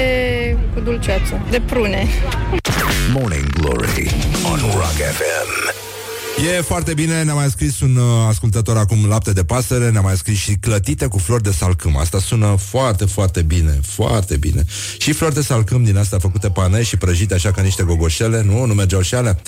cu 0.74 0.80
dulceață, 0.80 1.42
de 1.50 1.62
prune. 1.66 2.08
Morning 3.14 3.50
Glory 3.60 4.12
on 4.52 4.60
Rock 4.60 5.00
FM. 5.18 5.95
E 6.44 6.62
foarte 6.62 6.94
bine, 6.94 7.24
ne-a 7.24 7.34
mai 7.34 7.50
scris 7.50 7.80
un 7.80 7.96
uh, 7.96 8.04
ascultător 8.28 8.78
acum 8.78 9.08
lapte 9.08 9.34
de 9.34 9.44
pasăre, 9.44 9.90
ne-a 9.90 10.02
mai 10.02 10.18
scris 10.18 10.38
și 10.38 10.54
clătite 10.54 11.08
cu 11.08 11.18
flori 11.18 11.44
de 11.44 11.52
salcâm. 11.52 11.98
Asta 11.98 12.20
sună 12.20 12.56
foarte, 12.60 13.06
foarte 13.06 13.42
bine, 13.42 13.80
foarte 13.82 14.38
bine. 14.38 14.64
Și 14.98 15.12
flori 15.12 15.34
de 15.34 15.42
salcâm 15.42 15.84
din 15.84 15.98
asta 15.98 16.20
făcute 16.20 16.50
pane 16.50 16.84
și 16.84 16.98
prăjite 16.98 17.34
așa 17.34 17.52
ca 17.52 17.62
niște 17.62 17.84
gogoșele, 17.84 18.44
nu? 18.44 18.66
Nu 18.66 18.74
mergeau 18.74 19.02
și 19.02 19.16
alea? 19.16 19.40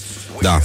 Da. 0.41 0.61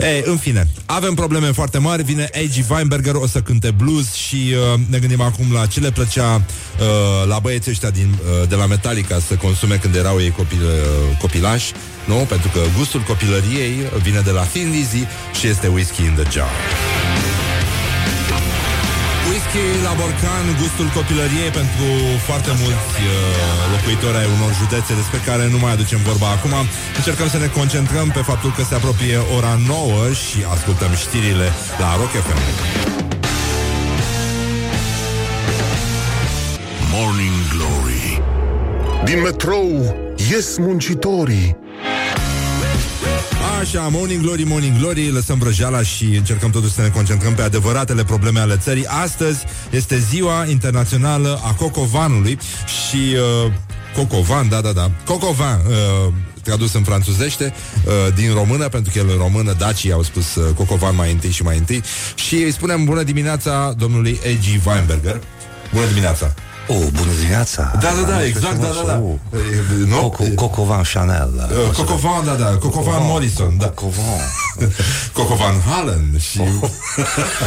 Ei, 0.00 0.22
în 0.24 0.36
fine, 0.36 0.68
avem 0.86 1.14
probleme 1.14 1.52
foarte 1.52 1.78
mari, 1.78 2.02
vine 2.02 2.28
A.G. 2.32 2.70
Weinberger, 2.70 3.14
o 3.14 3.26
să 3.26 3.40
cânte 3.40 3.70
blues 3.70 4.12
și 4.12 4.54
uh, 4.74 4.80
ne 4.88 4.98
gândim 4.98 5.20
acum 5.20 5.52
la 5.52 5.66
ce 5.66 5.80
le 5.80 5.90
plăcea 5.90 6.34
uh, 6.34 7.28
la 7.28 7.38
băieții 7.38 7.70
ăștia 7.70 7.90
din, 7.90 8.18
uh, 8.42 8.48
de 8.48 8.54
la 8.54 8.66
Metallica 8.66 9.18
să 9.28 9.34
consume 9.34 9.76
când 9.76 9.94
erau 9.94 10.20
ei 10.20 10.30
copil, 10.30 10.62
uh, 10.62 11.16
copilași, 11.18 11.72
nu? 12.04 12.14
Pentru 12.14 12.48
că 12.48 12.60
gustul 12.76 13.00
copilăriei 13.00 13.74
vine 14.02 14.20
de 14.20 14.30
la 14.30 14.42
Thin 14.42 14.70
Lizzy 14.70 15.06
și 15.38 15.46
este 15.46 15.66
whisky 15.66 16.02
in 16.02 16.14
the 16.14 16.30
jar. 16.30 16.54
Whisky 19.30 19.64
la 19.86 19.92
borcan, 20.00 20.44
gustul 20.62 20.88
copilăriei 20.98 21.50
pentru 21.60 21.86
foarte 22.28 22.52
mulți 22.62 22.94
uh, 23.04 23.16
locuitori 23.72 24.16
ai 24.22 24.28
unor 24.36 24.52
județe 24.62 24.92
despre 25.00 25.20
care 25.28 25.44
nu 25.54 25.58
mai 25.64 25.72
aducem 25.76 26.00
vorba 26.10 26.28
acum. 26.36 26.54
Încercăm 27.00 27.28
să 27.34 27.38
ne 27.44 27.48
concentrăm 27.58 28.06
pe 28.16 28.22
faptul 28.30 28.50
că 28.56 28.62
se 28.68 28.74
apropie 28.74 29.16
ora 29.36 29.54
9 29.66 30.12
și 30.24 30.38
ascultăm 30.54 30.92
știrile 31.04 31.48
la 31.82 31.90
Rock 32.00 32.12
FM. 32.26 32.40
Morning 36.92 37.38
Glory 37.52 38.22
Din 39.04 39.20
metrou 39.20 39.68
ies 40.30 40.58
muncitorii 40.58 41.56
Așa, 43.60 43.88
Morning 43.88 44.22
Glory, 44.22 44.42
Morning 44.42 44.78
Glory 44.78 45.10
Lăsăm 45.10 45.38
vrăjeala 45.38 45.82
și 45.82 46.04
încercăm 46.04 46.50
totuși 46.50 46.72
să 46.72 46.80
ne 46.80 46.88
concentrăm 46.88 47.34
Pe 47.34 47.42
adevăratele 47.42 48.04
probleme 48.04 48.40
ale 48.40 48.56
țării. 48.56 48.86
Astăzi 48.86 49.44
este 49.70 49.98
ziua 49.98 50.46
internațională 50.48 51.40
a 51.44 51.52
cocovanului 51.52 52.38
Și 52.78 53.16
uh, 53.46 53.52
Cocovan, 53.94 54.48
da, 54.48 54.60
da, 54.60 54.72
da 54.72 54.90
Cocovan, 55.04 55.60
uh, 55.66 56.12
tradus 56.42 56.74
în 56.74 56.82
franțuzește 56.82 57.54
uh, 57.84 58.14
Din 58.14 58.34
română, 58.34 58.68
pentru 58.68 58.92
că 58.92 58.98
el 58.98 59.08
în 59.08 59.16
română 59.16 59.52
Dacii 59.58 59.92
au 59.92 60.02
spus 60.02 60.34
uh, 60.34 60.54
Cocovan 60.54 60.94
mai 60.94 61.12
întâi 61.12 61.30
și 61.30 61.42
mai 61.42 61.58
întâi. 61.58 61.82
Și 62.14 62.34
îi 62.34 62.52
spunem 62.52 62.84
bună 62.84 63.02
dimineața 63.02 63.74
domnului 63.76 64.20
E.G. 64.24 64.66
Weinberger. 64.66 65.20
Bună 65.72 65.86
dimineața 65.86 66.34
Oh, 66.70 66.76
bună 66.76 67.12
dimineața! 67.18 67.72
Da, 67.80 67.88
da, 68.00 68.08
da, 68.10 68.24
exact, 68.24 68.60
da, 68.60 68.66
da, 68.66 68.82
da. 68.86 69.02
Oh. 69.04 69.12
E, 69.34 69.84
Nu? 69.86 69.96
Coco, 69.96 70.24
Cocovan 70.34 70.82
Chanel. 70.92 71.30
Uh, 71.68 71.76
Cocovan, 71.76 72.24
da, 72.24 72.34
da, 72.34 72.56
Cocovan 72.56 73.02
Morrison, 73.02 73.56
da. 73.58 73.66
Cocovan. 73.66 74.20
Cocovan 75.12 75.54
Hallen 75.60 76.18
și 76.18 76.40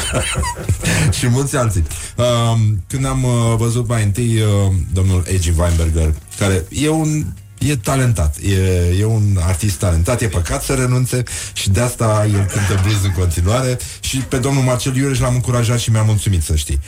și 1.18 1.28
mulți 1.28 1.56
alții. 1.56 1.84
Um, 2.16 2.84
când 2.88 3.06
am 3.06 3.24
uh, 3.24 3.56
văzut 3.58 3.88
mai 3.88 4.04
întâi 4.04 4.42
uh, 4.42 4.74
domnul 4.94 5.24
A.G. 5.28 5.60
Weinberger, 5.60 6.14
care 6.40 6.66
e 6.70 6.90
un 6.90 7.26
E 7.68 7.76
talentat, 7.76 8.36
e, 8.42 8.56
e 9.00 9.06
un 9.06 9.38
artist 9.42 9.76
talentat, 9.76 10.22
e 10.22 10.28
păcat 10.28 10.64
să 10.64 10.74
renunțe 10.74 11.24
și 11.54 11.70
de 11.70 11.80
asta 11.80 12.26
el 12.34 12.46
cântă 12.46 12.80
blues 12.84 13.04
în 13.04 13.12
continuare 13.12 13.78
și 14.00 14.18
pe 14.18 14.38
domnul 14.38 14.64
Marcel 14.64 14.96
Iureș 14.96 15.20
l-am 15.20 15.34
încurajat 15.34 15.80
și 15.80 15.90
mi-a 15.92 16.02
mulțumit, 16.02 16.44
să 16.44 16.56
știi. 16.56 16.80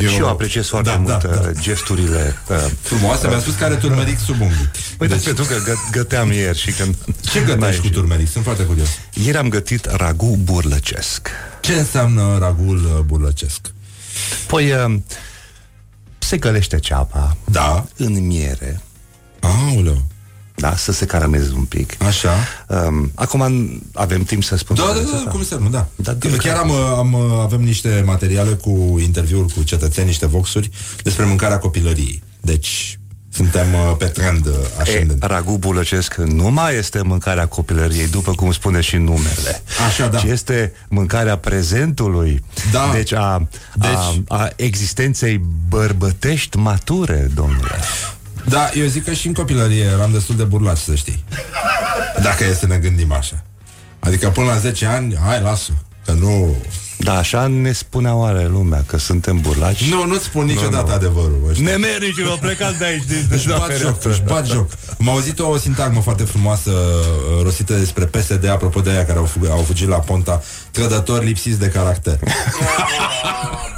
Eu, 0.00 0.08
și 0.08 0.16
eu 0.18 0.28
apreciez 0.28 0.66
foarte 0.66 0.88
Da, 0.88 0.96
mult 0.96 1.22
da, 1.22 1.28
uh, 1.28 1.40
da. 1.42 1.50
gesturile 1.60 2.36
uh, 2.48 2.56
Frumoasă, 2.80 3.28
mi-a 3.28 3.38
spus 3.38 3.54
că 3.54 3.64
are 3.64 3.74
turmeric 3.74 4.18
sub 4.18 4.40
unghii. 4.40 4.70
Păi 4.96 5.08
deci... 5.08 5.24
pentru 5.24 5.44
că 5.44 5.54
gă- 5.54 5.90
găteam 5.90 6.30
ieri 6.32 6.58
și 6.58 6.70
când... 6.70 6.94
Ce 7.20 7.40
gătești 7.40 7.80
cu 7.80 7.88
turmeric? 7.88 8.28
Sunt 8.28 8.44
foarte 8.44 8.62
curios. 8.62 8.88
Ieri 9.24 9.36
am 9.36 9.48
gătit 9.48 9.84
ragu 9.86 10.38
burlăcesc. 10.42 11.28
Ce 11.60 11.72
înseamnă 11.72 12.38
ragul 12.38 12.76
uh, 12.84 13.00
burlăcesc? 13.00 13.60
Păi 14.46 14.72
uh, 14.72 14.94
se 16.18 16.36
gălește 16.36 16.78
ceapa 16.78 17.36
Da. 17.44 17.84
în 17.96 18.26
miere, 18.26 18.80
Aoleu. 19.40 20.02
Da, 20.68 20.76
să 20.76 20.92
se 20.92 21.04
carameleze 21.06 21.52
un 21.56 21.64
pic. 21.64 22.02
Așa. 22.02 22.30
Um, 22.68 23.10
acum 23.14 23.42
avem 23.94 24.22
timp 24.22 24.44
să 24.44 24.56
spun 24.56 24.76
Da, 24.76 24.82
da, 24.86 24.92
rețeta? 24.92 25.22
da, 25.24 25.30
cum 25.30 25.44
să 25.44 25.54
nu, 25.54 25.68
da. 25.68 25.86
Da, 25.96 26.14
Chiar 26.18 26.32
din 26.32 26.50
am, 26.50 26.70
am, 26.70 27.14
avem 27.14 27.60
niște 27.60 28.02
materiale 28.06 28.50
cu 28.52 28.98
interviuri 29.02 29.52
cu 29.52 29.62
cetățeni, 29.62 30.06
niște 30.06 30.26
voxuri 30.26 30.70
despre 31.02 31.24
mâncarea 31.24 31.58
copilăriei. 31.58 32.22
Deci, 32.40 32.98
suntem 33.30 33.66
uh, 33.74 33.94
pe 33.98 34.04
trend 34.04 34.46
uh, 34.46 34.52
E, 34.78 34.80
ascendent. 34.80 35.24
ragu 35.24 35.58
bulăcesc 35.58 36.14
nu 36.14 36.50
mai 36.50 36.76
este 36.76 37.02
mâncarea 37.02 37.46
copilăriei, 37.46 38.08
după 38.08 38.32
cum 38.32 38.52
spune 38.52 38.80
și 38.80 38.96
numele. 38.96 39.62
Așa, 39.86 40.06
da. 40.06 40.18
Ci 40.18 40.22
este 40.24 40.72
mâncarea 40.88 41.36
prezentului. 41.38 42.44
Da. 42.72 42.90
Deci 42.92 43.12
a, 43.12 43.48
Deci- 43.74 43.88
a, 44.28 44.36
a 44.38 44.48
existenței 44.56 45.40
bărbătești 45.68 46.56
mature, 46.56 47.30
domnule. 47.34 47.78
Da, 48.44 48.70
eu 48.74 48.86
zic 48.86 49.04
că 49.04 49.12
și 49.12 49.26
în 49.26 49.32
copilărie 49.32 49.84
eram 49.84 50.12
destul 50.12 50.36
de 50.36 50.44
burlați, 50.44 50.82
să 50.82 50.94
știi. 50.94 51.24
Dacă 52.22 52.44
e 52.44 52.54
să 52.54 52.66
ne 52.66 52.76
gândim 52.76 53.12
așa. 53.12 53.42
Adică 53.98 54.28
până 54.28 54.46
la 54.46 54.56
10 54.56 54.86
ani, 54.86 55.16
hai, 55.26 55.40
lasă. 55.40 55.70
Că 56.04 56.12
nu... 56.12 56.56
Da, 56.98 57.16
așa 57.16 57.46
ne 57.46 57.72
spunea 57.72 58.14
oare 58.14 58.46
lumea 58.46 58.82
că 58.86 58.98
suntem 58.98 59.40
burlaci. 59.40 59.90
Nu, 59.90 60.06
nu-ți 60.06 60.24
spun 60.24 60.44
niciodată 60.44 60.86
nu. 60.88 60.94
adevărul. 60.94 61.46
ăștia. 61.48 61.64
Nemernicilor, 61.70 62.38
plecați 62.38 62.78
de 62.78 62.84
aici 62.84 63.04
din, 63.04 63.26
Își 63.30 63.48
bat 63.48 63.76
joc, 63.78 64.04
își 64.04 64.22
bat 64.22 64.46
joc. 64.46 64.70
Am 65.00 65.08
auzit 65.08 65.38
o 65.38 65.56
sintagmă 65.56 66.00
foarte 66.00 66.22
frumoasă 66.24 66.70
uh, 66.70 67.42
rosită 67.42 67.74
despre 67.74 68.04
PSD, 68.04 68.48
apropo 68.48 68.80
de 68.80 68.90
aia 68.90 69.06
care 69.06 69.18
au, 69.18 69.28
fug- 69.28 69.50
au 69.50 69.62
fugit 69.66 69.88
la 69.88 69.98
Ponta, 69.98 70.42
trădători 70.70 71.24
lipsiți 71.24 71.58
de 71.58 71.68
caracter. 71.68 72.18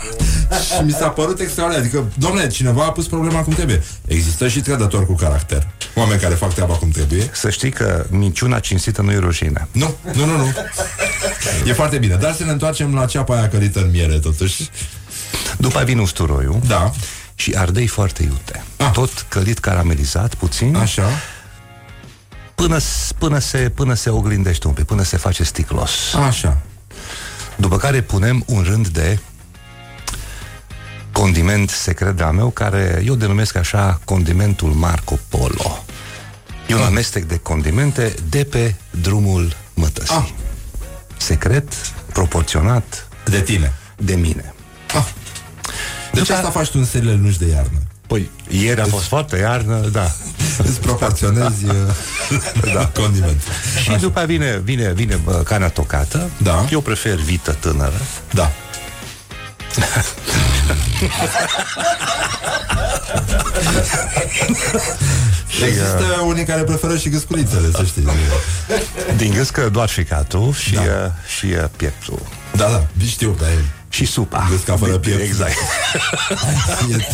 și 0.61 0.82
mi 0.84 0.90
s-a 0.90 1.09
părut 1.09 1.40
extraordinar. 1.40 1.84
Adică, 1.84 2.04
domnule, 2.18 2.46
cineva 2.46 2.84
a 2.84 2.90
pus 2.92 3.07
problema 3.07 3.40
cum 3.42 3.52
trebuie. 3.52 3.82
Există 4.07 4.48
și 4.48 4.61
trădători 4.61 5.07
cu 5.07 5.14
caracter. 5.14 5.66
Oameni 5.94 6.20
care 6.20 6.34
fac 6.34 6.54
treaba 6.54 6.74
cum 6.74 6.90
trebuie. 6.90 7.30
Să 7.32 7.50
știi 7.50 7.70
că 7.70 8.07
minciuna 8.11 8.59
cinstită 8.59 9.02
nu 9.02 9.11
e 9.12 9.16
rușine. 9.18 9.68
Nu, 9.72 9.94
nu, 10.14 10.24
nu, 10.24 10.36
nu. 10.36 10.52
E 11.66 11.72
foarte 11.72 11.98
bine. 11.98 12.14
Dar 12.14 12.34
să 12.34 12.44
ne 12.44 12.50
întoarcem 12.50 12.94
la 12.94 13.07
ceapa 13.07 13.36
aia 13.36 13.48
călită 13.48 13.78
în 13.80 13.90
miere, 13.90 14.18
totuși. 14.18 14.70
După 15.59 15.82
vine 15.84 16.00
usturoiul 16.00 16.59
Da, 16.66 16.90
și 17.34 17.54
ardei 17.57 17.86
foarte 17.86 18.22
iute. 18.22 18.64
Ah. 18.76 18.90
Tot 18.92 19.24
călit 19.28 19.59
caramelizat, 19.59 20.34
puțin, 20.34 20.76
așa. 20.76 21.09
până, 22.54 22.78
s- 22.78 23.12
până, 23.18 23.38
se, 23.38 23.59
până 23.74 23.94
se 23.94 24.11
oglindește 24.11 24.66
un 24.66 24.72
pic, 24.72 24.84
până 24.84 25.02
se 25.02 25.16
face 25.16 25.44
sticlos. 25.44 25.90
Așa. 26.26 26.59
După 27.57 27.76
care 27.76 28.00
punem 28.00 28.42
un 28.46 28.62
rând 28.68 28.88
de 28.88 29.18
condiment 31.20 31.70
secret 31.70 32.16
de-al 32.16 32.32
meu, 32.32 32.48
care 32.50 33.02
eu 33.06 33.14
denumesc 33.14 33.56
așa 33.56 34.00
condimentul 34.04 34.68
Marco 34.68 35.18
Polo. 35.28 35.84
E 36.66 36.74
un 36.74 36.82
amestec 36.82 37.24
de 37.24 37.36
condimente 37.36 38.14
de 38.28 38.44
pe 38.44 38.74
drumul 38.90 39.56
mătăsii. 39.74 40.14
Ah. 40.14 40.28
Secret, 41.16 41.72
proporționat, 42.12 43.08
De 43.24 43.40
tine. 43.40 43.72
de 43.96 44.14
mine. 44.14 44.54
Ah. 44.94 45.04
Deci 46.12 46.22
După- 46.26 46.32
asta 46.38 46.50
faci 46.50 46.68
tu 46.68 46.78
în 46.78 46.84
seriile 46.84 47.12
lungi 47.14 47.38
de 47.38 47.46
iarnă. 47.46 47.78
Păi, 48.06 48.30
ieri 48.48 48.80
a 48.80 48.84
fost 48.84 49.04
foarte 49.04 49.36
iarnă, 49.36 49.76
da. 49.92 50.10
Îți 50.58 50.80
proporționezi 50.80 51.64
uh, 51.70 52.72
da. 52.74 52.86
condiment. 53.00 53.40
Și 53.82 53.90
după 54.00 54.18
aia 54.18 54.26
vine, 54.26 54.60
vine, 54.64 54.92
vine 54.92 55.14
bă, 55.24 55.32
carnea 55.44 55.68
tocată. 55.68 56.30
Da. 56.42 56.66
Eu 56.70 56.80
prefer 56.80 57.14
vită 57.14 57.52
tânără. 57.60 58.00
Da. 58.32 58.52
Există 65.64 66.22
unii 66.26 66.44
care 66.44 66.62
preferă 66.62 66.96
și 66.96 67.08
găsculițele, 67.08 67.70
să 67.74 67.84
știi. 67.84 68.06
Din 69.16 69.32
gâscă 69.34 69.68
doar 69.68 69.88
ficatul 69.88 70.52
și, 70.54 70.72
Da. 70.74 70.82
da. 70.82 71.12
și 71.36 71.44
uh, 71.46 71.64
pieptul. 71.76 72.18
Da, 72.56 72.64
da, 72.68 72.86
știu, 73.06 73.36
dar 73.40 73.48
e... 73.48 73.64
Și 73.88 74.04
supa. 74.04 74.46
Gâsca 74.50 74.76
fără 74.76 74.98
piept. 74.98 75.20
Exact. 75.20 75.52
e- 76.90 77.06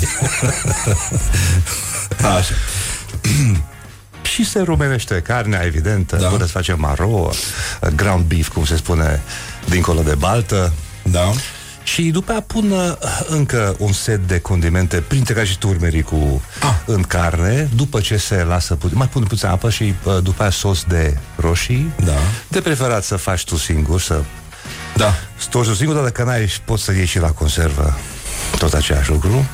Așa. 2.27 2.55
Și 4.23 4.45
se 4.45 4.61
rumenește 4.61 5.15
carnea, 5.21 5.63
evident, 5.65 6.13
da. 6.13 6.27
până 6.29 6.45
să 6.45 6.51
face 6.51 6.73
maro, 6.73 7.07
uh, 7.07 7.89
ground 7.97 8.25
beef, 8.25 8.49
cum 8.49 8.65
se 8.65 8.77
spune, 8.77 9.23
dincolo 9.69 10.01
de 10.03 10.15
baltă. 10.15 10.73
Da. 11.03 11.33
Și 11.85 12.03
după 12.03 12.31
aia 12.31 12.41
pun 12.41 12.71
uh, 12.71 12.93
încă 13.29 13.75
un 13.79 13.93
set 13.93 14.27
de 14.27 14.39
condimente, 14.39 15.01
printre 15.01 15.35
care 15.35 15.47
și 15.47 15.59
turmericul 15.59 16.41
Ah. 16.61 16.75
în 16.87 17.03
carne, 17.03 17.69
după 17.77 18.01
ce 18.01 18.17
se 18.17 18.43
lasă 18.43 18.75
puțin, 18.75 18.97
mai 18.97 19.09
pun 19.09 19.23
puțin 19.23 19.49
apă 19.49 19.71
și 19.71 19.95
uh, 20.05 20.19
după 20.23 20.43
aia 20.43 20.51
sos 20.51 20.85
de 20.85 21.17
roșii. 21.37 21.93
Da. 22.05 22.13
De 22.49 22.61
preferat 22.61 23.05
să 23.05 23.17
faci 23.17 23.45
tu 23.45 23.57
singur, 23.57 24.01
să 24.01 24.23
Da. 24.97 25.15
storci 25.39 25.69
tu 25.69 25.75
singur, 25.75 25.95
dar 25.95 26.05
dacă 26.05 26.25
n-ai, 26.25 26.53
poți 26.65 26.83
să 26.85 26.93
ieși 26.93 27.11
și 27.11 27.19
la 27.19 27.31
conservă 27.31 27.99
tot 28.59 28.73
același 28.73 29.11
lucru. 29.11 29.47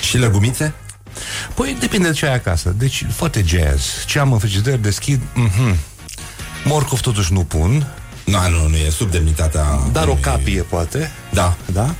Și 0.00 0.18
legumițe? 0.18 0.72
Păi 1.54 1.76
depinde 1.80 2.08
de 2.08 2.14
ce 2.14 2.26
ai 2.26 2.34
acasă. 2.34 2.74
Deci 2.78 3.06
foarte 3.10 3.44
jazz. 3.46 4.04
Ce 4.06 4.18
am 4.18 4.32
în 4.32 4.38
frigider, 4.38 4.76
deschid, 4.78 5.20
mhm. 5.34 5.76
Morcov 6.64 7.00
totuși 7.00 7.32
nu 7.32 7.44
pun, 7.44 7.86
Nu, 8.24 8.38
nu, 8.48 8.68
nu 8.68 8.76
e 8.76 8.90
sub 8.90 9.10
demnitatea... 9.10 9.64
dar 9.92 10.06
o 10.06 10.10
unui- 10.10 10.22
capie 10.22 10.62
poate. 10.62 11.10
Da. 11.30 11.56
Da? 11.72 11.94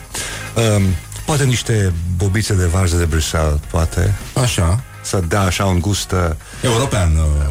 Um, 0.54 0.82
poate 1.24 1.44
niște 1.44 1.92
bobițe 2.16 2.54
de 2.54 2.64
varză 2.64 2.96
de 2.96 3.04
Bruxelles, 3.04 3.58
poate. 3.70 4.14
Așa. 4.42 4.80
Să 5.02 5.22
dea 5.28 5.40
așa 5.40 5.64
un 5.64 5.80
gust, 5.80 6.10
uh, 6.12 6.18
European. 6.62 7.16
uh, 7.16 7.48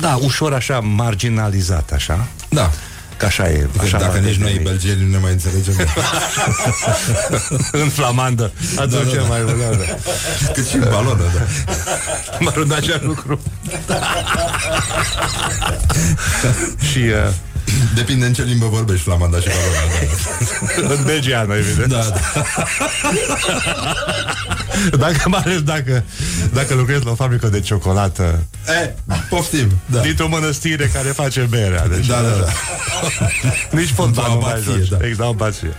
da, 0.00 0.18
ușor 0.22 0.52
așa 0.54 0.80
marginalizat, 0.80 1.90
așa. 1.94 2.26
Da. 2.48 2.70
Că 3.16 3.24
așa 3.28 3.48
e. 3.48 3.68
Așa 3.80 3.98
Dacă 3.98 4.12
va 4.12 4.18
nici 4.18 4.36
noi, 4.36 4.46
deveni. 4.52 4.64
belgieni, 4.68 5.02
nu 5.04 5.10
ne 5.10 5.18
mai 5.18 5.32
înțelegem. 5.32 5.74
în 7.82 7.88
flamandă. 7.88 8.52
Atunci 8.76 9.12
Da, 9.14 9.16
da, 9.16 9.20
da. 9.20 9.22
mai 9.28 9.44
da, 9.44 9.52
da. 9.76 9.84
Cât 10.54 10.66
și 10.68 10.76
în 10.76 10.86
balonă, 10.90 11.22
da. 11.34 11.40
Mă 12.38 12.52
rog, 12.54 12.72
același 12.72 13.04
lucru. 13.04 13.40
și 16.92 16.98
uh, 16.98 17.32
Depinde 17.94 18.26
în 18.26 18.32
ce 18.32 18.42
limbă 18.42 18.66
vorbești, 18.66 19.02
flamanda 19.02 19.38
și 19.38 19.46
balona. 19.48 20.94
în 20.96 21.04
belgiană, 21.04 21.54
evident. 21.54 21.88
Da, 21.90 21.98
da. 21.98 22.20
Dacă, 24.98 25.28
mai 25.28 25.40
ales 25.44 25.62
dacă, 25.62 26.04
dacă 26.52 26.74
lucrezi 26.74 27.04
la 27.04 27.10
o 27.10 27.14
fabrică 27.14 27.46
de 27.48 27.60
ciocolată 27.60 28.42
E, 28.84 28.94
poftim. 29.28 29.68
Da. 29.86 30.00
dintr-o 30.00 30.28
mănăstire 30.28 30.90
care 30.94 31.08
face 31.08 31.40
berea. 31.50 31.86
Deci, 31.88 32.06
Da, 32.06 32.14
da, 32.20 32.28
da. 32.44 32.52
Nici 33.78 33.90
fondul 33.90 34.22
Da, 34.22 34.28
nu 34.32 34.38
mai 34.40 34.50
abație, 34.52 34.72
joci. 34.72 34.88
da. 34.88 35.06
Exact, 35.06 35.28
abație. 35.28 35.74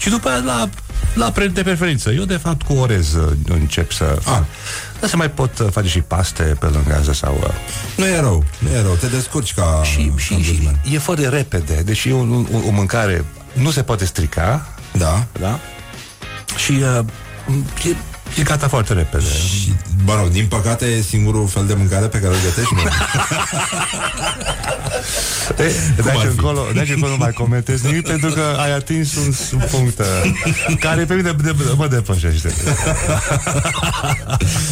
Și 0.00 0.08
după 0.08 0.28
aia 0.28 0.38
la, 0.44 0.68
la 1.14 1.30
pre- 1.30 1.46
de 1.46 1.62
preferință. 1.62 2.10
Eu, 2.10 2.24
de 2.24 2.36
fapt, 2.42 2.62
cu 2.62 2.72
orez 2.72 3.12
uh, 3.14 3.32
încep 3.48 3.92
să 3.92 4.04
fac. 4.20 4.44
Ah. 5.02 5.08
Dar 5.08 5.10
se 5.10 5.16
mai 5.16 5.30
pot 5.30 5.58
uh, 5.58 5.66
face 5.70 5.88
și 5.88 6.00
paste 6.00 6.42
pe 6.42 6.66
lângă 6.66 6.96
asta 7.00 7.12
sau... 7.12 7.38
Uh, 7.42 7.48
Nu 7.96 8.06
e 8.06 8.20
rău, 8.20 8.44
nu 8.58 8.68
e 8.70 8.82
rău, 8.82 8.94
te 8.94 9.06
descurci 9.06 9.54
ca 9.54 9.80
și, 9.84 10.12
și, 10.16 10.24
și 10.26 10.32
ombudsman. 10.32 10.80
e 10.90 10.98
foarte 10.98 11.28
repede. 11.28 11.82
Deci 11.84 12.04
e 12.04 12.12
un, 12.12 12.30
un, 12.30 12.62
o 12.66 12.70
mâncare... 12.70 13.24
Nu 13.52 13.70
se 13.70 13.82
poate 13.82 14.04
strica, 14.04 14.66
Da. 14.92 15.26
da? 15.40 15.58
Și 16.56 16.72
uh, 16.72 17.04
e, 17.84 17.96
e 18.38 18.42
gata 18.42 18.68
foarte 18.68 18.92
repede. 18.92 19.24
Și, 19.24 19.72
mă 20.04 20.14
rog, 20.14 20.28
din 20.28 20.46
păcate 20.46 20.84
e 20.86 21.00
singurul 21.02 21.48
fel 21.48 21.66
de 21.66 21.74
mâncare 21.74 22.06
pe 22.06 22.18
care 22.18 22.34
îl 22.34 22.40
gătești, 22.42 22.74
nu? 22.74 22.80
E, 25.58 25.72
de 25.96 26.02
ar 26.02 26.08
aici 26.08 26.20
fi? 26.20 26.26
încolo, 26.26 26.66
de 26.72 26.78
aici 26.78 26.90
încolo 26.90 27.10
nu 27.12 27.16
mai 27.18 27.32
comentez 27.32 27.82
nimic 27.82 28.06
pentru 28.06 28.30
că 28.30 28.56
ai 28.58 28.72
atins 28.72 29.14
un, 29.16 29.34
un 29.52 29.62
punct 29.70 29.98
uh, 29.98 30.06
care 30.80 31.04
pe 31.04 31.14
mine 31.14 31.32
de, 31.32 31.54
mă 31.76 31.86
depășește. 31.88 32.54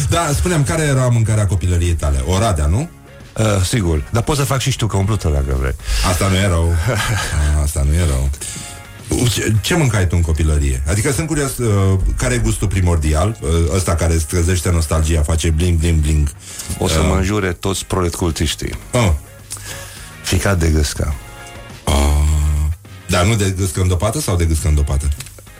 da, 0.09 0.29
spuneam, 0.35 0.63
care 0.63 0.81
era 0.81 1.07
mâncarea 1.07 1.45
copilăriei 1.47 1.93
tale? 1.93 2.23
Oradea, 2.25 2.65
nu? 2.65 2.89
Uh, 3.37 3.45
sigur, 3.63 4.03
dar 4.09 4.23
poți 4.23 4.39
să 4.39 4.45
fac 4.45 4.59
și 4.59 4.71
știucă 4.71 4.97
umplută 4.97 5.29
dacă 5.33 5.57
vrei. 5.59 5.75
Asta 6.09 6.27
nu 6.27 6.35
e 6.35 6.47
rău. 6.47 6.75
A, 7.57 7.61
Asta 7.61 7.85
nu 7.87 7.93
e 7.93 8.05
rău. 8.05 8.29
Ce, 9.31 9.55
ce 9.61 9.75
mâncai 9.75 10.07
tu 10.07 10.15
în 10.15 10.21
copilărie? 10.21 10.83
Adică 10.87 11.11
sunt 11.11 11.27
curios 11.27 11.57
uh, 11.57 11.99
care 12.17 12.33
e 12.33 12.37
gustul 12.37 12.67
primordial, 12.67 13.37
uh, 13.41 13.49
ăsta 13.75 13.95
care 13.95 14.13
îți 14.13 14.25
trezește 14.25 14.71
nostalgia, 14.71 15.21
face 15.21 15.49
bling, 15.49 15.77
bling, 15.79 15.99
bling. 15.99 16.31
O 16.77 16.87
să 16.87 17.01
mă 17.01 17.15
înjure 17.15 17.51
toți 17.53 17.85
proletcultiștii. 17.85 18.75
Oh. 18.91 19.11
Ficat 20.23 20.59
de 20.59 20.67
gâscă. 20.69 21.13
Dar 23.07 23.25
nu 23.25 23.35
de 23.35 23.53
gâscă 23.57 23.81
îndopată 23.81 24.19
sau 24.19 24.35
de 24.35 24.45
gâscă 24.45 24.67
îndopată? 24.67 25.07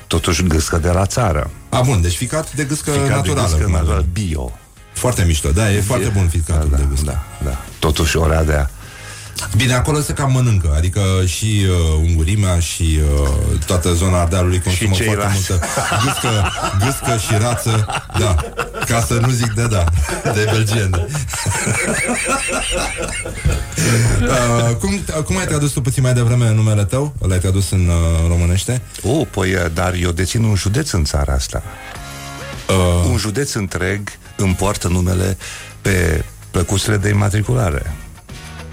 Totuși 0.08 0.43
gâscă 0.43 0.78
de 0.78 0.89
la 0.89 1.06
țară. 1.06 1.49
A, 1.70 1.82
bun, 1.82 2.02
deci 2.02 2.16
ficat 2.16 2.54
de 2.54 2.64
gâscă 2.64 2.91
Ficat 2.91 3.10
naturală. 3.10 3.41
de 3.41 3.41
gâscă 3.41 3.64
cum 3.66 3.74
ar 3.76 3.80
naturală, 3.82 4.06
veni. 4.14 4.28
bio. 4.28 4.52
Foarte 4.93 5.24
mișto, 5.24 5.52
da, 5.52 5.72
e 5.74 5.82
foarte 5.82 6.08
bun 6.08 6.28
ficatul 6.28 6.70
da, 6.70 6.78
de 6.78 6.86
gâscă. 6.89 7.06
Da, 7.06 7.24
da. 7.43 7.58
Totuși 7.80 8.18
Oradea 8.18 8.70
Bine, 9.58 9.74
acolo 9.74 10.00
se 10.00 10.14
cam 10.14 10.32
mănâncă, 10.32 10.74
adică 10.78 11.02
și 11.26 11.66
uh, 11.70 11.76
ungurimea 12.08 12.60
și 12.60 13.00
uh, 13.22 13.28
toată 13.66 13.94
zona 13.94 14.20
Ardealului 14.22 14.62
consumă 14.62 14.94
Și 14.96 15.04
foarte 15.04 15.22
ceilalți. 15.22 15.52
multă 15.52 15.66
gâscă, 16.06 16.52
gâscă 16.86 17.18
și 17.18 17.34
rață, 17.42 17.86
da, 18.20 18.36
ca 18.86 19.02
să 19.02 19.14
nu 19.14 19.30
zic 19.30 19.54
de 19.54 19.68
da, 19.68 19.84
de 20.24 20.48
belgieni. 20.52 20.89
uh, 24.22 24.76
cum, 24.80 25.00
cum 25.26 25.38
ai 25.38 25.46
tradus 25.46 25.72
tu 25.72 25.82
puțin 25.82 26.04
mai 26.04 26.14
devreme 26.14 26.52
numele 26.52 26.84
tău? 26.86 27.14
L-ai 27.28 27.39
tradus 27.39 27.72
în 27.72 27.88
uh, 27.88 28.28
românește? 28.28 28.82
Oh, 29.04 29.28
păi, 29.32 29.54
uh, 29.54 29.66
dar 29.74 29.94
eu 29.94 30.12
dețin 30.12 30.44
un 30.44 30.56
județ 30.56 30.92
în 30.92 31.04
țara 31.04 31.34
asta. 31.34 31.64
Uh, 32.70 33.06
Un 33.12 33.18
județ 33.18 33.54
întreg 33.54 34.02
îmi 34.36 34.56
poartă 34.56 34.88
numele 34.88 35.38
pe 35.82 36.24
plăcuțele 36.52 36.98
de 36.98 37.10
imatriculare. 37.10 37.96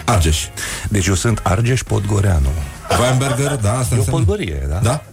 Argeș. 0.08 0.44
Deci 0.88 1.06
eu 1.06 1.14
sunt 1.14 1.40
Argeș 1.42 1.82
Podgoreanu. 1.82 2.48
Weinberger, 3.00 3.56
da, 3.56 3.78
asta 3.78 3.94
E 3.94 3.96
o 3.96 4.00
înseamnă... 4.00 4.24
podgorie, 4.24 4.66
da? 4.68 4.78
Da? 4.78 5.04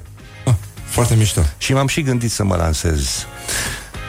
Ah, 0.45 0.53
foarte 0.85 1.15
mișto. 1.15 1.41
Și 1.57 1.73
m-am 1.73 1.87
și 1.87 2.01
gândit 2.01 2.31
să 2.31 2.43
mă 2.43 2.55
lansez 2.55 3.25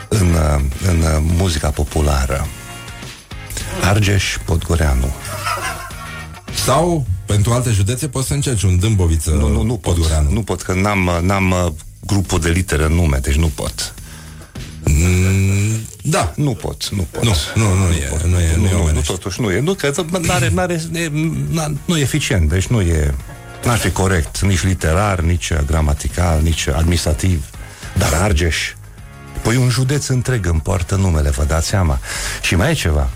în, 0.08 0.28
uh, 0.32 0.60
în 0.88 1.00
uh, 1.00 1.32
muzica 1.36 1.70
populară. 1.70 2.46
Argeș 3.82 4.36
Podgoreanu. 4.44 5.14
Sau, 6.64 7.06
pentru 7.26 7.52
alte 7.52 7.70
județe, 7.70 8.08
poți 8.08 8.26
să 8.26 8.34
încerci 8.34 8.62
un 8.62 8.78
Dâmboviță 8.78 9.30
Nu, 9.30 9.48
nu, 9.48 9.62
nu 9.62 9.76
pot. 9.76 9.94
Podgoreanu. 9.94 10.30
Nu 10.30 10.42
pot, 10.42 10.62
că 10.62 10.72
n-am, 10.74 11.06
uh, 11.06 11.18
n-am 11.20 11.50
uh, 11.50 11.72
grupul 12.00 12.40
de 12.40 12.48
litere 12.50 12.84
în 12.84 12.92
nume, 12.92 13.18
deci 13.22 13.36
nu 13.36 13.46
pot. 13.54 13.94
Mm, 14.98 15.86
da, 16.02 16.32
Nu 16.36 16.50
pot, 16.54 16.88
nu 16.88 17.06
pot. 17.10 17.22
Nu, 17.24 17.34
nu, 17.54 17.74
nu 17.74 17.84
e, 17.92 18.10
nu 18.24 18.38
e, 18.40 18.56
nu 18.56 18.66
e 18.66 18.70
nu, 18.70 18.76
nu, 18.76 18.82
omenește. 18.82 19.12
totuși 19.12 19.40
nu 19.40 19.50
e. 19.50 19.60
Nu, 19.60 19.74
că 19.74 19.90
n-are, 20.20 20.50
n-are, 20.54 20.82
e, 20.92 21.10
n-a- 21.50 21.72
nu 21.84 21.96
e 21.96 22.00
eficient, 22.00 22.48
deci 22.48 22.66
nu 22.66 22.80
e, 22.80 23.14
n-ar 23.64 23.78
fi 23.78 23.90
corect, 23.90 24.40
nici 24.40 24.62
literar, 24.62 25.20
nici 25.20 25.50
uh, 25.50 25.58
gramatical, 25.66 26.40
nici 26.42 26.66
administrativ. 26.66 27.44
Dar 27.98 28.12
Argeș, 28.12 28.72
păi 29.42 29.56
un 29.56 29.68
județ 29.68 30.06
întreg 30.06 30.46
îmi 30.46 30.60
poartă 30.60 30.94
numele, 30.94 31.30
vă 31.30 31.44
dați 31.44 31.66
seama. 31.66 31.98
Și 32.42 32.54
mai 32.54 32.70
e 32.70 32.74
ceva. 32.74 33.08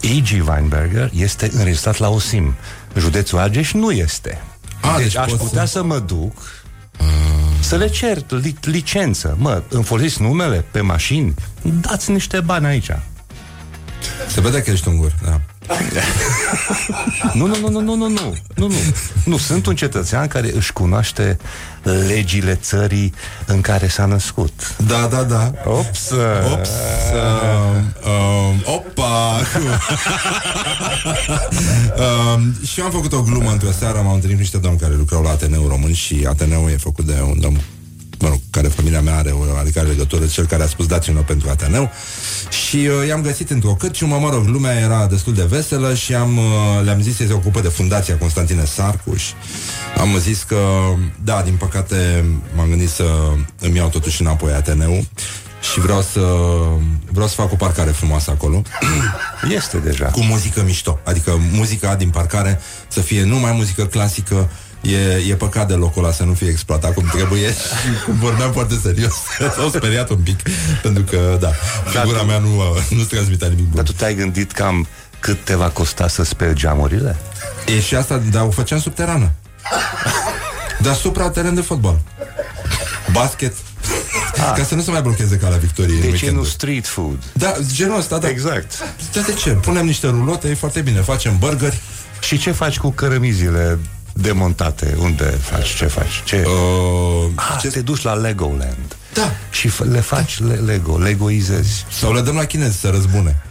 E.G. 0.00 0.48
Weinberger 0.48 1.10
este 1.14 1.50
înregistrat 1.52 1.98
la 1.98 2.08
Osim. 2.08 2.54
Județul 2.98 3.38
Argeș 3.38 3.72
nu 3.72 3.90
este. 3.90 4.42
A, 4.80 4.94
deci, 4.96 5.04
deci 5.06 5.16
aș 5.16 5.30
poți 5.30 5.42
putea 5.42 5.64
să- 5.64 5.72
să 5.72 5.82
mă 5.82 5.98
duc 5.98 6.32
să 7.60 7.76
le 7.76 7.88
cer 7.88 8.18
li- 8.28 8.56
licență. 8.60 9.36
Mă, 9.38 9.62
îmi 9.68 9.84
folosiți 9.84 10.22
numele 10.22 10.64
pe 10.70 10.80
mașini? 10.80 11.34
Dați 11.80 12.10
niște 12.10 12.40
bani 12.40 12.66
aici. 12.66 12.90
Se 14.28 14.40
vede 14.40 14.62
că 14.62 14.70
ești 14.70 14.88
ungur, 14.88 15.12
da. 15.24 15.40
Nu, 17.32 17.46
nu, 17.46 17.56
nu, 17.60 17.68
nu, 17.68 17.80
nu, 17.80 17.94
nu, 17.94 18.08
nu, 18.08 18.34
nu, 18.54 18.66
nu. 18.68 18.74
Nu, 19.24 19.36
sunt 19.36 19.66
un 19.66 19.74
cetățean 19.74 20.26
care 20.26 20.54
își 20.54 20.72
cunoaște 20.72 21.38
legile 21.82 22.54
țării 22.54 23.14
în 23.46 23.60
care 23.60 23.88
s-a 23.88 24.04
născut. 24.04 24.76
Da, 24.86 25.06
da, 25.06 25.22
da. 25.22 25.52
Ops! 25.64 26.10
Ops! 26.52 26.68
Uh, 26.68 27.80
uh, 28.04 28.74
opa! 28.74 29.40
uh, 31.96 32.38
și 32.70 32.80
eu 32.80 32.84
am 32.84 32.92
făcut 32.92 33.12
o 33.12 33.22
glumă 33.22 33.50
într-o 33.50 33.70
seară, 33.78 34.00
m-am 34.04 34.14
întâlnit 34.14 34.36
cu 34.36 34.42
niște 34.42 34.58
domni 34.58 34.78
care 34.78 34.94
lucrau 34.94 35.22
la 35.22 35.30
Ateneu 35.30 35.68
Român 35.68 35.92
și 35.92 36.26
Ateneu 36.28 36.68
e 36.68 36.76
făcut 36.76 37.04
de 37.04 37.20
un 37.20 37.40
domn 37.40 37.60
mă 38.20 38.28
rog, 38.28 38.40
care 38.50 38.68
familia 38.68 39.00
mea 39.00 39.16
are 39.16 39.30
o 39.30 39.54
oarecare 39.54 39.88
legătură, 39.88 40.26
cel 40.26 40.46
care 40.46 40.62
a 40.62 40.66
spus 40.66 40.86
dați-mi 40.86 41.16
pentru 41.16 41.48
Ateneu 41.48 41.90
și 42.66 42.76
uh, 42.76 43.06
i-am 43.08 43.22
găsit 43.22 43.50
într-o 43.50 43.74
cârciumă, 43.74 44.18
mă 44.18 44.30
rog, 44.30 44.46
lumea 44.46 44.78
era 44.78 45.06
destul 45.06 45.34
de 45.34 45.44
veselă 45.44 45.94
și 45.94 46.14
am, 46.14 46.36
uh, 46.36 46.44
le-am 46.84 47.00
zis 47.00 47.16
să 47.16 47.24
se 47.26 47.32
ocupă 47.32 47.60
de 47.60 47.68
fundația 47.68 48.18
Constantine 48.18 48.64
Sarcuș 48.64 49.22
am 49.96 50.18
zis 50.18 50.42
că, 50.42 50.58
da, 51.24 51.42
din 51.42 51.54
păcate 51.54 52.24
m-am 52.56 52.68
gândit 52.68 52.88
să 52.90 53.04
îmi 53.60 53.76
iau 53.76 53.88
totuși 53.88 54.20
înapoi 54.20 54.52
Ateneu 54.52 55.04
și 55.72 55.80
vreau 55.80 56.02
să 56.02 56.20
vreau 57.10 57.28
să 57.28 57.34
fac 57.34 57.52
o 57.52 57.56
parcare 57.56 57.90
frumoasă 57.90 58.30
acolo 58.30 58.62
Este 59.56 59.78
deja. 59.78 60.06
cu 60.06 60.20
muzică 60.20 60.62
mișto. 60.62 60.98
Adică 61.04 61.40
muzica 61.52 61.94
din 61.94 62.10
parcare 62.10 62.60
să 62.88 63.00
fie 63.00 63.24
numai 63.24 63.52
muzică 63.52 63.86
clasică, 63.86 64.50
E, 64.80 65.30
e 65.30 65.34
păcat 65.34 65.68
de 65.68 65.74
locul 65.74 66.04
ăla 66.04 66.12
să 66.12 66.22
nu 66.24 66.32
fie 66.32 66.48
exploatat 66.48 66.94
cum 66.94 67.08
trebuie 67.12 67.48
și 67.50 67.88
vorbeam 68.20 68.52
foarte 68.52 68.74
serios. 68.82 69.14
S-au 69.56 69.68
speriat 69.68 70.10
un 70.10 70.16
pic, 70.16 70.38
pentru 70.82 71.02
că, 71.02 71.36
da, 71.40 71.52
figura 71.84 72.22
mea 72.22 72.38
nu, 72.38 72.62
nu 72.90 73.02
transmitea 73.02 73.48
nimic 73.48 73.64
bun. 73.64 73.74
Dar 73.74 73.84
tu 73.84 73.92
te-ai 73.92 74.14
gândit 74.14 74.52
cam 74.52 74.86
cât 75.20 75.44
te 75.44 75.54
va 75.54 75.68
costa 75.68 76.08
să 76.08 76.22
speli 76.24 76.54
geamurile? 76.54 77.16
E 77.66 77.80
și 77.80 77.94
asta, 77.94 78.22
dar 78.30 78.42
o 78.46 78.50
făceam 78.50 78.80
subterană. 78.80 79.30
Deasupra 80.80 81.30
teren 81.30 81.54
de 81.54 81.60
fotbal. 81.60 82.00
Basket. 83.12 83.54
Ah. 84.36 84.52
Ca 84.56 84.64
să 84.64 84.74
nu 84.74 84.82
se 84.82 84.90
mai 84.90 85.02
blocheze 85.02 85.36
calea 85.36 85.56
victoriei 85.58 85.94
în 85.96 86.00
De 86.00 86.06
ce 86.06 86.10
nu 86.12 86.16
weekendul. 86.20 86.44
street 86.44 86.86
food? 86.86 87.22
Da, 87.32 87.54
genul 87.72 87.98
ăsta, 87.98 88.18
da. 88.18 88.28
Exact. 88.28 88.72
Da, 89.12 89.20
de 89.20 89.32
ce? 89.32 89.50
Punem 89.50 89.84
niște 89.86 90.06
rulote, 90.06 90.48
e 90.48 90.54
foarte 90.54 90.80
bine. 90.80 91.00
Facem 91.00 91.38
burgeri. 91.38 91.80
Și 92.20 92.38
ce 92.38 92.50
faci 92.52 92.78
cu 92.78 92.90
cărămizile 92.90 93.78
demontate? 94.20 94.96
Unde 94.98 95.24
faci? 95.24 95.74
Ce 95.74 95.86
faci? 95.86 96.22
Ce? 96.24 96.44
Uh, 96.46 97.30
ah, 97.34 97.58
ce- 97.60 97.68
te 97.68 97.80
duci 97.80 98.02
la 98.02 98.12
Legoland. 98.14 98.96
Da. 99.14 99.32
Și 99.50 99.68
f- 99.68 99.90
le 99.90 100.00
faci 100.00 100.40
le- 100.40 100.54
Lego, 100.54 100.98
Legoizezi. 100.98 101.84
Sau 101.90 102.12
le 102.12 102.20
dăm 102.20 102.34
la 102.34 102.44
chinezi 102.44 102.78
să 102.80 102.88
răzbune. 102.88 103.42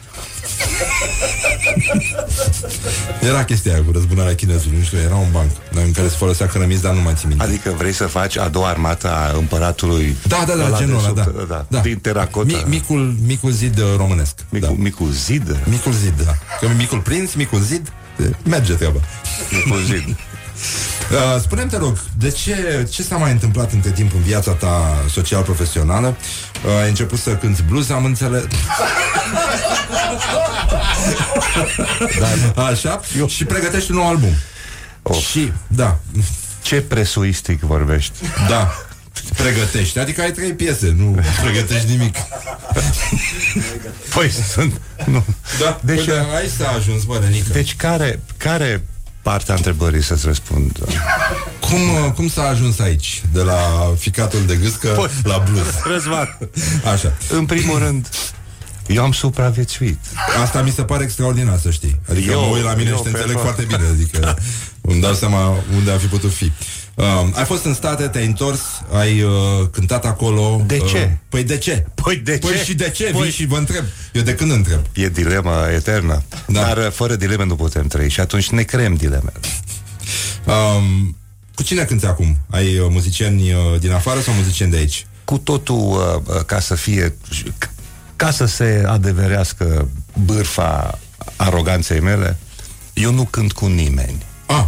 Era 3.22 3.44
chestia 3.44 3.74
aia 3.74 3.84
cu 3.84 3.92
răzbunarea 3.92 4.36
chinezului, 4.36 4.78
nu 4.78 4.84
știu, 4.84 4.98
era 4.98 5.16
un 5.16 5.32
banc 5.32 5.50
în 5.74 5.92
care 5.92 6.08
se 6.08 6.16
folosea 6.16 6.48
cărămizi, 6.48 6.82
dar 6.82 6.94
nu 6.94 7.02
mai 7.02 7.14
țin 7.18 7.28
minte. 7.28 7.44
Adică 7.44 7.74
vrei 7.78 7.92
să 7.94 8.06
faci 8.06 8.38
a 8.38 8.48
doua 8.48 8.68
armată 8.68 9.12
a 9.12 9.32
împăratului 9.38 10.16
Da, 10.28 10.44
da, 10.48 10.56
da, 10.56 10.66
ăla 10.66 10.78
genul 10.78 11.02
de 11.02 11.08
ăla, 11.10 11.24
sub- 11.24 11.36
da. 11.38 11.44
da. 11.48 11.66
da. 11.70 11.80
Din 11.80 11.98
teracota. 12.00 12.46
Mi, 12.48 12.64
micul, 12.68 13.16
micul 13.26 13.52
zid 13.52 13.80
uh, 13.80 13.86
românesc. 13.98 14.34
micul, 14.50 14.68
da. 14.68 14.82
micul 14.84 15.12
zid? 15.12 15.56
Micul 15.64 15.92
zid, 15.94 16.22
da. 16.26 16.36
Că 16.60 16.68
micul 16.78 17.00
prinț, 17.00 17.34
micul 17.34 17.60
zid, 17.62 17.92
e, 18.20 18.30
merge 18.50 18.74
treaba. 18.74 19.00
Micul 19.66 19.82
zid. 19.84 20.16
Uh, 21.12 21.42
spune-mi, 21.42 21.70
te 21.70 21.78
rog, 21.78 21.98
de 22.18 22.30
ce, 22.30 22.88
ce 22.92 23.04
s-a 23.04 23.18
mai 23.18 23.32
întâmplat 23.32 23.72
între 23.72 23.92
timp 23.92 24.14
în 24.14 24.22
viața 24.22 24.52
ta 24.52 25.04
social-profesională? 25.10 26.16
Uh, 26.66 26.82
ai 26.82 26.88
început 26.90 27.20
să 27.20 27.36
cânti 27.36 27.62
blues, 27.62 27.90
am 27.90 28.06
înțeles. 28.06 28.44
da, 32.56 32.66
Așa, 32.66 33.02
Eu... 33.18 33.28
și 33.28 33.46
pregătești 33.46 33.92
un 33.92 33.98
nou 33.98 34.08
album. 34.08 34.34
Of. 35.02 35.18
Și, 35.30 35.52
da, 35.68 36.00
Ce 36.62 36.82
presuistic 36.82 37.60
vorbești? 37.62 38.14
da, 38.50 38.72
pregătești. 39.36 40.00
Adică 40.00 40.22
ai 40.22 40.32
trei 40.32 40.54
piese, 40.54 40.94
nu 40.98 41.20
pregătești 41.42 41.90
nimic. 41.90 42.16
Păi 44.14 44.30
sunt... 44.54 44.82
Nu. 45.06 45.26
Da, 45.60 45.80
Deci- 45.84 45.96
deci, 45.96 46.06
păi, 46.06 46.16
da, 46.16 46.36
aici 46.36 46.52
s-a 46.58 46.70
ajuns, 46.70 47.04
bă, 47.04 47.18
Renică. 47.24 47.52
Deci 47.52 47.76
care, 47.76 48.20
care 48.38 48.84
partea 49.30 49.56
întrebării 49.56 50.04
să-ți 50.04 50.26
răspund? 50.26 50.78
Cum, 51.60 51.82
uh, 51.90 52.12
cum 52.16 52.28
s-a 52.30 52.44
ajuns 52.48 52.80
aici? 52.80 53.22
De 53.34 53.42
la 53.42 53.58
ficatul 53.98 54.40
de 54.46 54.56
gâscă 54.56 54.88
Păi- 54.88 55.22
la 55.24 55.44
blues. 55.50 55.66
Răzvan. 55.94 56.38
Așa. 56.94 57.14
În 57.30 57.46
primul 57.46 57.80
rând, 57.80 58.10
eu 58.88 59.04
am 59.04 59.12
supraviețuit. 59.12 60.00
Asta 60.44 60.62
mi 60.62 60.72
se 60.72 60.84
pare 60.84 61.04
extraordinar 61.04 61.60
să 61.60 61.70
știi. 61.72 62.00
Adică 62.10 62.32
eu, 62.32 62.40
Eu- 62.40 62.48
mă 62.48 62.56
uit 62.56 62.64
la 62.64 62.74
mine 62.74 62.90
eu 62.90 62.96
și 62.96 63.02
te 63.02 63.08
înțeleg 63.10 63.36
persoană. 63.36 63.56
foarte 63.56 63.76
bine. 63.76 63.90
Adică 63.90 64.38
îmi 64.92 65.02
dau 65.02 65.14
seama 65.14 65.64
unde 65.76 65.92
am 65.92 65.98
fi 65.98 66.06
putut 66.06 66.34
fi. 66.34 66.52
Um, 66.98 67.34
ai 67.36 67.46
fost 67.46 67.66
în 67.66 67.74
state, 67.74 68.08
te-ai 68.08 68.26
întors, 68.26 68.60
ai 68.92 69.22
uh, 69.22 69.32
cântat 69.72 70.06
acolo. 70.06 70.64
De 70.66 70.78
uh, 70.82 70.90
ce? 70.90 71.18
Păi 71.30 71.44
de 71.44 71.58
ce? 71.58 71.86
Păi 72.04 72.16
de 72.16 72.38
Păi 72.42 72.52
ce? 72.52 72.64
și 72.64 72.74
de 72.74 72.90
ce? 72.90 73.06
Păi- 73.12 73.22
Vin 73.22 73.32
și 73.32 73.46
vă 73.46 73.58
întreb. 73.58 73.84
Eu 74.14 74.22
de 74.22 74.36
când 74.36 74.52
întreb? 74.52 74.80
E 74.94 75.10
dilema 75.10 75.70
eternă. 75.70 76.24
Da. 76.48 76.62
Dar 76.62 76.78
uh, 76.78 76.92
fără 76.92 77.16
dileme 77.16 77.46
nu 77.46 77.56
putem 77.56 77.88
trăi 77.88 78.10
și 78.10 78.20
atunci 78.20 78.50
ne 78.50 78.62
creăm 78.64 78.96
dileme. 78.96 79.32
Um, 80.46 81.18
cu 81.56 81.64
cine 81.64 81.84
cânti 81.84 82.06
acum? 82.06 82.38
Ai 82.50 82.78
uh, 82.80 82.88
muzicieni 82.90 83.54
uh, 83.54 83.80
din 83.80 83.92
afară 83.92 84.20
sau 84.20 84.34
muzicieni 84.34 84.72
de 84.72 84.78
aici? 84.78 85.06
Cu 85.24 85.38
totul 85.38 85.78
uh, 86.26 86.36
uh, 86.36 86.44
ca 86.46 86.60
să 86.60 86.76
fie 86.76 87.16
ca 88.16 88.32
să 88.32 88.46
se 88.46 88.84
adeverească 88.88 89.88
bârfa 90.26 91.00
aroganței 91.36 92.00
mele, 92.00 92.38
eu 92.94 93.12
nu 93.12 93.24
cânt 93.24 93.52
cu 93.52 93.66
nimeni. 93.68 94.26
Ah, 94.46 94.66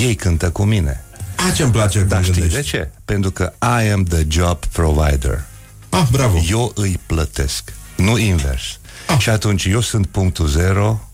Ei 0.00 0.14
cântă 0.14 0.50
cu 0.50 0.62
mine. 0.64 1.02
A, 1.46 1.50
ce-mi 1.50 1.72
place 1.72 1.98
Dar 2.02 2.08
când 2.08 2.24
știi 2.24 2.32
de 2.34 2.40
gândești. 2.48 2.70
ce? 2.70 2.90
Pentru 3.04 3.30
că 3.30 3.52
I 3.82 3.88
am 3.90 4.02
the 4.04 4.24
job 4.28 4.64
provider. 4.64 5.44
Ah, 5.88 6.06
bravo. 6.10 6.38
Eu 6.50 6.72
îi 6.74 7.00
plătesc, 7.06 7.72
nu 7.96 8.18
invers. 8.18 8.78
Și 9.18 9.30
atunci 9.30 9.64
eu 9.64 9.80
sunt 9.80 10.06
punctul 10.06 10.46
zero 10.46 11.08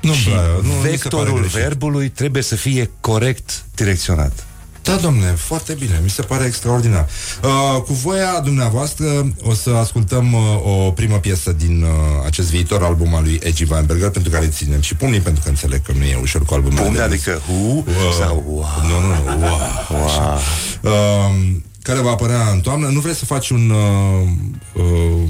nu, 0.00 0.12
și 0.12 0.28
bra, 0.28 0.40
nu, 0.42 0.52
nu 0.52 0.68
mi 0.68 0.72
se 0.72 0.76
pare 0.76 0.90
vectorul 0.90 1.38
greșit. 1.38 1.56
verbului 1.58 2.08
trebuie 2.08 2.42
să 2.42 2.56
fie 2.56 2.90
corect 3.00 3.64
direcționat. 3.74 4.46
Da, 4.84 4.94
domne, 4.94 5.26
foarte 5.26 5.72
bine, 5.74 6.00
mi 6.02 6.10
se 6.10 6.22
pare 6.22 6.44
extraordinar. 6.44 7.08
Uh, 7.44 7.82
cu 7.82 7.92
voia 7.92 8.40
dumneavoastră 8.44 9.06
o 9.42 9.54
să 9.54 9.70
ascultăm 9.70 10.32
uh, 10.32 10.40
o 10.86 10.90
primă 10.90 11.16
piesă 11.16 11.52
din 11.52 11.82
uh, 11.82 11.88
acest 12.26 12.50
viitor 12.50 12.82
album 12.82 13.14
al 13.14 13.22
lui 13.22 13.40
Edgy 13.42 13.64
Weinberger, 13.70 14.10
pentru 14.10 14.30
care 14.30 14.46
ținem 14.46 14.80
și 14.80 14.94
pumnii, 14.94 15.20
pentru 15.20 15.42
că 15.42 15.48
înțeleg 15.48 15.82
că 15.82 15.92
nu 15.98 16.04
e 16.04 16.18
ușor 16.22 16.44
cu 16.44 16.54
albumul. 16.54 16.78
Pumni, 16.78 16.94
de 16.96 17.02
adică 17.02 17.40
hu 17.46 17.52
Wow. 17.54 18.12
sau 18.18 18.44
wow. 18.46 18.64
Nu, 18.82 19.00
nu, 19.00 19.38
nu, 19.38 19.44
wow. 19.46 19.58
wow. 19.90 20.38
Uh, 20.82 21.50
care 21.82 22.00
va 22.00 22.10
apărea 22.10 22.48
în 22.52 22.60
toamnă. 22.60 22.86
Nu 22.88 23.00
vreți 23.00 23.18
să 23.18 23.24
faci 23.24 23.50
un 23.50 23.70
uh, 23.70 24.28
uh, 24.72 25.28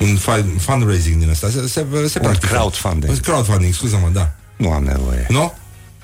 un 0.00 0.16
fi- 0.16 0.58
fundraising 0.58 1.18
din 1.18 1.28
ăsta? 1.30 1.48
Se, 1.50 1.60
se, 1.66 1.86
se 2.08 2.18
Un 2.18 2.22
practică. 2.22 2.46
crowdfunding. 2.54 3.20
Crowdfunding, 3.20 3.74
scuză-mă, 3.74 4.08
da. 4.12 4.32
Nu 4.56 4.70
am 4.72 4.82
nevoie. 4.84 5.26
Nu? 5.28 5.52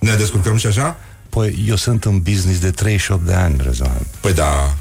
Ne 0.01 0.15
descurcăm 0.15 0.57
și 0.57 0.67
așa? 0.67 0.97
Păi 1.39 1.65
eu 1.69 1.77
sunt 1.77 2.05
în 2.05 2.21
business 2.21 2.59
de 2.61 2.71
38 2.71 3.27
de 3.27 3.33
ani, 3.35 3.61
Răzvan. 3.63 4.07
Păi 4.21 4.33
da. 4.35 4.75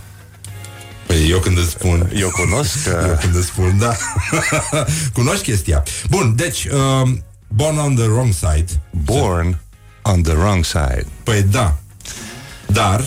Păi 1.08 1.30
eu 1.30 1.40
când 1.40 1.58
îți 1.58 1.70
spun... 1.70 2.10
Eu 2.20 2.30
cunosc 2.30 2.84
că- 2.84 3.06
Eu 3.10 3.18
când 3.22 3.36
îți 3.36 3.46
spun, 3.48 3.78
da. 3.78 3.96
Cunoști 5.14 5.44
chestia. 5.44 5.84
Bun, 6.10 6.36
deci, 6.36 6.66
um, 6.66 7.24
Born 7.48 7.78
on 7.78 7.96
the 7.96 8.04
Wrong 8.06 8.34
Side. 8.34 8.66
Born 8.92 9.60
on 10.02 10.22
the 10.22 10.34
wrong 10.34 10.66
side. 10.66 11.06
Păi 11.24 11.42
da. 11.42 11.78
Dar, 12.68 13.06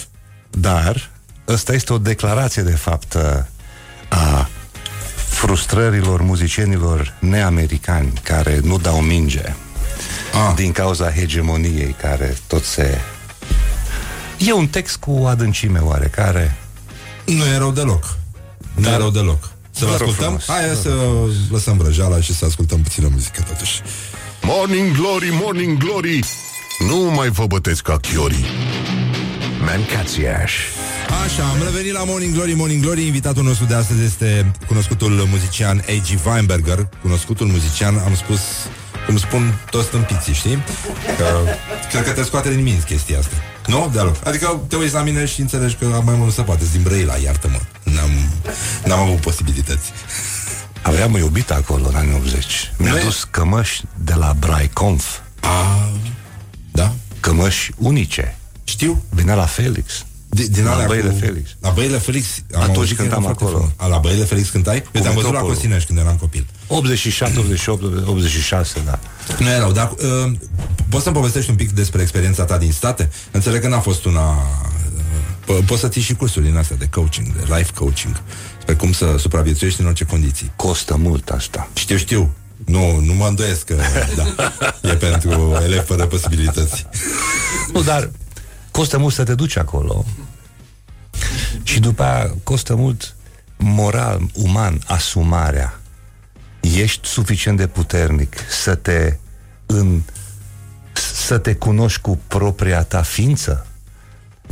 Dar 0.51 1.11
ăsta 1.48 1.72
este 1.74 1.92
o 1.92 1.98
declarație 1.98 2.62
de 2.62 2.70
fapt 2.76 3.16
a 4.09 4.48
frustrărilor 5.28 6.22
muzicienilor 6.22 7.14
neamericani 7.18 8.12
care 8.22 8.61
nu 8.62 8.78
dau 8.78 9.01
minge 9.01 9.55
Ah. 10.32 10.53
din 10.55 10.72
cauza 10.72 11.12
hegemoniei 11.12 11.94
care 12.01 12.36
tot 12.46 12.64
se... 12.64 13.01
E 14.47 14.53
un 14.53 14.66
text 14.66 14.97
cu 14.97 15.24
adâncime 15.28 15.78
oarecare. 15.78 16.57
nu 17.24 17.45
e 17.45 17.57
rău 17.57 17.70
deloc. 17.70 18.16
Nu 18.74 18.86
e 18.86 18.91
Dar- 18.91 18.99
rău 18.99 19.11
deloc. 19.11 19.51
Să-l 19.70 19.88
Vă 19.88 19.97
rog 19.97 20.09
ascultăm? 20.09 20.38
frumos. 20.38 20.47
Hai 20.47 20.76
să 20.82 20.91
lăsăm 21.51 21.76
vrăjeala 21.76 22.20
și 22.20 22.34
să 22.34 22.45
ascultăm 22.45 22.80
puțină 22.82 23.09
muzică 23.12 23.43
totuși. 23.49 23.80
Morning 24.43 24.97
Glory, 24.97 25.28
Morning 25.43 25.78
Glory 25.78 26.20
Nu 26.88 26.97
mai 26.97 27.28
vă 27.28 27.47
bătesc 27.47 27.82
ca 27.82 27.97
chiorii 27.97 28.45
Mancațiaș 29.64 30.53
Așa, 31.24 31.43
am 31.49 31.62
revenit 31.64 31.93
la 31.93 32.05
Morning 32.05 32.34
Glory, 32.34 32.53
Morning 32.55 32.82
Glory 32.82 33.07
Invitatul 33.07 33.43
nostru 33.43 33.64
de 33.64 33.74
astăzi 33.74 34.03
este 34.03 34.51
cunoscutul 34.66 35.11
muzician 35.30 35.78
A.G. 35.88 36.26
Weinberger 36.26 36.88
Cunoscutul 37.03 37.47
muzician, 37.47 37.99
am 37.99 38.14
spus 38.14 38.41
cum 39.07 39.16
spun 39.18 39.55
toți 39.70 39.86
stâmpiții, 39.86 40.34
știi? 40.34 40.59
Că, 41.18 41.38
cred 41.91 42.05
că 42.05 42.11
te 42.11 42.22
scoate 42.22 42.51
din 42.55 42.62
minți 42.62 42.86
chestia 42.86 43.18
asta 43.18 43.34
Nu? 43.70 43.90
De-a 43.92 44.02
loc. 44.02 44.26
Adică 44.26 44.60
te 44.68 44.76
uiți 44.76 44.94
la 44.94 45.02
mine 45.02 45.24
și 45.24 45.40
înțelegi 45.40 45.74
că 45.74 45.92
am 45.94 46.04
mai 46.04 46.14
mult 46.14 46.34
să 46.34 46.42
poate 46.42 46.64
din 46.72 46.82
Brăila, 46.82 47.16
iartă-mă 47.16 47.58
N-am, 47.82 48.10
n-am 48.84 48.98
avut 49.00 49.20
posibilități 49.20 49.92
Aveam 50.82 51.14
o 51.14 51.18
iubită 51.18 51.54
acolo 51.54 51.88
în 51.88 51.94
anii 51.94 52.14
80. 52.14 52.72
Mi-a 52.78 52.90
Nu 52.90 52.98
e- 52.98 53.02
dus 53.02 53.24
cămăși 53.24 53.82
de 54.04 54.14
la 54.14 54.34
Braiconf. 54.38 55.18
A, 55.40 55.88
da? 56.72 56.92
Cămăși 57.20 57.70
unice. 57.76 58.36
Știu 58.64 59.04
Venea 59.08 59.34
la 59.34 59.46
Felix. 59.46 60.04
Din, 60.31 60.47
din 60.51 60.64
La 60.64 60.72
alea 60.72 60.87
Băile 60.87 61.09
cu... 61.09 61.16
Felix. 61.18 61.49
La 61.61 61.70
Băile 61.70 61.99
Felix 61.99 62.26
am 62.55 62.61
Atunci 62.61 62.76
auzit 62.76 62.97
că 62.97 63.03
cântam 63.03 63.22
era 63.22 63.26
foarte 63.35 63.45
acolo. 63.45 63.57
frumos. 63.57 63.72
A, 63.76 63.87
la 63.87 63.99
Băile 63.99 64.24
Felix 64.24 64.49
cântai? 64.51 64.76
Eu 64.93 65.01
te-am 65.01 65.03
văzut 65.03 65.14
la 65.14 65.20
Metropolul. 65.22 65.53
Costinești 65.55 65.87
când 65.87 65.99
eram 65.99 66.16
copil 66.16 66.47
87, 66.66 67.39
88, 67.39 67.83
86, 68.09 68.81
da. 68.85 68.99
Nu 69.39 69.49
e 69.49 69.59
rău, 69.59 69.72
dar 69.72 69.91
uh, 70.24 70.33
poți 70.89 71.03
să-mi 71.03 71.14
povestești 71.14 71.51
un 71.51 71.57
pic 71.57 71.70
despre 71.70 72.03
experiența 72.03 72.45
ta 72.45 72.59
din 72.59 72.72
state? 72.72 73.11
Înțeleg 73.31 73.61
că 73.61 73.68
n-a 73.68 73.81
fost 73.81 74.05
una... 74.05 74.28
Uh, 74.31 74.39
po- 75.45 75.64
poți 75.66 75.81
să 75.81 75.89
ții 75.89 76.03
și 76.03 76.14
cursuri 76.14 76.45
din 76.45 76.57
astea 76.57 76.76
de 76.76 76.89
coaching, 76.91 77.26
de 77.37 77.55
life 77.57 77.72
coaching, 77.74 78.22
pe 78.64 78.74
cum 78.74 78.93
să 78.93 79.14
supraviețuiești 79.18 79.81
în 79.81 79.87
orice 79.87 80.05
condiții. 80.05 80.53
Costă 80.57 80.97
mult 80.97 81.28
asta. 81.28 81.68
Știu, 81.74 81.97
știu. 81.97 82.31
Nu, 82.64 83.01
nu 83.01 83.12
mă 83.14 83.26
îndoiesc 83.26 83.64
că 83.64 83.76
da, 84.18 84.53
e 84.91 84.95
pentru 84.95 85.59
elevi 85.64 85.85
fără 85.87 86.07
posibilități. 86.07 86.87
Nu, 87.72 87.83
dar 87.83 88.11
costă 88.70 88.99
mult 88.99 89.14
să 89.14 89.22
te 89.24 89.35
duci 89.35 89.57
acolo. 89.57 90.05
Și 91.70 91.80
după 91.80 92.02
aia 92.02 92.34
costă 92.42 92.74
mult 92.74 93.14
moral, 93.56 94.30
uman, 94.34 94.80
asumarea. 94.86 95.80
Ești 96.60 97.08
suficient 97.08 97.56
de 97.56 97.66
puternic 97.66 98.36
să 98.48 98.74
te 98.74 99.16
în, 99.66 100.02
să 101.24 101.38
te 101.38 101.54
cunoști 101.54 102.00
cu 102.00 102.20
propria 102.26 102.82
ta 102.82 103.02
ființă. 103.02 103.66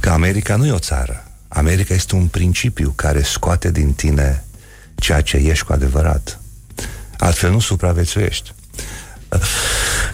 Că 0.00 0.10
America 0.10 0.56
nu 0.56 0.66
e 0.66 0.72
o 0.72 0.78
țară. 0.78 1.24
America 1.48 1.94
este 1.94 2.14
un 2.14 2.26
principiu 2.26 2.92
care 2.96 3.22
scoate 3.22 3.70
din 3.70 3.92
tine 3.92 4.44
ceea 4.94 5.20
ce 5.20 5.36
ești 5.36 5.64
cu 5.64 5.72
adevărat. 5.72 6.40
Altfel 7.16 7.50
nu 7.50 7.60
supraviețuiești. 7.60 8.52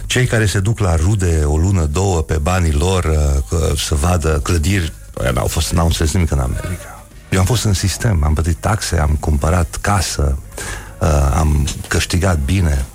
Cei 0.05 0.25
care 0.25 0.45
se 0.45 0.59
duc 0.59 0.79
la 0.79 0.95
rude 0.95 1.43
o 1.43 1.57
lună, 1.57 1.85
două 1.85 2.21
pe 2.21 2.37
banii 2.37 2.73
lor 2.73 3.05
uh, 3.05 3.79
să 3.79 3.95
vadă 3.95 4.39
clădiri, 4.39 4.93
ăia 5.19 5.31
n-au 5.31 5.47
fost, 5.47 5.71
n-au 5.71 5.85
înțeles 5.85 6.13
nimic 6.13 6.31
în 6.31 6.39
America. 6.39 6.94
Eu 7.35 7.41
am 7.41 7.47
fost 7.47 7.63
în 7.63 7.73
sistem, 7.73 8.23
am 8.23 8.33
plătit 8.33 8.57
taxe, 8.57 8.97
am 8.97 9.17
cumpărat 9.19 9.77
casă, 9.81 10.37
uh, 10.99 11.07
am 11.33 11.67
câștigat 11.87 12.39
bine, 12.39 12.85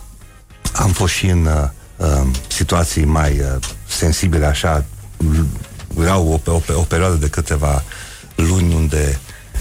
am 0.73 0.91
fost 0.91 1.15
și 1.15 1.27
în 1.27 1.45
uh, 1.45 1.69
uh, 1.97 2.27
situații 2.49 3.05
mai 3.05 3.41
uh, 3.41 3.57
sensibile, 3.89 4.47
așa, 4.47 4.85
erau 5.99 6.41
o, 6.47 6.51
o, 6.51 6.61
o 6.75 6.83
perioadă 6.83 7.15
de 7.15 7.29
câteva 7.29 7.83
luni 8.35 8.75
unde 8.75 9.19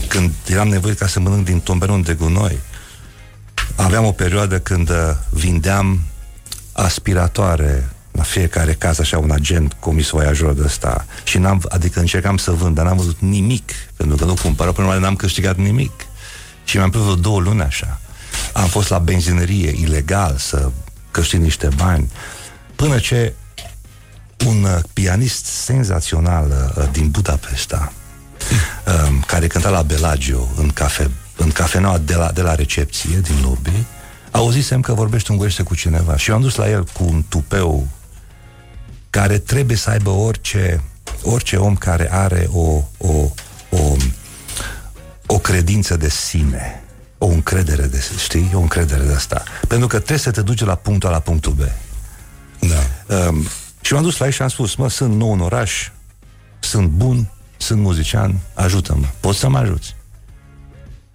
când 0.07 0.31
eram 0.47 0.67
nevoit 0.67 0.97
ca 0.97 1.07
să 1.07 1.19
mănânc 1.19 1.45
din 1.45 1.59
tomberon 1.59 2.01
de 2.01 2.13
gunoi, 2.13 2.59
aveam 3.75 4.05
o 4.05 4.11
perioadă 4.11 4.59
când 4.59 4.89
uh, 4.89 4.95
vindeam 5.29 5.99
aspiratoare 6.71 7.89
la 8.11 8.23
fiecare 8.23 8.73
caz, 8.73 8.99
așa, 8.99 9.17
un 9.17 9.31
agent 9.31 9.73
comis 9.79 10.09
voiajor 10.09 10.53
de 10.53 10.61
ăsta 10.63 11.05
și 11.23 11.37
n-am, 11.37 11.61
adică 11.69 11.99
încercam 11.99 12.37
să 12.37 12.51
vând, 12.51 12.75
dar 12.75 12.85
n-am 12.85 12.97
văzut 12.97 13.19
nimic, 13.19 13.71
pentru 13.95 14.15
că 14.15 14.25
nu 14.25 14.33
cumpără, 14.41 14.71
până 14.71 14.87
la 14.87 14.97
n-am 14.97 15.15
câștigat 15.15 15.57
nimic. 15.57 15.91
Și 16.63 16.77
mi-am 16.77 16.89
plăcut 16.89 17.21
două 17.21 17.39
luni 17.39 17.61
așa. 17.61 17.99
Am 18.53 18.67
fost 18.67 18.89
la 18.89 18.99
benzinărie 18.99 19.69
ilegal 19.69 20.35
să 20.37 20.71
câștig 21.11 21.41
niște 21.41 21.69
bani, 21.75 22.11
până 22.75 22.99
ce 22.99 23.33
un 24.45 24.63
uh, 24.63 24.79
pianist 24.93 25.45
senzațional 25.45 26.73
uh, 26.77 26.83
din 26.91 27.09
Budapesta, 27.09 27.93
uh, 28.87 29.09
care 29.25 29.47
cânta 29.47 29.69
la 29.69 29.81
Bellagio 29.81 30.47
în, 30.57 30.69
cafe, 30.69 31.11
în 31.35 31.49
cafeneaua 31.49 31.97
de 31.97 32.15
la, 32.15 32.31
de 32.31 32.41
la 32.41 32.55
recepție 32.55 33.19
din 33.19 33.41
lobby, 33.41 33.83
auzisem 34.31 34.81
că 34.81 34.93
vorbește 34.93 35.31
ungurește 35.31 35.63
cu 35.63 35.75
cineva 35.75 36.17
și 36.17 36.29
eu 36.29 36.35
am 36.35 36.41
dus 36.41 36.55
la 36.55 36.69
el 36.69 36.83
cu 36.83 37.03
un 37.03 37.23
tupeu 37.29 37.87
care 39.09 39.37
trebuie 39.37 39.77
să 39.77 39.89
aibă 39.89 40.09
orice, 40.09 40.83
orice 41.23 41.55
om 41.55 41.75
care 41.75 42.13
are 42.13 42.49
o, 42.51 42.83
o, 42.97 43.31
o, 43.69 43.95
o 45.25 45.37
credință 45.37 45.97
de 45.97 46.09
sine, 46.09 46.83
o 47.17 47.27
încredere 47.27 47.85
de, 47.85 48.03
știi, 48.17 48.51
o 48.53 48.59
încredere 48.59 49.03
de 49.03 49.13
asta. 49.13 49.43
Pentru 49.67 49.87
că 49.87 49.97
trebuie 49.97 50.17
să 50.17 50.31
te 50.31 50.41
duci 50.41 50.65
la 50.65 50.75
punctul 50.75 51.09
A 51.09 51.11
la 51.11 51.19
punctul 51.19 51.51
B. 51.51 51.61
Da. 52.59 53.15
Um, 53.15 53.47
și 53.81 53.93
m-am 53.93 54.03
dus 54.03 54.17
la 54.17 54.25
ei 54.25 54.31
și 54.31 54.41
am 54.41 54.47
spus, 54.47 54.75
mă, 54.75 54.89
sunt 54.89 55.15
nou 55.15 55.33
în 55.33 55.39
oraș, 55.39 55.89
sunt 56.59 56.87
bun, 56.87 57.31
sunt 57.57 57.81
muzician, 57.81 58.39
ajută-mă, 58.53 59.05
poți 59.19 59.39
să 59.39 59.49
mă 59.49 59.57
ajuți? 59.57 59.95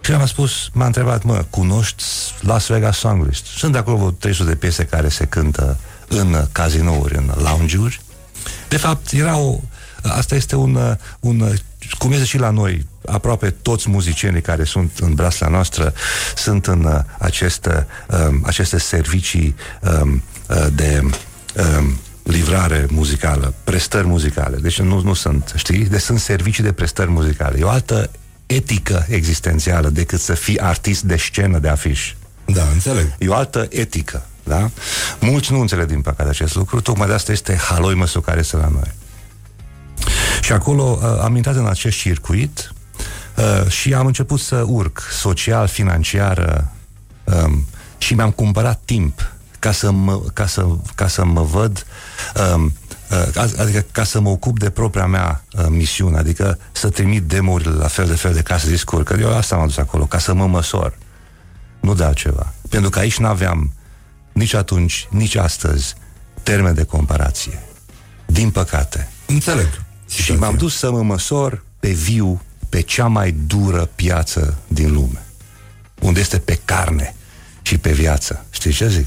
Și 0.00 0.12
am 0.12 0.26
spus, 0.26 0.68
m-a 0.72 0.86
întrebat, 0.86 1.22
mă, 1.22 1.44
cunoști 1.50 2.02
Las 2.40 2.66
Vegas 2.66 2.98
Songlist? 2.98 3.44
Sunt 3.44 3.72
de 3.72 3.78
acolo 3.78 3.96
vreo 3.96 4.10
300 4.10 4.48
de 4.48 4.56
piese 4.56 4.84
care 4.84 5.08
se 5.08 5.26
cântă 5.26 5.78
în 6.18 6.46
cazinouri, 6.52 7.16
în 7.16 7.30
lounge-uri. 7.36 8.00
De 8.68 8.76
fapt, 8.76 9.12
era 9.12 9.36
o... 9.36 9.60
Asta 10.02 10.34
este 10.34 10.56
un, 10.56 10.96
un 11.20 11.54
cum 11.98 12.12
este 12.12 12.24
și 12.24 12.38
la 12.38 12.50
noi, 12.50 12.86
aproape 13.06 13.50
toți 13.50 13.90
muzicienii 13.90 14.40
care 14.40 14.64
sunt 14.64 14.98
în 15.00 15.14
brasla 15.14 15.48
noastră 15.48 15.92
sunt 16.36 16.66
în 16.66 17.04
aceste, 17.18 17.86
um, 18.28 18.42
aceste 18.46 18.78
servicii 18.78 19.54
um, 20.02 20.22
de 20.74 21.00
um, 21.00 21.98
livrare 22.22 22.86
muzicală, 22.90 23.54
prestări 23.64 24.06
muzicale. 24.06 24.56
Deci 24.56 24.80
nu, 24.80 25.00
nu 25.00 25.14
sunt, 25.14 25.52
știi? 25.56 25.84
Deci 25.84 26.00
sunt 26.00 26.20
servicii 26.20 26.62
de 26.62 26.72
prestări 26.72 27.10
muzicale. 27.10 27.58
E 27.58 27.62
o 27.62 27.68
altă 27.68 28.10
etică 28.46 29.06
existențială 29.08 29.88
decât 29.88 30.20
să 30.20 30.34
fii 30.34 30.60
artist 30.60 31.02
de 31.02 31.16
scenă, 31.16 31.58
de 31.58 31.68
afiș. 31.68 32.14
Da, 32.44 32.62
înțeleg. 32.72 33.14
E 33.18 33.28
o 33.28 33.34
altă 33.34 33.66
etică, 33.70 34.26
da? 34.44 34.70
Mulți 35.20 35.52
nu 35.52 35.60
înțeleg 35.60 35.86
din 35.86 36.00
păcate 36.00 36.28
acest 36.28 36.54
lucru, 36.54 36.80
tocmai 36.80 37.06
de 37.06 37.12
asta 37.12 37.32
este 37.32 37.56
haloimăsul 37.56 38.20
care 38.20 38.38
este 38.38 38.56
la 38.56 38.68
noi. 38.68 38.92
Și 40.40 40.52
acolo 40.52 40.98
uh, 41.02 41.20
am 41.22 41.36
intrat 41.36 41.54
în 41.54 41.66
acest 41.66 41.96
circuit 41.96 42.72
uh, 43.36 43.70
și 43.70 43.94
am 43.94 44.06
început 44.06 44.40
să 44.40 44.64
urc 44.66 45.00
social, 45.10 45.66
financiar 45.66 46.70
uh, 47.24 47.34
um, 47.44 47.66
și 47.98 48.14
mi-am 48.14 48.30
cumpărat 48.30 48.80
timp 48.84 49.32
ca 49.58 49.72
să 49.72 49.90
mă, 49.90 50.20
ca 50.32 50.46
să, 50.46 50.66
ca 50.94 51.08
să 51.08 51.24
mă 51.24 51.42
văd 51.42 51.86
um, 52.54 52.72
uh, 53.10 53.52
adică 53.58 53.84
ca 53.92 54.04
să 54.04 54.20
mă 54.20 54.28
ocup 54.28 54.58
de 54.58 54.70
propria 54.70 55.06
mea 55.06 55.44
uh, 55.58 55.66
misiune, 55.68 56.18
adică 56.18 56.58
să 56.72 56.88
trimit 56.88 57.22
demouri 57.22 57.76
la 57.76 57.86
fel 57.86 58.06
de 58.06 58.14
fel 58.14 58.32
de 58.32 58.42
case 58.42 58.68
discuri, 58.68 59.04
că 59.04 59.16
eu 59.20 59.36
asta 59.36 59.56
m-am 59.56 59.66
dus 59.66 59.76
acolo, 59.76 60.04
ca 60.04 60.18
să 60.18 60.34
mă 60.34 60.46
măsor. 60.46 60.98
Nu 61.80 61.94
de 61.94 62.04
altceva. 62.04 62.52
Pentru 62.68 62.90
că 62.90 62.98
aici 62.98 63.18
n-aveam 63.18 63.72
nici 64.34 64.54
atunci, 64.54 65.06
nici 65.10 65.34
astăzi 65.34 65.94
termen 66.42 66.74
de 66.74 66.84
comparație. 66.84 67.62
Din 68.26 68.50
păcate. 68.50 69.08
Înțeleg. 69.26 69.82
Și 70.08 70.32
m-am 70.32 70.56
dus 70.56 70.76
să 70.76 70.90
mă 70.90 71.02
măsor 71.02 71.64
pe 71.80 71.90
viu 71.90 72.42
pe 72.68 72.80
cea 72.80 73.06
mai 73.06 73.34
dură 73.46 73.90
piață 73.94 74.58
din 74.68 74.92
lume. 74.92 75.22
Unde 76.00 76.20
este 76.20 76.38
pe 76.38 76.60
carne 76.64 77.14
și 77.62 77.78
pe 77.78 77.92
viață. 77.92 78.44
Știi 78.50 78.72
ce 78.72 78.88
zic? 78.88 79.06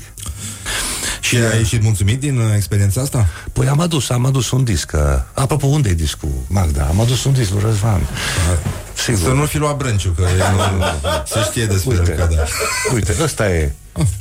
Și 1.20 1.36
ai 1.36 1.58
ieșit 1.58 1.84
mulțumit 1.84 2.20
din 2.20 2.38
uh, 2.38 2.54
experiența 2.56 3.02
asta? 3.02 3.28
Păi 3.54 3.68
am 3.68 3.80
adus, 3.80 4.10
am 4.10 4.26
adus 4.26 4.52
un 4.52 4.64
disc. 4.64 4.92
Uh, 4.94 5.02
apropo, 5.34 5.68
unde 5.68 5.90
e 5.90 5.94
discul, 5.94 6.30
Magda? 6.48 6.84
Am 6.84 7.00
adus 7.00 7.24
un 7.24 7.34
disc 7.34 7.52
lui 7.52 7.62
Răzvan. 7.62 8.08
Sigur. 8.94 9.20
Să 9.20 9.34
nu 9.34 9.46
fi 9.46 9.58
luat 9.58 9.78
Brânciu, 9.78 10.10
că 10.10 10.22
el 10.22 10.78
nu, 10.78 10.84
se 11.26 11.40
știe 11.50 11.66
despre 11.66 11.98
uite, 11.98 12.12
el, 12.12 12.18
că 12.18 12.28
da. 12.36 12.44
Uite, 12.94 13.16
ăsta 13.22 13.50
e, 13.50 13.74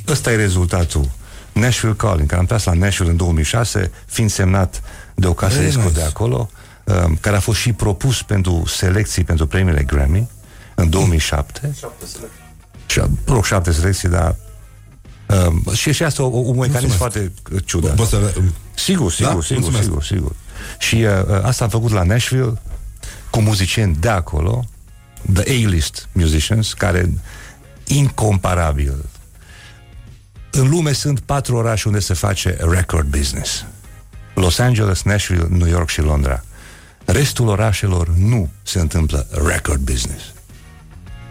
ăsta 0.08 0.32
e 0.32 0.36
rezultatul. 0.36 1.10
Nashville 1.52 1.94
Calling, 1.94 2.28
care 2.28 2.40
am 2.40 2.46
tras 2.46 2.64
la 2.64 2.72
Nashville 2.72 3.10
în 3.10 3.16
2006, 3.16 3.90
fiind 4.06 4.30
semnat 4.30 4.82
de 5.14 5.26
o 5.26 5.32
casă 5.32 5.54
Very 5.54 5.66
disco 5.66 5.82
nice. 5.82 5.94
de 5.94 6.02
acolo, 6.02 6.50
um, 6.84 7.16
care 7.20 7.36
a 7.36 7.40
fost 7.40 7.58
și 7.58 7.72
propus 7.72 8.22
pentru 8.22 8.62
selecții 8.66 9.24
pentru 9.24 9.46
premiile 9.46 9.82
Grammy 9.82 10.28
în 10.74 10.90
2007. 10.90 11.74
Și, 12.86 12.98
mă 12.98 13.08
rog, 13.26 13.44
șapte 13.44 13.72
selecții, 13.72 14.08
dar 14.08 14.36
Um, 15.46 15.74
și 15.74 15.92
și 15.92 16.02
asta 16.02 16.22
o, 16.22 16.26
un 16.26 16.42
mecanism 16.58 16.70
Mulțumesc. 16.72 16.96
foarte 16.96 17.32
uh, 17.52 17.62
ciudat. 17.64 17.94
Poți 17.94 18.10
să... 18.10 18.32
Sigur, 18.74 19.12
sigur, 19.12 19.34
Da? 19.34 19.40
sigur, 19.40 19.62
Mulțumesc. 19.62 19.82
sigur, 19.84 20.02
sigur. 20.04 20.32
Și 20.78 20.94
uh, 20.94 21.42
asta 21.42 21.64
am 21.64 21.70
făcut 21.70 21.90
la 21.90 22.02
Nashville 22.02 22.60
cu 23.30 23.40
muzicieni 23.40 23.96
de 24.00 24.08
acolo, 24.08 24.64
the 25.32 25.42
A-list 25.42 26.08
musicians, 26.12 26.72
care 26.72 27.10
incomparabil. 27.84 29.04
În 30.56 30.68
lume 30.68 30.92
sunt 30.92 31.20
patru 31.20 31.56
orașe 31.56 31.88
unde 31.88 32.00
se 32.00 32.14
face 32.14 32.56
record 32.60 33.06
business. 33.06 33.64
Los 34.34 34.58
Angeles, 34.58 35.02
Nashville, 35.02 35.46
New 35.48 35.68
York 35.68 35.88
și 35.88 36.00
Londra. 36.00 36.44
Restul 37.04 37.48
orașelor 37.48 38.08
nu 38.08 38.48
se 38.62 38.80
întâmplă 38.80 39.26
record 39.46 39.80
business. 39.80 40.22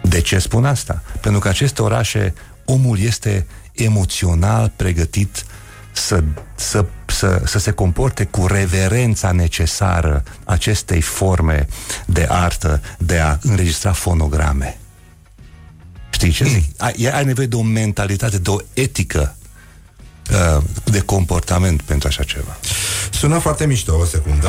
De 0.02 0.20
ce 0.20 0.38
spun 0.38 0.64
asta? 0.64 1.02
Pentru 1.20 1.40
că 1.40 1.48
aceste 1.48 1.82
orașe, 1.82 2.34
omul 2.64 2.98
este 2.98 3.46
emoțional 3.72 4.72
pregătit 4.76 5.44
să, 5.92 6.22
să, 6.54 6.84
să, 7.06 7.42
să 7.44 7.58
se 7.58 7.70
comporte 7.70 8.24
cu 8.24 8.46
reverența 8.46 9.32
necesară 9.32 10.22
acestei 10.44 11.00
forme 11.00 11.66
de 12.06 12.26
artă 12.30 12.80
de 12.98 13.18
a 13.18 13.38
înregistra 13.42 13.92
fonograme. 13.92 14.78
Știi 16.16 16.30
ce 16.30 16.44
zic? 16.44 16.64
Ai, 16.76 17.08
ai 17.12 17.24
nevoie 17.24 17.46
de 17.46 17.56
o 17.56 17.62
mentalitate, 17.62 18.38
de 18.38 18.50
o 18.50 18.56
etică 18.72 19.36
uh, 20.30 20.62
de 20.84 21.00
comportament 21.00 21.82
pentru 21.82 22.08
așa 22.08 22.22
ceva. 22.22 22.58
Sună 23.10 23.38
foarte 23.38 23.66
mișto, 23.66 23.98
o 23.98 24.04
secundă. 24.04 24.46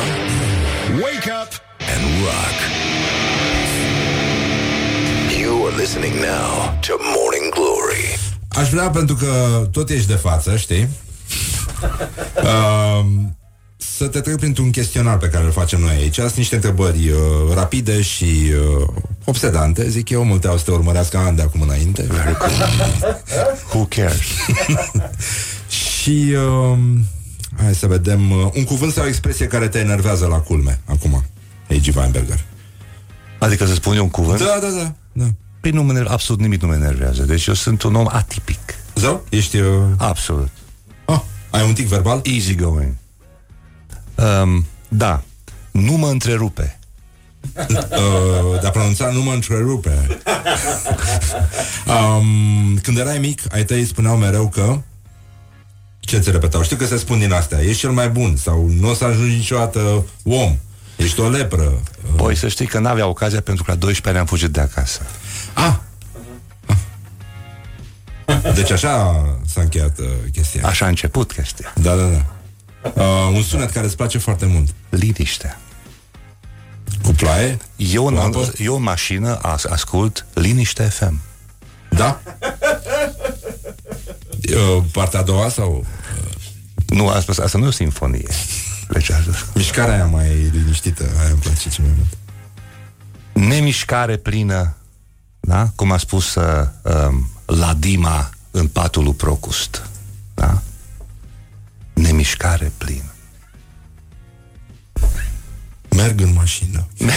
Wake 0.91 1.31
up 1.43 1.51
and 1.95 2.03
rock. 2.23 2.57
You 5.39 5.65
are 5.65 5.75
listening 5.75 6.13
now 6.13 6.77
to 6.79 6.93
Morning 7.15 7.53
Glory. 7.53 8.19
Aș 8.47 8.69
vrea, 8.69 8.89
pentru 8.89 9.15
că 9.15 9.61
tot 9.71 9.89
ești 9.89 10.07
de 10.07 10.15
față, 10.15 10.57
știi? 10.57 10.87
Um, 12.43 13.36
să 13.77 14.07
te 14.07 14.19
trec 14.19 14.37
printr-un 14.37 14.71
chestionar 14.71 15.17
pe 15.17 15.27
care 15.27 15.45
îl 15.45 15.51
facem 15.51 15.79
noi 15.79 15.95
aici. 15.95 16.15
Sunt 16.15 16.35
niște 16.35 16.55
întrebări 16.55 17.09
uh, 17.09 17.53
rapide 17.53 18.01
și 18.01 18.23
uh, 18.23 18.87
obsedante, 19.25 19.89
zic 19.89 20.09
eu. 20.09 20.23
Multe 20.23 20.47
au 20.47 20.57
să 20.57 20.63
te 20.63 20.71
urmărească 20.71 21.17
ani 21.17 21.35
de 21.35 21.41
acum 21.41 21.61
înainte. 21.61 22.07
Who 23.73 23.85
cares? 23.85 24.19
și 26.01 26.33
uh, 26.35 26.77
hai 27.63 27.75
să 27.75 27.87
vedem 27.87 28.31
uh, 28.31 28.49
un 28.55 28.63
cuvânt 28.63 28.93
sau 28.93 29.03
o 29.03 29.07
expresie 29.07 29.47
care 29.47 29.67
te 29.67 29.79
enervează 29.79 30.25
la 30.25 30.37
culme 30.37 30.79
acum. 30.85 31.25
Heiji 31.67 31.97
Weinberger. 31.97 32.45
Adică 33.39 33.65
să 33.65 33.73
spun 33.73 33.95
eu 33.95 34.03
un 34.03 34.09
cuvânt? 34.09 34.39
Da, 34.39 34.59
da, 34.61 34.67
da. 34.67 34.93
da. 35.11 35.25
Păi 35.59 35.71
nu 35.71 35.83
mă 35.83 35.91
enerv- 35.91 36.11
absolut 36.11 36.41
nimic 36.41 36.61
nu 36.61 36.67
mă 36.67 36.73
enervează. 36.73 37.23
Deci 37.23 37.45
eu 37.45 37.53
sunt 37.53 37.81
un 37.81 37.95
om 37.95 38.07
atipic. 38.11 38.59
Zău? 38.95 39.25
Ești... 39.29 39.57
Uh... 39.57 39.83
Absolut. 39.97 40.49
Ah, 41.05 41.21
ai 41.49 41.63
un 41.67 41.73
tic 41.73 41.87
verbal? 41.87 42.21
Easy 42.23 42.55
going. 42.55 42.95
Um, 44.17 44.65
da, 44.87 45.23
nu 45.71 45.93
mă 45.93 46.07
întrerupe. 46.07 46.79
uh, 47.57 48.59
de 48.61 48.67
a 48.67 48.69
pronunța 48.69 49.11
nu 49.11 49.21
mă 49.21 49.33
întrerupe. 49.33 50.19
um, 51.87 52.77
când 52.81 52.97
erai 52.97 53.17
mic, 53.17 53.41
ai 53.51 53.65
tăi 53.65 53.85
spuneau 53.85 54.17
mereu 54.17 54.47
că 54.47 54.77
ce 55.99 56.19
ți 56.19 56.31
repetau? 56.31 56.63
Știu 56.63 56.75
că 56.77 56.85
se 56.85 56.97
spun 56.97 57.19
din 57.19 57.31
astea. 57.31 57.61
Ești 57.61 57.79
cel 57.79 57.91
mai 57.91 58.09
bun 58.09 58.35
sau 58.35 58.69
nu 58.79 58.89
o 58.89 58.93
să 58.93 59.03
ajungi 59.03 59.35
niciodată 59.35 60.05
om. 60.23 60.57
Ești 60.95 61.19
o 61.19 61.29
lepră. 61.29 61.81
Păi 62.15 62.35
să 62.35 62.47
știi 62.47 62.65
că 62.65 62.79
n-avea 62.79 63.07
ocazia 63.07 63.41
pentru 63.41 63.63
că 63.63 63.71
la 63.71 63.77
12 63.77 64.09
ani 64.09 64.17
am 64.17 64.25
fugit 64.25 64.49
de 64.49 64.59
acasă. 64.59 65.01
Ah! 65.53 65.75
Deci 68.53 68.71
așa 68.71 69.25
s-a 69.45 69.61
încheiat 69.61 69.99
uh, 69.99 70.07
chestia. 70.31 70.67
Așa 70.67 70.85
a 70.85 70.87
început 70.87 71.31
chestia. 71.31 71.73
Da, 71.81 71.95
da, 71.95 72.03
da. 72.03 72.25
Uh, 72.83 73.31
un 73.33 73.43
sunet 73.43 73.71
care 73.71 73.85
îți 73.85 73.95
place 73.95 74.17
foarte 74.17 74.45
mult. 74.45 74.69
Liniștea. 74.89 75.59
Cu 77.03 77.11
ploaie? 77.11 77.57
Eu, 77.75 78.05
în, 78.05 78.13
Lampă? 78.13 78.53
eu 78.57 78.75
în 78.75 78.81
mașină 78.83 79.39
as, 79.41 79.63
ascult 79.63 80.25
Liniște 80.33 80.83
FM. 80.83 81.21
Da? 81.89 82.21
Uh, 84.55 84.83
partea 84.91 85.19
a 85.19 85.23
doua 85.23 85.49
sau... 85.49 85.85
Nu, 86.87 87.07
asta, 87.07 87.43
asta 87.43 87.57
nu 87.57 87.63
e 87.65 87.67
o 87.67 87.71
sinfonie. 87.71 88.27
Deci, 88.89 89.09
asta. 89.09 89.31
Mișcarea 89.53 89.93
aia 89.93 90.05
mai 90.05 90.49
liniștită, 90.51 91.03
aia 91.19 91.29
îmi 91.29 91.39
place 91.39 91.69
cel 91.69 91.83
mai 91.83 91.93
mult. 91.97 92.17
Nemișcare 93.47 94.17
plină, 94.17 94.75
da? 95.39 95.67
Cum 95.75 95.91
a 95.91 95.97
spus 95.97 96.35
uh, 96.35 96.67
um, 96.81 97.29
Ladima 97.45 98.29
în 98.51 98.67
patul 98.67 99.03
lui 99.03 99.13
Procust. 99.13 99.89
Da? 100.33 100.61
Nemișcare 101.97 102.71
plină. 102.77 103.11
Merg 105.89 106.21
în 106.21 106.33
mașină. 106.33 106.87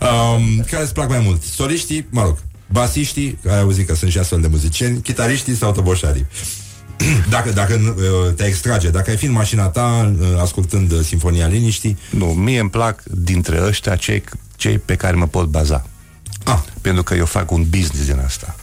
um, 0.00 0.64
care 0.70 0.82
îți 0.82 0.92
plac 0.92 1.08
mai 1.08 1.18
mult? 1.18 1.42
Soliștii, 1.42 2.06
mă 2.10 2.22
rog, 2.22 2.38
basiștii, 2.70 3.38
ai 3.48 3.58
auzit 3.58 3.86
că 3.86 3.94
sunt 3.94 4.10
și 4.10 4.18
astfel 4.18 4.40
de 4.40 4.46
muzicieni, 4.46 5.00
chitariștii 5.00 5.54
sau 5.54 5.72
toboșarii. 5.72 6.26
dacă, 7.30 7.50
dacă 7.50 7.76
nu, 7.76 7.88
uh, 7.88 8.34
te 8.34 8.44
extrage, 8.44 8.90
dacă 8.90 9.10
ai 9.10 9.16
fi 9.16 9.24
în 9.24 9.32
mașina 9.32 9.66
ta 9.66 10.14
uh, 10.20 10.26
ascultând 10.40 10.92
uh, 10.92 11.00
Sinfonia 11.00 11.46
Liniștii, 11.46 11.98
Nu, 12.10 12.26
mie 12.26 12.60
îmi 12.60 12.70
plac 12.70 13.02
dintre 13.02 13.62
ăștia 13.64 13.96
cei, 13.96 14.24
cei 14.56 14.78
pe 14.78 14.96
care 14.96 15.16
mă 15.16 15.26
pot 15.26 15.46
baza. 15.46 15.86
Ah. 16.44 16.58
Pentru 16.80 17.02
că 17.02 17.14
eu 17.14 17.26
fac 17.26 17.50
un 17.50 17.66
business 17.68 18.06
din 18.06 18.18
asta. 18.24 18.56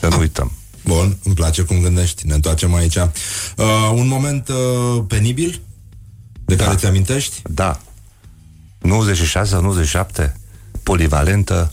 Să 0.00 0.08
nu 0.08 0.18
uităm. 0.18 0.52
Bun, 0.84 1.18
îmi 1.24 1.34
place 1.34 1.62
cum 1.62 1.80
gândești, 1.80 2.26
ne 2.26 2.34
întoarcem 2.34 2.74
aici. 2.74 2.96
Uh, 2.96 3.06
un 3.94 4.06
moment 4.06 4.48
uh, 4.48 5.04
penibil 5.08 5.60
de 6.44 6.56
care 6.56 6.74
ți 6.76 6.86
amintești? 6.86 7.42
Da. 7.50 7.80
96 8.80 9.50
sau 9.50 9.60
97, 9.62 10.36
polivalentă, 10.82 11.72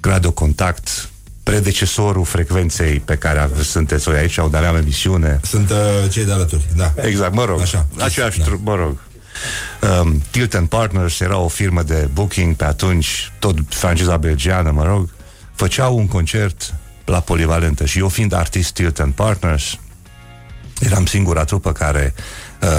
radiocontact, 0.00 1.08
predecesorul 1.42 2.24
frecvenței 2.24 3.00
pe 3.00 3.16
care 3.16 3.38
ave- 3.38 3.62
sunteți 3.62 4.04
voi 4.04 4.16
aici, 4.18 4.36
unde 4.36 4.56
aveam 4.56 4.76
emisiune. 4.76 5.40
Sunt 5.42 5.70
uh, 5.70 5.76
cei 6.10 6.24
de 6.24 6.32
alături, 6.32 6.64
da. 6.76 6.92
Exact, 6.96 7.34
mă 7.34 7.44
rog. 7.44 7.60
Așa. 7.60 7.86
Aceeași, 7.98 8.38
Da. 8.38 8.44
da. 8.44 8.56
mă 8.62 8.74
rog. 8.74 8.98
Um, 10.02 10.22
Tilton 10.30 10.66
Partners 10.66 11.20
era 11.20 11.38
o 11.38 11.48
firmă 11.48 11.82
de 11.82 12.08
booking 12.12 12.54
pe 12.54 12.64
atunci, 12.64 13.32
tot 13.38 13.56
franciza 13.68 14.16
belgiană, 14.16 14.70
mă 14.70 14.84
rog, 14.84 15.08
făceau 15.54 15.96
un 15.96 16.06
concert 16.08 16.74
la 17.04 17.20
polivalentă 17.20 17.84
și 17.84 17.98
eu 17.98 18.08
fiind 18.08 18.32
artist 18.32 18.72
Tilton 18.72 19.10
Partners, 19.10 19.78
eram 20.80 21.06
singura 21.06 21.44
trupă 21.44 21.72
care 21.72 22.14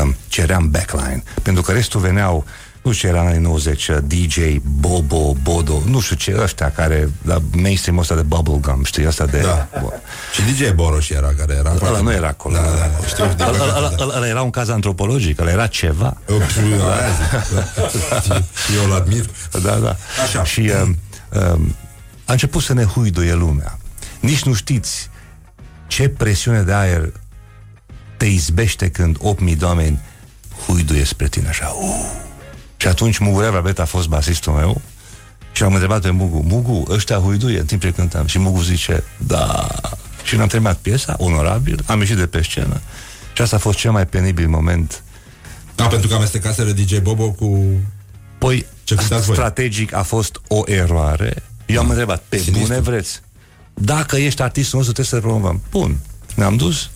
um, 0.02 0.16
ceream 0.28 0.70
backline, 0.70 1.24
pentru 1.42 1.64
că 1.64 1.72
restul 1.72 2.00
veneau 2.00 2.46
nu 2.82 2.92
știu 2.92 3.10
ce 3.10 3.16
era 3.16 3.24
în 3.24 3.28
anii 3.30 3.40
90, 3.42 3.88
uh, 3.88 3.98
DJ, 4.04 4.38
Bobo, 4.80 5.34
Bodo, 5.42 5.82
nu 5.86 6.00
știu 6.00 6.16
ce, 6.16 6.38
ăștia 6.42 6.72
care, 6.72 7.10
la 7.22 7.42
mainstream 7.52 7.98
ăsta 7.98 8.16
de 8.16 8.22
bubblegum, 8.22 8.84
știi, 8.84 9.08
ăsta 9.08 9.26
de... 9.26 9.40
Da. 9.40 9.68
Bun. 9.82 9.94
Și 10.34 10.42
DJ 10.42 10.72
Boroș 10.72 11.10
era, 11.10 11.34
care 11.38 11.54
era... 11.54 11.70
Ăla 11.70 11.78
foarte 11.80 11.98
nu 11.98 12.04
bun. 12.04 12.14
era 12.14 12.28
acolo. 12.28 12.56
Da, 12.56 12.62
da, 12.62 12.70
da. 12.70 13.08
Știu, 13.08 13.26
din 13.26 13.34
Ăla- 13.34 13.38
păcate, 13.38 13.70
ăla- 13.70 13.96
da. 13.98 14.06
ăla- 14.06 14.16
ăla 14.16 14.28
era 14.28 14.42
un 14.42 14.50
caz 14.50 14.70
antropologic, 14.70 15.40
ăla 15.40 15.52
era 15.52 15.68
ceva. 15.68 16.18
Eu, 16.30 16.36
aia 16.38 17.10
zic, 17.16 17.54
da. 18.28 18.36
Eu 18.76 18.86
îl 18.86 18.94
admir. 18.96 19.26
Da, 19.64 19.76
da. 19.76 19.96
Așa. 20.24 20.44
Și 20.44 20.72
um, 20.84 20.98
um, 21.42 21.76
a 22.26 22.32
început 22.32 22.62
să 22.64 22.74
ne 22.74 22.84
huiduie 22.84 23.34
lumea. 23.34 23.78
Nici 24.26 24.44
nu 24.44 24.54
știți 24.54 25.10
ce 25.88 26.10
presiune 26.10 26.62
de 26.62 26.74
aer 26.74 27.12
te 28.18 28.26
izbește 28.26 28.90
când 28.90 29.18
8.000 29.18 29.58
de 29.58 29.66
oameni 29.66 30.00
huiduie 30.68 31.04
spre 31.04 31.28
tine 31.28 31.48
așa. 31.48 31.68
Uh. 31.68 32.24
Și 32.78 32.88
atunci 32.88 33.18
Mugurea 33.18 33.50
Rabet 33.50 33.80
a 33.80 33.86
fost 33.86 34.08
basistul 34.08 34.54
meu 34.54 34.82
și 35.52 35.64
am 35.64 35.72
întrebat 35.74 36.02
pe 36.02 36.10
Mugu, 36.10 36.44
Mugu, 36.48 36.84
ăștia 36.90 37.18
huiduie 37.18 37.60
în 37.60 37.66
timp 37.66 37.82
ce 37.82 37.92
cântam. 37.92 38.26
Și 38.26 38.40
Mugu 38.40 38.62
zice, 38.62 39.04
da. 39.18 39.68
Și 40.24 40.36
ne-am 40.36 40.48
terminat 40.48 40.78
piesa, 40.78 41.16
onorabil, 41.18 41.84
am 41.86 42.00
ieșit 42.00 42.16
de 42.16 42.28
pe 42.28 42.42
scenă 42.42 42.82
și 43.34 43.42
asta 43.42 43.56
a 43.56 43.60
fost 43.60 43.78
cel 43.78 43.92
mai 43.92 44.06
penibil 44.08 44.48
moment 44.48 45.04
Da, 45.76 45.88
pentru 45.88 46.08
că 46.08 46.14
amestecaseră 46.14 46.72
DJ 46.72 46.98
Bobo 46.98 47.32
cu... 47.32 47.66
Păi, 48.38 48.66
Ce 48.84 48.96
cântați 48.96 49.26
voi? 49.26 49.36
strategic 49.36 49.94
a 49.94 50.02
fost 50.04 50.42
o 50.48 50.62
eroare. 50.66 51.44
Eu 51.66 51.80
am 51.80 51.90
întrebat, 51.90 52.24
pe 52.30 52.38
Sinistru. 52.38 52.68
bune 52.68 52.80
vreți? 52.80 53.22
Dacă 53.82 54.16
ești 54.16 54.42
artistul 54.42 54.78
nostru, 54.78 54.94
trebuie 54.94 55.22
să 55.22 55.28
promovăm. 55.28 55.62
Bun, 55.72 55.98
ne-am 56.36 56.56
dus 56.56 56.90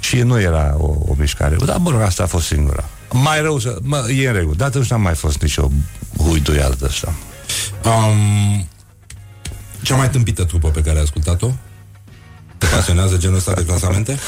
și 0.00 0.16
nu 0.16 0.40
era 0.40 0.74
o, 0.78 0.86
o 0.86 1.14
mișcare. 1.18 1.56
Dar, 1.64 1.76
mă 1.76 1.90
rog, 1.90 2.00
asta 2.00 2.22
a 2.22 2.26
fost 2.26 2.46
singura. 2.46 2.84
Mai 3.12 3.40
rău, 3.40 3.58
să, 3.58 3.78
mă, 3.82 4.10
e 4.10 4.28
în 4.28 4.34
regulă. 4.34 4.54
Dar 4.56 4.68
atunci 4.68 4.90
n-am 4.90 5.00
mai 5.00 5.14
fost 5.14 5.42
nicio 5.42 5.70
huiduială 6.16 6.74
de 6.78 6.86
asta. 6.86 7.14
Um, 7.84 8.68
cea 9.82 9.96
mai 9.96 10.10
tâmpită 10.10 10.44
trupă 10.44 10.68
pe 10.68 10.82
care 10.82 10.96
ai 10.96 11.02
ascultat-o? 11.02 11.50
Te 12.58 12.66
pasionează 12.66 13.16
genul 13.16 13.36
ăsta 13.36 13.52
de 13.52 13.64
clasamente? 13.64 14.18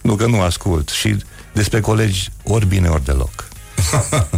Nu 0.00 0.14
că 0.14 0.26
nu 0.26 0.40
ascult. 0.40 0.88
Și 0.88 1.16
despre 1.52 1.80
colegi, 1.80 2.30
ori 2.44 2.66
bine, 2.66 2.88
ori 2.88 3.04
deloc. 3.04 3.48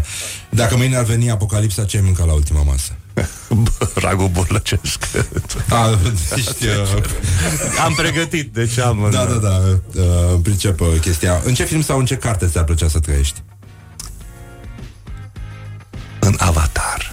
Dacă 0.51 0.77
mâine 0.77 0.97
ar 0.97 1.05
veni 1.05 1.31
apocalipsa, 1.31 1.85
ce 1.85 1.97
ai 1.97 2.03
mâncat 2.03 2.27
la 2.27 2.33
ultima 2.33 2.63
masă? 2.63 2.93
Ragul 4.05 4.29
burlăcesc. 4.29 5.05
A, 5.69 5.99
ești, 6.37 6.67
uh, 6.97 7.05
am 7.85 7.95
pregătit, 7.95 8.53
deci 8.53 8.79
am... 8.79 9.09
da, 9.11 9.25
da, 9.25 9.35
da, 9.35 9.61
uh, 10.01 10.39
pricep 10.43 10.81
uh, 10.81 10.89
chestia. 11.01 11.41
În 11.45 11.55
ce 11.55 11.65
film 11.65 11.83
sau 11.83 11.99
în 11.99 12.05
ce 12.05 12.17
carte 12.17 12.47
ți-ar 12.47 12.65
plăcea 12.65 12.89
să 12.89 12.99
trăiești? 12.99 13.43
în 16.25 16.37
Avatar. 16.39 17.13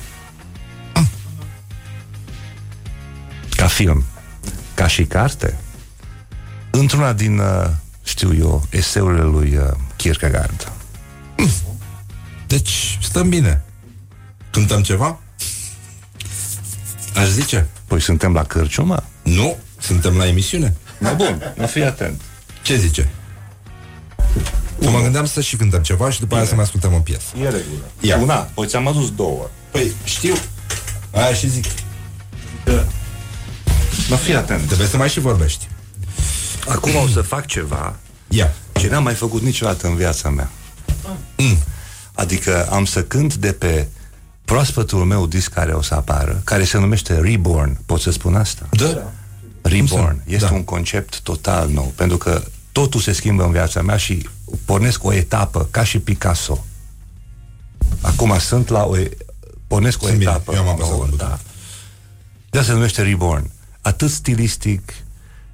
Ca 3.56 3.68
film. 3.68 4.04
Ca 4.74 4.88
și 4.88 5.06
carte. 5.06 5.58
Într-una 6.72 7.14
din, 7.14 7.38
uh, 7.38 7.70
știu 8.04 8.36
eu, 8.36 8.68
eseurile 8.70 9.24
lui 9.24 9.56
uh, 9.56 9.64
Kierkegaard. 9.96 10.72
Deci, 12.48 13.00
stăm 13.02 13.30
bine. 13.30 13.64
Cântăm 14.52 14.82
ceva? 14.82 15.20
Aș 17.16 17.28
zice. 17.28 17.68
Păi 17.88 18.02
suntem 18.02 18.34
la 18.34 18.44
cârciumă? 18.44 19.04
Nu, 19.24 19.58
suntem 19.80 20.18
la 20.18 20.28
emisiune. 20.28 20.76
No, 20.98 21.16
bun, 21.16 21.54
nu 21.56 21.68
fii 21.68 21.84
atent. 21.84 22.22
Ce 22.62 22.76
zice? 22.76 23.10
Că 24.82 24.90
mă 24.90 25.02
gândeam 25.02 25.26
să 25.26 25.42
și 25.42 25.56
cântăm 25.56 25.82
ceva 25.82 26.10
și 26.10 26.20
după 26.20 26.36
aia 26.36 26.46
să 26.46 26.56
mai 26.56 26.64
ascultăm 26.64 26.94
o 26.94 26.98
piesă. 27.00 27.26
E 27.38 27.44
regulă. 27.44 27.84
Ia. 28.00 28.18
Una, 28.18 28.36
păi 28.36 28.68
ți-am 28.68 28.88
adus 28.88 29.12
două. 29.12 29.50
Păi, 29.72 29.92
știu. 30.04 30.34
Aia 31.12 31.34
și 31.34 31.50
zic. 31.50 31.66
Nu 34.10 34.16
fii 34.16 34.36
atent. 34.36 34.66
Trebuie 34.66 34.88
să 34.88 34.98
mai 34.98 35.10
și 35.10 35.20
vorbești. 35.20 35.68
Acum 36.68 36.96
o 36.96 37.08
să 37.08 37.22
fac 37.22 37.46
ceva 37.46 37.96
Ia. 38.28 38.54
ce 38.74 38.88
n-am 38.88 39.04
mai 39.04 39.14
făcut 39.14 39.42
niciodată 39.42 39.88
în 39.88 39.96
viața 39.96 40.30
mea. 40.30 40.50
Mm. 41.38 41.58
Adică 42.14 42.68
am 42.72 42.86
să 42.86 43.04
cânt 43.04 43.36
de 43.36 43.52
pe 43.52 43.88
proaspătul 44.52 45.06
meu 45.06 45.26
disc 45.28 45.52
care 45.52 45.72
o 45.74 45.82
să 45.82 45.94
apară, 45.94 46.42
care 46.44 46.64
se 46.64 46.78
numește 46.78 47.20
Reborn. 47.20 47.78
Pot 47.86 48.02
să 48.02 48.12
spun 48.12 48.36
asta? 48.36 48.70
Da. 48.72 49.12
Reborn. 49.62 50.22
Este 50.26 50.46
Da. 50.46 50.54
un 50.54 50.64
concept 50.64 51.20
total 51.20 51.70
nou, 51.70 51.94
pentru 51.96 52.18
că 52.18 52.44
totul 52.72 53.00
se 53.00 53.12
schimbă 53.12 53.44
în 53.44 53.52
viața 53.52 53.82
mea 53.82 53.98
și 53.98 54.30
pornesc 54.66 55.04
o 55.04 55.14
etapă, 55.14 55.68
ca 55.72 55.84
și 55.84 56.00
Picasso. 56.00 56.66
Acum 58.02 58.38
sunt 58.40 58.68
la 58.70 58.84
o... 58.86 58.98
e- 58.98 59.18
Pornesc 59.68 60.02
o 60.02 60.06
Sunt 60.06 60.18
bine. 60.18 60.30
etapă. 60.30 60.54
Eu 60.56 60.62
am 60.62 60.68
apăsat 60.68 60.92
nouă, 60.92 61.06
pe 61.06 61.16
da. 61.16 61.40
De 62.50 62.58
asta 62.58 62.70
se 62.70 62.76
numește 62.78 63.02
Reborn. 63.02 63.52
Atât 63.82 64.10
stilistic, 64.10 64.94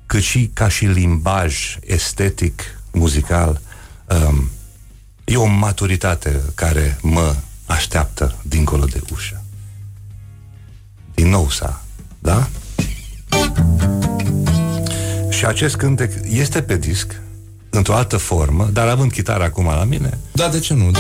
cât 0.06 0.22
și 0.22 0.50
ca 0.54 0.68
și 0.70 0.86
limbaj 0.86 1.78
estetic, 1.86 2.62
muzical. 2.92 3.62
Um, 4.28 4.50
e 5.24 5.36
o 5.38 5.46
maturitate 5.46 6.42
care 6.56 6.98
mă 7.02 7.36
așteaptă 7.68 8.36
dincolo 8.44 8.86
de 8.86 9.02
ușă. 9.12 9.44
Din 11.14 11.30
nou 11.30 11.50
sa, 11.50 11.82
da? 12.20 12.48
Și 15.30 15.46
acest 15.46 15.76
cântec 15.76 16.14
este 16.30 16.62
pe 16.62 16.78
disc, 16.78 17.22
într-o 17.70 17.94
altă 17.96 18.18
formă, 18.18 18.70
dar 18.74 18.88
având 18.88 19.12
chitara 19.12 19.44
acum 19.44 19.66
la 19.66 19.84
mine, 19.84 20.18
Da, 20.32 20.48
de 20.48 20.60
ce 20.60 20.74
nu? 20.74 20.92
Da. 20.92 21.00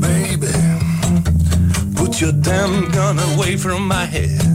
baby, 0.00 0.46
put 1.94 2.20
your 2.20 2.32
damn 2.32 2.90
gun 2.90 3.18
away 3.18 3.56
from 3.56 3.86
my 3.86 4.06
head. 4.06 4.53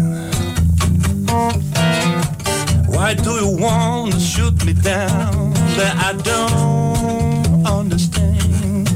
Why 3.00 3.14
do 3.14 3.32
you 3.36 3.56
want 3.58 4.12
to 4.12 4.20
shoot 4.20 4.66
me 4.66 4.74
down? 4.74 5.54
That 5.78 5.96
I 6.10 6.12
don't 6.22 7.66
understand. 7.66 8.90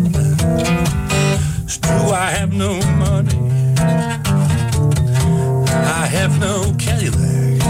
It's 1.63 1.77
true, 1.77 2.11
I 2.11 2.29
have 2.31 2.51
no 2.51 2.81
money. 3.05 3.73
I 6.01 6.05
have 6.17 6.37
no 6.37 6.75
Cadillac. 6.77 7.61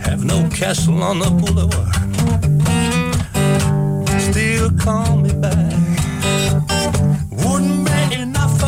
Have 0.00 0.24
no 0.24 0.48
castle 0.48 1.02
on 1.02 1.18
the 1.18 1.30
boulevard. 1.40 1.94
Still 4.18 4.70
call 4.78 5.18
me 5.18 5.34
back. 5.34 5.74
Wouldn't 7.44 7.84
be 7.84 8.14
enough 8.14 8.59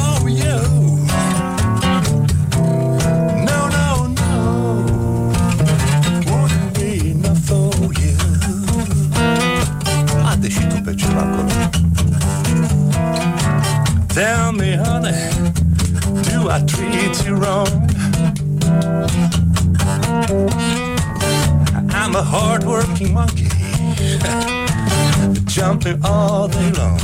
Tell 14.08 14.52
me, 14.52 14.72
honey, 14.72 15.12
do 16.24 16.48
I 16.48 16.64
treat 16.66 17.26
you 17.26 17.34
wrong? 17.34 17.68
I'm 21.90 22.14
a 22.14 22.22
hard-working 22.22 23.12
monkey, 23.12 23.48
jumping 25.44 26.00
all 26.02 26.48
day 26.48 26.70
long. 26.72 26.98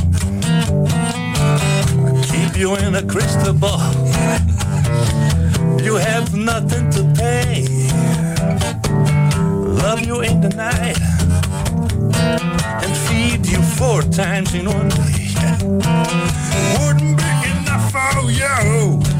Keep 2.23 2.57
you 2.57 2.75
in 2.77 2.95
a 2.95 3.03
crystal 3.05 3.53
ball. 3.53 3.93
You 5.83 5.95
have 5.95 6.35
nothing 6.35 6.89
to 6.91 7.03
pay. 7.15 7.67
Love 9.83 10.01
you 10.01 10.21
in 10.21 10.41
the 10.41 10.49
night 10.49 11.08
and 12.89 12.97
feed 12.97 13.45
you 13.45 13.61
four 13.61 14.01
times 14.01 14.53
in 14.53 14.65
one 14.65 14.89
day. 14.89 15.29
Wouldn't 16.79 17.17
be 17.17 17.31
enough 17.51 17.91
for 17.91 18.31
you. 18.31 19.18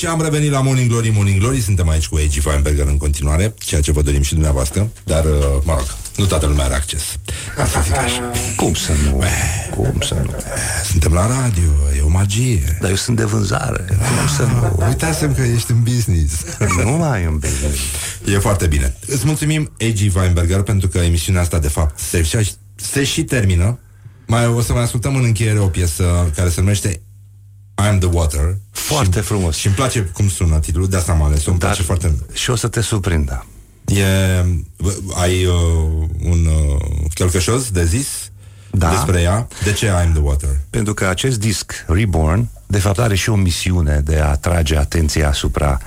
Deci 0.00 0.08
am 0.08 0.22
revenit 0.22 0.50
la 0.50 0.60
Morning 0.60 0.88
Glory, 0.88 1.10
Morning 1.10 1.38
Glory. 1.40 1.60
Suntem 1.60 1.88
aici 1.88 2.06
cu 2.08 2.16
A.G. 2.16 2.40
Feinberger 2.42 2.86
în 2.86 2.96
continuare, 2.96 3.54
ceea 3.58 3.80
ce 3.80 3.92
vă 3.92 4.02
dorim 4.02 4.22
și 4.22 4.32
dumneavoastră. 4.32 4.90
Dar, 5.04 5.24
uh, 5.24 5.30
mă 5.64 5.74
rog, 5.76 5.86
nu 6.16 6.24
toată 6.24 6.46
lumea 6.46 6.64
are 6.64 6.74
acces. 6.74 7.02
Ca 7.56 7.66
să 7.66 7.78
zic 7.84 7.96
așa. 7.96 8.30
Cum 8.56 8.74
să 8.74 8.92
nu? 9.04 9.22
Cum 9.76 10.00
să 10.00 10.14
nu? 10.24 10.30
Suntem 10.84 11.12
la 11.12 11.26
radio, 11.26 11.70
e 11.96 12.00
o 12.00 12.08
magie. 12.08 12.76
Dar 12.80 12.90
eu 12.90 12.96
sunt 12.96 13.16
de 13.16 13.24
vânzare. 13.24 13.84
Cum 13.88 14.28
să 14.36 14.42
nu? 14.42 14.86
Uitasem 14.86 15.34
că 15.34 15.42
ești 15.42 15.70
în 15.70 15.82
business. 15.82 16.34
Nu 16.84 16.90
mai 16.90 17.24
în 17.24 17.38
business. 17.38 17.78
E 18.26 18.38
foarte 18.38 18.66
bine. 18.66 18.96
Îți 19.06 19.26
mulțumim, 19.26 19.72
A.G. 19.80 20.16
Weinberger, 20.16 20.62
pentru 20.62 20.88
că 20.88 20.98
emisiunea 20.98 21.40
asta, 21.40 21.58
de 21.58 21.68
fapt, 21.68 21.98
se, 21.98 22.22
și- 22.22 22.52
se 22.74 23.04
și 23.04 23.22
termină. 23.24 23.78
Mai, 24.26 24.46
o 24.46 24.60
să 24.60 24.72
mai 24.72 24.82
ascultăm 24.82 25.16
în 25.16 25.24
încheiere 25.24 25.58
o 25.58 25.66
piesă 25.66 26.30
care 26.34 26.48
se 26.48 26.60
numește 26.60 27.00
I'm 27.88 27.98
the 27.98 28.08
Water. 28.12 28.56
Foarte 28.94 29.20
frumos. 29.20 29.56
Și 29.56 29.66
îmi 29.66 29.74
place 29.74 30.00
cum 30.00 30.28
sună 30.28 30.58
titlul, 30.58 30.88
de 30.88 30.96
asta 30.96 31.12
am 31.12 31.22
ales 31.22 31.46
Îmi 31.46 31.58
place 31.58 31.82
foarte 31.82 32.14
Și 32.32 32.50
o 32.50 32.54
să 32.54 32.68
te 32.68 32.80
surprindă. 32.80 33.46
E, 33.84 34.04
bă, 34.76 34.96
ai 35.14 35.44
uh, 35.44 35.54
un 36.24 36.46
uh, 36.46 36.80
călcășos 37.14 37.70
de 37.70 37.84
zis 37.84 38.06
Da. 38.70 38.90
despre 38.90 39.20
ea? 39.20 39.48
De 39.64 39.72
ce 39.72 39.86
I'm 39.86 40.12
the 40.12 40.20
Water? 40.22 40.48
Pentru 40.70 40.94
că 40.94 41.06
acest 41.06 41.38
disc, 41.38 41.84
Reborn, 41.86 42.48
de 42.66 42.78
fapt 42.78 42.98
are 42.98 43.14
și 43.14 43.30
o 43.30 43.34
misiune 43.34 44.00
de 44.04 44.20
a 44.20 44.28
atrage 44.28 44.76
atenția 44.76 45.28
asupra 45.28 45.78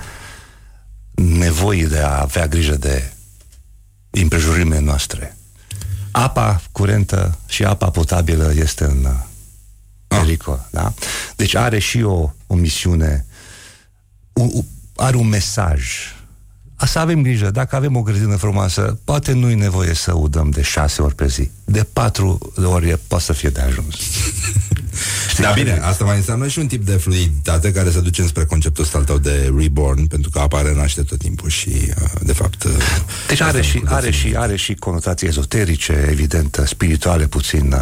nevoii 1.14 1.86
de 1.86 1.98
a 1.98 2.20
avea 2.20 2.46
grijă 2.46 2.74
de 2.74 3.12
împrejurimile 4.10 4.78
noastre. 4.78 5.36
Apa 6.10 6.62
curentă 6.72 7.38
și 7.46 7.64
apa 7.64 7.90
potabilă 7.90 8.52
este 8.56 8.84
în 8.84 9.06
uh, 10.14 10.20
pericol, 10.24 10.68
da? 10.70 10.92
Deci 11.36 11.54
are 11.54 11.78
și 11.78 12.02
o, 12.02 12.30
o 12.46 12.54
misiune, 12.54 13.26
un, 14.32 14.50
un- 14.52 14.64
are 14.96 15.16
un 15.16 15.28
mesaj. 15.28 15.82
A 16.76 16.86
să 16.86 16.98
avem 16.98 17.22
grijă, 17.22 17.50
dacă 17.50 17.76
avem 17.76 17.96
o 17.96 18.02
grădină 18.02 18.36
frumoasă, 18.36 18.98
poate 19.04 19.32
nu 19.32 19.50
e 19.50 19.54
nevoie 19.54 19.94
să 19.94 20.12
udăm 20.14 20.50
de 20.50 20.62
șase 20.62 21.02
ori 21.02 21.14
pe 21.14 21.26
zi. 21.26 21.50
De 21.64 21.86
patru 21.92 22.52
ori 22.64 22.88
e- 22.88 22.98
poate 23.06 23.24
să 23.24 23.32
fie 23.32 23.48
de 23.48 23.60
ajuns. 23.60 23.94
Da, 25.38 25.50
bine, 25.50 25.78
asta 25.82 26.04
mai 26.04 26.16
înseamnă 26.16 26.48
și 26.48 26.58
un 26.58 26.66
tip 26.66 26.84
de 26.86 26.92
fluiditate 26.96 27.72
care 27.72 27.90
se 27.90 28.00
duce 28.00 28.26
spre 28.26 28.44
conceptul 28.44 28.84
ăsta 28.84 28.98
al 28.98 29.04
tău 29.04 29.18
de 29.18 29.52
reborn, 29.58 30.06
pentru 30.06 30.30
că 30.30 30.38
apa 30.38 30.62
renaște 30.62 31.02
tot 31.02 31.18
timpul 31.18 31.48
și, 31.48 31.68
uh, 31.68 32.08
de 32.22 32.32
fapt... 32.32 32.62
uh, 32.64 32.70
Deci 33.28 33.40
asta 33.40 33.44
are 33.44 33.56
nu 33.56 33.62
și, 33.64 33.78
putem 33.78 33.94
are, 33.94 34.04
să- 34.06 34.12
și, 34.16 34.34
are 34.36 34.56
și 34.56 34.74
conotații 34.74 35.26
ezoterice, 35.26 36.06
evident, 36.10 36.62
spirituale 36.66 37.26
puțin. 37.26 37.74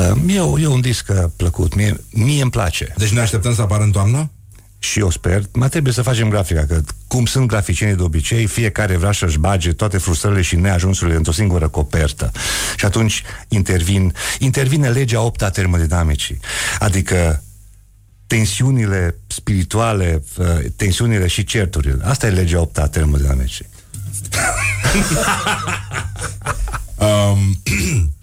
Uh, 0.00 0.34
E, 0.34 0.40
o- 0.40 0.58
e 0.58 0.66
un 0.66 0.80
disc 0.80 1.08
uh, 1.08 1.24
plăcut, 1.36 1.74
mie, 1.74 2.00
mie 2.10 2.42
îmi 2.42 2.50
place. 2.50 2.94
Deci 2.96 3.08
ne 3.12 3.20
așteptăm 3.20 3.54
să 3.54 3.60
apară 3.62 3.82
în 3.82 3.90
toamnă? 3.90 4.30
Și 4.78 4.98
eu 4.98 5.10
sper, 5.10 5.42
mai 5.52 5.68
trebuie 5.68 5.92
să 5.92 6.02
facem 6.02 6.28
grafica, 6.28 6.64
că 6.66 6.80
cum 7.06 7.26
sunt 7.26 7.46
graficienii 7.46 7.96
de 7.96 8.02
obicei, 8.02 8.46
fiecare 8.46 8.96
vrea 8.96 9.12
să-și 9.12 9.38
bage 9.38 9.72
toate 9.72 9.98
frustrările 9.98 10.42
și 10.42 10.56
neajunsurile 10.56 11.16
într-o 11.16 11.32
singură 11.32 11.68
copertă. 11.68 12.32
Și 12.76 12.84
atunci 12.84 13.22
intervin, 13.48 14.14
intervine 14.38 14.88
legea 14.88 15.20
opta 15.20 15.46
a 15.46 15.50
termodinamicii. 15.50 16.38
Adică 16.78 17.42
tensiunile 18.26 19.16
spirituale, 19.26 20.22
uh, 20.38 20.46
tensiunile 20.76 21.26
și 21.26 21.44
certurile. 21.44 22.04
Asta 22.04 22.26
e 22.26 22.30
legea 22.30 22.60
opta 22.60 22.82
a 22.82 22.88
termodinamicii. 22.88 23.66
Um, 26.98 27.62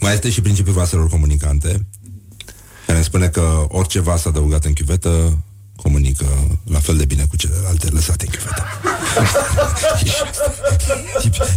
mai 0.00 0.12
este 0.12 0.30
și 0.30 0.40
principiul 0.40 0.74
vaselor 0.74 1.08
comunicante, 1.08 1.86
care 2.86 3.02
spune 3.02 3.28
că 3.28 3.66
orice 3.68 4.00
vas 4.00 4.24
adăugat 4.24 4.64
în 4.64 4.72
chiuvetă 4.72 5.38
comunică 5.76 6.26
la 6.70 6.78
fel 6.78 6.96
de 6.96 7.04
bine 7.04 7.26
cu 7.28 7.36
celelalte 7.36 7.88
lăsate 7.88 8.24
în 8.24 8.32
chiuvetă. 8.32 8.64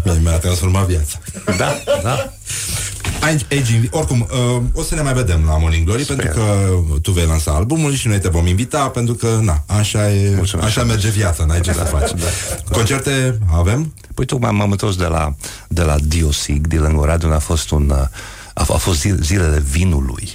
Mie 0.04 0.20
mi-a 0.24 0.38
transformat 0.38 0.88
viața. 0.88 1.20
Da, 1.58 1.78
da. 2.04 2.34
Aging, 3.22 3.88
oricum, 3.92 4.28
uh, 4.32 4.62
o 4.74 4.82
să 4.82 4.96
ne 4.96 5.02
mai 5.02 5.14
vedem 5.14 5.44
la 5.46 5.58
Morning 5.58 5.86
Glory 5.86 6.04
Sper. 6.04 6.16
pentru 6.16 6.34
că 6.40 6.70
tu 7.02 7.12
vei 7.12 7.26
lansa 7.26 7.52
albumul 7.52 7.94
și 7.94 8.08
noi 8.08 8.20
te 8.20 8.30
vom 8.30 8.48
invita 8.48 8.88
pentru 8.90 9.14
că, 9.14 9.40
na, 9.42 9.64
așa 9.66 10.12
e, 10.12 10.36
Mulțumesc. 10.36 10.68
așa 10.68 10.84
merge 10.84 11.10
viața, 11.10 11.46
n-ai 11.46 11.62
ce 11.62 11.72
da, 11.72 11.78
să 11.78 11.84
faci. 11.84 12.12
Da. 12.12 12.26
Concerte 12.72 13.40
avem? 13.52 13.94
Păi 14.14 14.26
tocmai 14.26 14.52
m-am 14.52 14.72
întors 14.72 14.96
de 14.96 15.06
la, 15.06 15.36
de 15.68 15.82
la 15.82 15.96
Diosig, 16.04 16.68
din 16.68 16.82
lângă 16.82 17.00
Oradea, 17.00 17.36
a 17.36 17.40
fost 17.40 17.72
un, 17.72 17.90
uh, 17.90 17.98
a, 18.54 18.66
a 18.74 18.78
fost 18.78 19.08
zilele 19.20 19.64
vinului. 19.70 20.30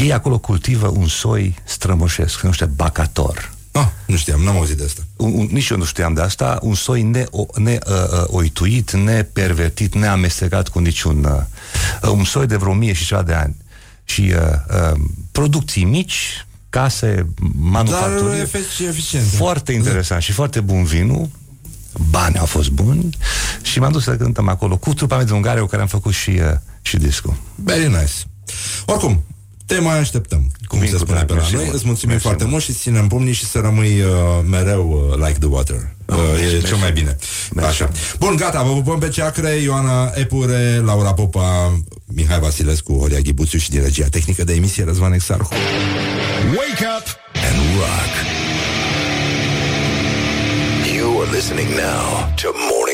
Ei 0.00 0.12
acolo 0.12 0.38
cultivă 0.38 0.86
un 0.96 1.06
soi 1.06 1.54
strămoșesc, 1.64 2.32
se 2.32 2.38
numește 2.42 2.64
bacator. 2.64 3.54
Ah, 3.76 3.88
nu 4.06 4.16
știam, 4.16 4.40
n-am 4.40 4.56
auzit 4.56 4.76
de 4.76 4.84
asta. 4.84 5.02
Un, 5.16 5.32
un, 5.32 5.48
nici 5.50 5.68
eu 5.68 5.76
nu 5.76 5.84
știam 5.84 6.14
de 6.14 6.20
asta. 6.20 6.58
Un 6.62 6.74
soi 6.74 7.02
neoituit, 7.02 8.92
ne, 8.92 9.02
uh, 9.02 9.12
uh, 9.12 9.16
nepervertit, 9.16 9.94
neamestecat 9.94 10.68
cu 10.68 10.78
niciun... 10.78 11.24
Uh, 11.24 12.10
un 12.10 12.24
soi 12.24 12.46
de 12.46 12.56
vreo 12.56 12.72
mie 12.72 12.92
și 12.92 13.06
ceva 13.06 13.22
de 13.22 13.32
ani. 13.32 13.56
Și 14.04 14.20
uh, 14.20 14.92
uh, 14.92 15.00
producții 15.32 15.84
mici, 15.84 16.46
case, 16.70 17.26
manufacturi. 17.58 18.36
Dar 18.36 18.62
eficient. 18.88 19.26
Foarte 19.26 19.72
interesant 19.72 20.22
și 20.22 20.32
foarte 20.32 20.60
bun 20.60 20.84
vinul. 20.84 21.28
Bani 22.10 22.38
au 22.38 22.46
fost 22.46 22.70
buni 22.70 23.16
și 23.62 23.78
m-am 23.78 23.92
dus 23.92 24.02
să 24.02 24.16
cântăm 24.16 24.48
acolo 24.48 24.76
cu 24.76 24.94
trupa 24.94 25.16
mea 25.16 25.24
de 25.24 25.32
Ungaria 25.32 25.60
cu 25.60 25.66
care 25.66 25.82
am 25.82 25.88
făcut 25.88 26.12
și, 26.12 26.30
uh, 26.30 26.52
și 26.82 26.96
discul. 26.96 27.36
Very 27.54 27.88
nice. 27.88 28.12
Oricum, 28.86 29.24
te 29.66 29.78
mai 29.78 29.98
așteptăm, 29.98 30.50
cum 30.66 30.86
se 30.86 30.98
spune 30.98 31.24
pe 31.24 31.32
la 31.32 31.42
noi. 31.52 31.70
Îți 31.72 31.86
mulțumim 31.86 32.18
foarte 32.18 32.44
mult 32.44 32.62
și 32.62 32.72
ținem 32.72 33.08
pumnii 33.08 33.32
și 33.32 33.44
să 33.44 33.58
rămâi 33.58 34.00
uh, 34.00 34.10
mereu 34.50 35.08
uh, 35.10 35.26
like 35.26 35.38
the 35.38 35.48
water. 35.48 35.94
Uh, 36.06 36.16
oh, 36.16 36.54
e 36.54 36.60
cel 36.66 36.76
mai 36.76 36.92
bine. 36.92 37.16
Așa. 37.56 37.90
Bun, 38.18 38.36
gata, 38.36 38.62
vă 38.62 38.72
pupăm 38.72 38.98
pe 38.98 39.08
ceacre, 39.08 39.50
Ioana 39.50 40.12
Epure, 40.14 40.82
Laura 40.84 41.12
Popa, 41.12 41.80
Mihai 42.04 42.40
Vasilescu, 42.40 42.98
Horia 42.98 43.18
Ghibuțiu 43.18 43.58
și 43.58 43.70
dirigia 43.70 44.06
tehnică 44.10 44.44
de 44.44 44.52
emisie 44.52 44.84
Răzvan 44.84 45.12
Exarhu. 45.12 45.48
Wake 46.50 46.86
up 46.98 47.06
and 47.34 47.56
rock. 47.78 48.12
You 50.96 51.20
are 51.20 51.30
listening 51.30 51.68
now 51.68 52.32
to 52.42 52.48
more 52.70 52.85